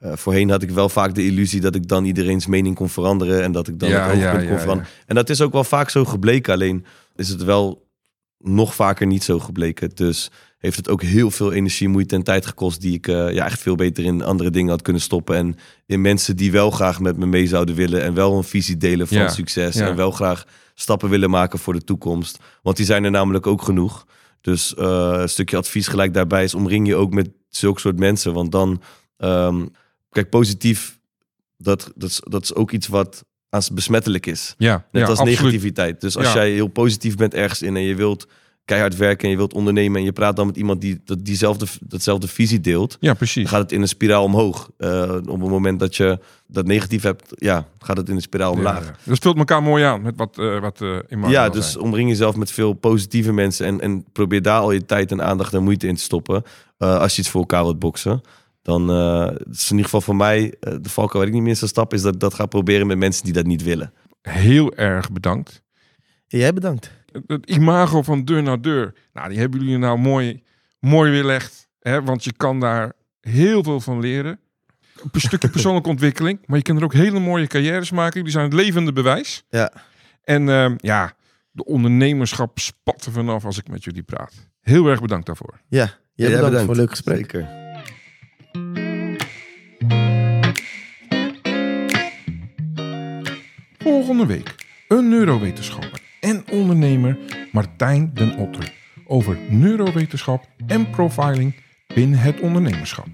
Eh, 0.05 0.13
voorheen 0.15 0.51
had 0.51 0.63
ik 0.63 0.71
wel 0.71 0.89
vaak 0.89 1.15
de 1.15 1.25
illusie 1.25 1.61
dat 1.61 1.75
ik 1.75 1.89
dan 1.89 2.05
iedereen's 2.05 2.47
mening 2.47 2.75
kon 2.75 2.89
veranderen. 2.89 3.43
En 3.43 3.53
dat 3.53 3.69
ik 3.69 3.79
dan 3.79 3.89
Ja, 3.89 4.09
het 4.09 4.19
ja, 4.19 4.31
kon 4.33 4.59
veranderen. 4.59 4.87
En 5.07 5.15
dat 5.15 5.31
is 5.31 5.41
ook 5.41 5.53
wel 5.53 5.65
vaak 5.65 5.91
zo 5.91 6.05
gebleken. 6.05 6.53
Alleen 6.53 6.85
is 7.17 7.29
het 7.29 7.45
wel 7.45 7.87
nog 8.39 8.75
vaker 8.75 9.07
niet 9.07 9.25
zo 9.25 9.39
gebleken. 9.39 9.91
Dus 9.95 10.31
heeft 10.59 10.77
het 10.77 10.89
ook 10.89 11.03
heel 11.03 11.31
veel 11.31 11.53
energie, 11.53 11.89
moeite 11.89 12.15
en 12.15 12.23
tijd 12.23 12.47
gekost... 12.47 12.81
die 12.81 12.95
ik 12.95 13.09
eh, 13.09 13.33
ja, 13.33 13.45
echt 13.45 13.61
veel 13.61 13.75
beter 13.75 14.05
in 14.05 14.23
andere 14.23 14.51
dingen 14.51 14.71
had 14.71 14.83
kunnen 14.83 15.03
stoppen. 15.03 15.37
En 15.37 15.57
in 15.87 16.01
mensen 16.01 16.37
die 16.37 16.53
wel 16.53 16.71
graag 16.71 17.01
met 17.01 17.17
me 17.17 17.27
mee 17.27 17.47
zouden 17.47 17.75
willen... 17.75 18.03
en 18.03 18.15
wel 18.15 18.37
een 18.37 18.45
visie 18.45 18.77
delen 18.77 19.09
van 19.09 19.31
succes. 19.31 19.77
En 19.77 19.97
wel 19.97 20.11
graag 20.11 20.45
stappen 20.75 21.09
willen 21.09 21.31
maken 21.31 21.59
voor 21.59 21.73
de 21.73 21.85
toekomst. 21.85 22.39
Want 22.63 22.77
die 22.77 22.87
zijn 22.87 23.05
er 23.05 23.11
namelijk 23.11 23.47
ook 23.47 23.63
genoeg. 23.63 24.07
Dus 24.41 24.75
eh, 24.75 25.17
een 25.17 25.29
stukje 25.29 25.57
advies 25.57 25.89
gelijk 25.89 26.15
daarbij 26.15 26.45
is... 26.45 26.55
omring 26.55 26.87
je 26.87 26.97
ook 26.97 27.13
met 27.13 27.31
zulke 27.49 27.81
soort 27.81 27.99
mensen. 27.99 28.33
Want 28.33 28.53
dan... 28.53 28.81
ehm, 29.17 29.65
kijk, 30.15 30.31
positief, 30.31 30.99
dat, 31.59 31.91
dat, 31.95 32.09
is, 32.11 32.21
dat 32.29 32.43
is 32.43 32.55
ook 32.55 32.71
iets 32.71 32.87
wat 32.87 33.25
aan 33.49 33.63
besmettelijk 33.73 34.27
is. 34.27 34.55
ja. 34.59 34.73
Net 34.93 35.03
ja, 35.03 35.09
als 35.09 35.19
absoluut. 35.19 35.41
negativiteit. 35.41 36.01
Dus 36.01 36.17
als 36.17 36.27
Ja. 36.27 36.35
jij 36.35 36.51
heel 36.51 36.67
positief 36.67 37.17
bent 37.17 37.35
ergens 37.35 37.63
in 37.63 37.77
en 37.77 37.83
je 37.83 37.95
wilt 37.95 38.27
keihard 38.65 38.97
werken 38.97 39.25
en 39.25 39.31
je 39.31 39.37
wilt 39.37 39.53
ondernemen 39.55 39.99
en 39.99 40.05
je 40.05 40.13
praat 40.13 40.37
dan 40.37 40.47
met 40.47 40.57
iemand 40.57 40.81
die 40.81 41.01
dat, 41.05 41.25
diezelfde, 41.25 41.67
datzelfde 41.81 42.29
visie 42.29 42.61
deelt, 42.61 42.97
Ja, 43.01 43.07
dan 43.07 43.17
precies. 43.17 43.49
gaat 43.49 43.61
het 43.63 43.73
in 43.73 43.81
een 43.81 43.89
spiraal 43.89 44.25
omhoog. 44.25 44.71
Eh, 44.79 45.03
op 45.27 45.41
het 45.41 45.49
moment 45.51 45.81
dat 45.81 45.97
je 45.97 46.19
dat 46.47 46.67
negatief 46.67 47.03
hebt, 47.03 47.33
ja, 47.37 47.67
gaat 47.79 47.97
het 47.97 48.09
in 48.09 48.15
een 48.15 48.21
spiraal 48.23 48.53
omlaag. 48.53 48.79
Ja, 48.81 48.85
Ja, 48.85 48.97
ja. 49.03 49.11
Dat 49.11 49.19
vult 49.19 49.37
elkaar 49.37 49.63
mooi 49.63 49.85
aan 49.85 50.03
met 50.03 50.17
wat, 50.17 50.39
eh 50.39 50.61
wat 50.61 50.81
eh 50.81 50.97
Emmanuel 51.09 51.51
dus 51.51 51.73
zei. 51.73 51.85
omring 51.85 52.09
jezelf 52.09 52.37
met 52.37 52.51
veel 52.51 52.73
positieve 52.73 53.33
mensen 53.33 53.67
en, 53.67 53.81
en 53.81 54.05
probeer 54.13 54.43
daar 54.43 54.61
al 54.61 54.71
je 54.73 54.85
tijd 54.87 55.11
en 55.11 55.23
aandacht 55.23 55.55
en 55.55 55.63
moeite 55.63 55.87
in 55.87 55.95
te 55.95 56.03
stoppen. 56.03 56.43
Als 56.79 57.15
je 57.15 57.21
iets 57.21 57.31
voor 57.31 57.41
elkaar 57.41 57.63
wilt 57.63 57.79
boksen. 57.79 58.21
Dan 58.65 58.91
eh, 58.91 59.27
het 59.27 59.49
is 59.57 59.65
in 59.65 59.71
ieder 59.71 59.85
geval 59.85 60.01
voor 60.01 60.17
mij 60.17 60.55
eh, 60.61 60.75
de 60.81 60.89
valkuil 60.89 61.19
waar 61.19 61.27
ik 61.27 61.33
niet 61.33 61.43
meer 61.43 61.51
in 61.53 61.57
zou 61.57 61.71
stappen, 61.71 61.97
is 61.97 62.03
dat 62.05 62.15
ik 62.15 62.21
dat 62.21 62.35
ga 62.35 62.47
proberen 62.47 62.87
met 62.87 62.99
mensen 62.99 63.25
die 63.25 63.33
dat 63.33 63.47
niet 63.47 63.63
willen. 63.63 63.93
Heel 64.23 64.75
erg 64.75 65.13
bedankt. 65.13 65.63
Jij 66.27 66.53
bedankt. 66.53 66.91
Het- 67.13 67.23
Het 67.27 67.47
imago 67.51 68.03
van 68.03 68.25
deur 68.25 68.43
naar 68.43 68.61
deur. 68.61 68.95
Nou, 69.13 69.29
die 69.29 69.39
hebben 69.39 69.61
jullie 69.61 69.79
nou 69.79 69.99
mooi, 69.99 70.43
mooi 70.81 71.11
weerlegd. 71.11 71.69
Hè? 71.81 72.03
Want 72.03 72.25
je 72.25 72.33
kan 72.33 72.61
daar 72.61 72.93
heel 73.21 73.63
veel 73.63 73.81
van 73.81 74.01
leren. 74.01 74.39
Een 75.13 75.21
stukje 75.21 75.49
persoonlijke 75.57 75.89
ontwikkeling. 75.89 76.39
Maar 76.47 76.57
je 76.57 76.63
kan 76.63 76.77
er 76.77 76.85
ook 76.85 76.93
hele 76.93 77.19
mooie 77.21 77.47
carrières 77.47 77.91
maken. 77.91 78.15
Jullie 78.17 78.31
zijn 78.33 78.45
het 78.45 78.55
levende 78.55 78.93
bewijs. 78.93 79.45
Ja. 79.49 79.73
En 80.23 80.49
ehm, 80.49 80.75
ja, 80.77 81.13
de 81.51 81.65
ondernemerschap 81.65 82.59
spat 82.59 83.05
er 83.05 83.13
vanaf 83.13 83.45
als 83.45 83.59
ik 83.59 83.69
met 83.69 83.85
jullie 83.85 84.03
praat. 84.03 84.33
Heel 84.61 84.87
erg 84.87 85.01
bedankt 85.01 85.27
daarvoor. 85.27 85.61
Ja, 85.69 85.91
jij 86.15 86.31
bedankt, 86.31 86.61
voor 86.61 86.71
een 86.71 86.77
leuk 86.77 86.91
gesprek. 86.91 87.17
Zeker. 87.17 87.64
Volgende 93.95 94.27
week 94.27 94.55
een 94.89 95.09
neurowetenschapper 95.09 96.01
en 96.21 96.45
ondernemer 96.51 97.19
Martijn 97.53 98.11
den 98.15 98.37
Otter 98.37 98.73
over 99.07 99.39
neurowetenschap 99.49 100.47
en 100.67 100.91
profiling 100.91 101.55
binnen 101.95 102.19
het 102.19 102.41
ondernemerschap. 102.41 103.07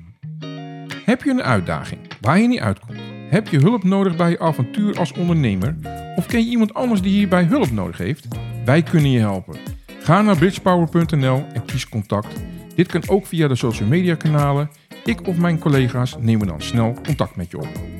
Heb 1.05 1.23
je 1.23 1.31
een 1.31 1.43
uitdaging 1.43 2.01
waar 2.21 2.39
je 2.39 2.49
niet 2.49 2.61
uitkomt? 2.61 2.99
Heb 3.29 3.49
je 3.49 3.59
hulp 3.59 3.85
nodig 3.85 4.17
bij 4.17 4.31
je 4.31 4.39
avontuur 4.39 4.99
als 4.99 5.13
ondernemer? 5.13 5.77
Of 6.17 6.27
ken 6.27 6.45
je 6.45 6.51
iemand 6.51 6.75
anders 6.75 7.03
die 7.03 7.13
hierbij 7.13 7.45
hulp 7.45 7.71
nodig 7.71 7.99
heeft? 7.99 8.29
Wij 8.65 8.83
kunnen 8.83 9.11
je 9.11 9.19
helpen. 9.19 9.57
Ga 9.87 10.23
naar 10.23 10.37
bridgepower.nl 10.37 11.47
en 11.53 11.65
kies 11.65 11.89
contact. 11.89 12.41
Dit 12.75 12.87
kan 12.87 13.03
ook 13.07 13.27
via 13.27 13.49
de 13.49 13.57
social 13.57 13.89
media 13.89 14.15
kanalen. 14.15 14.71
Ik 15.05 15.27
of 15.27 15.37
mijn 15.37 15.59
collega's 15.59 16.17
nemen 16.19 16.47
dan 16.47 16.61
snel 16.61 16.97
contact 17.05 17.37
met 17.37 17.51
je 17.51 17.59
op. 17.59 18.00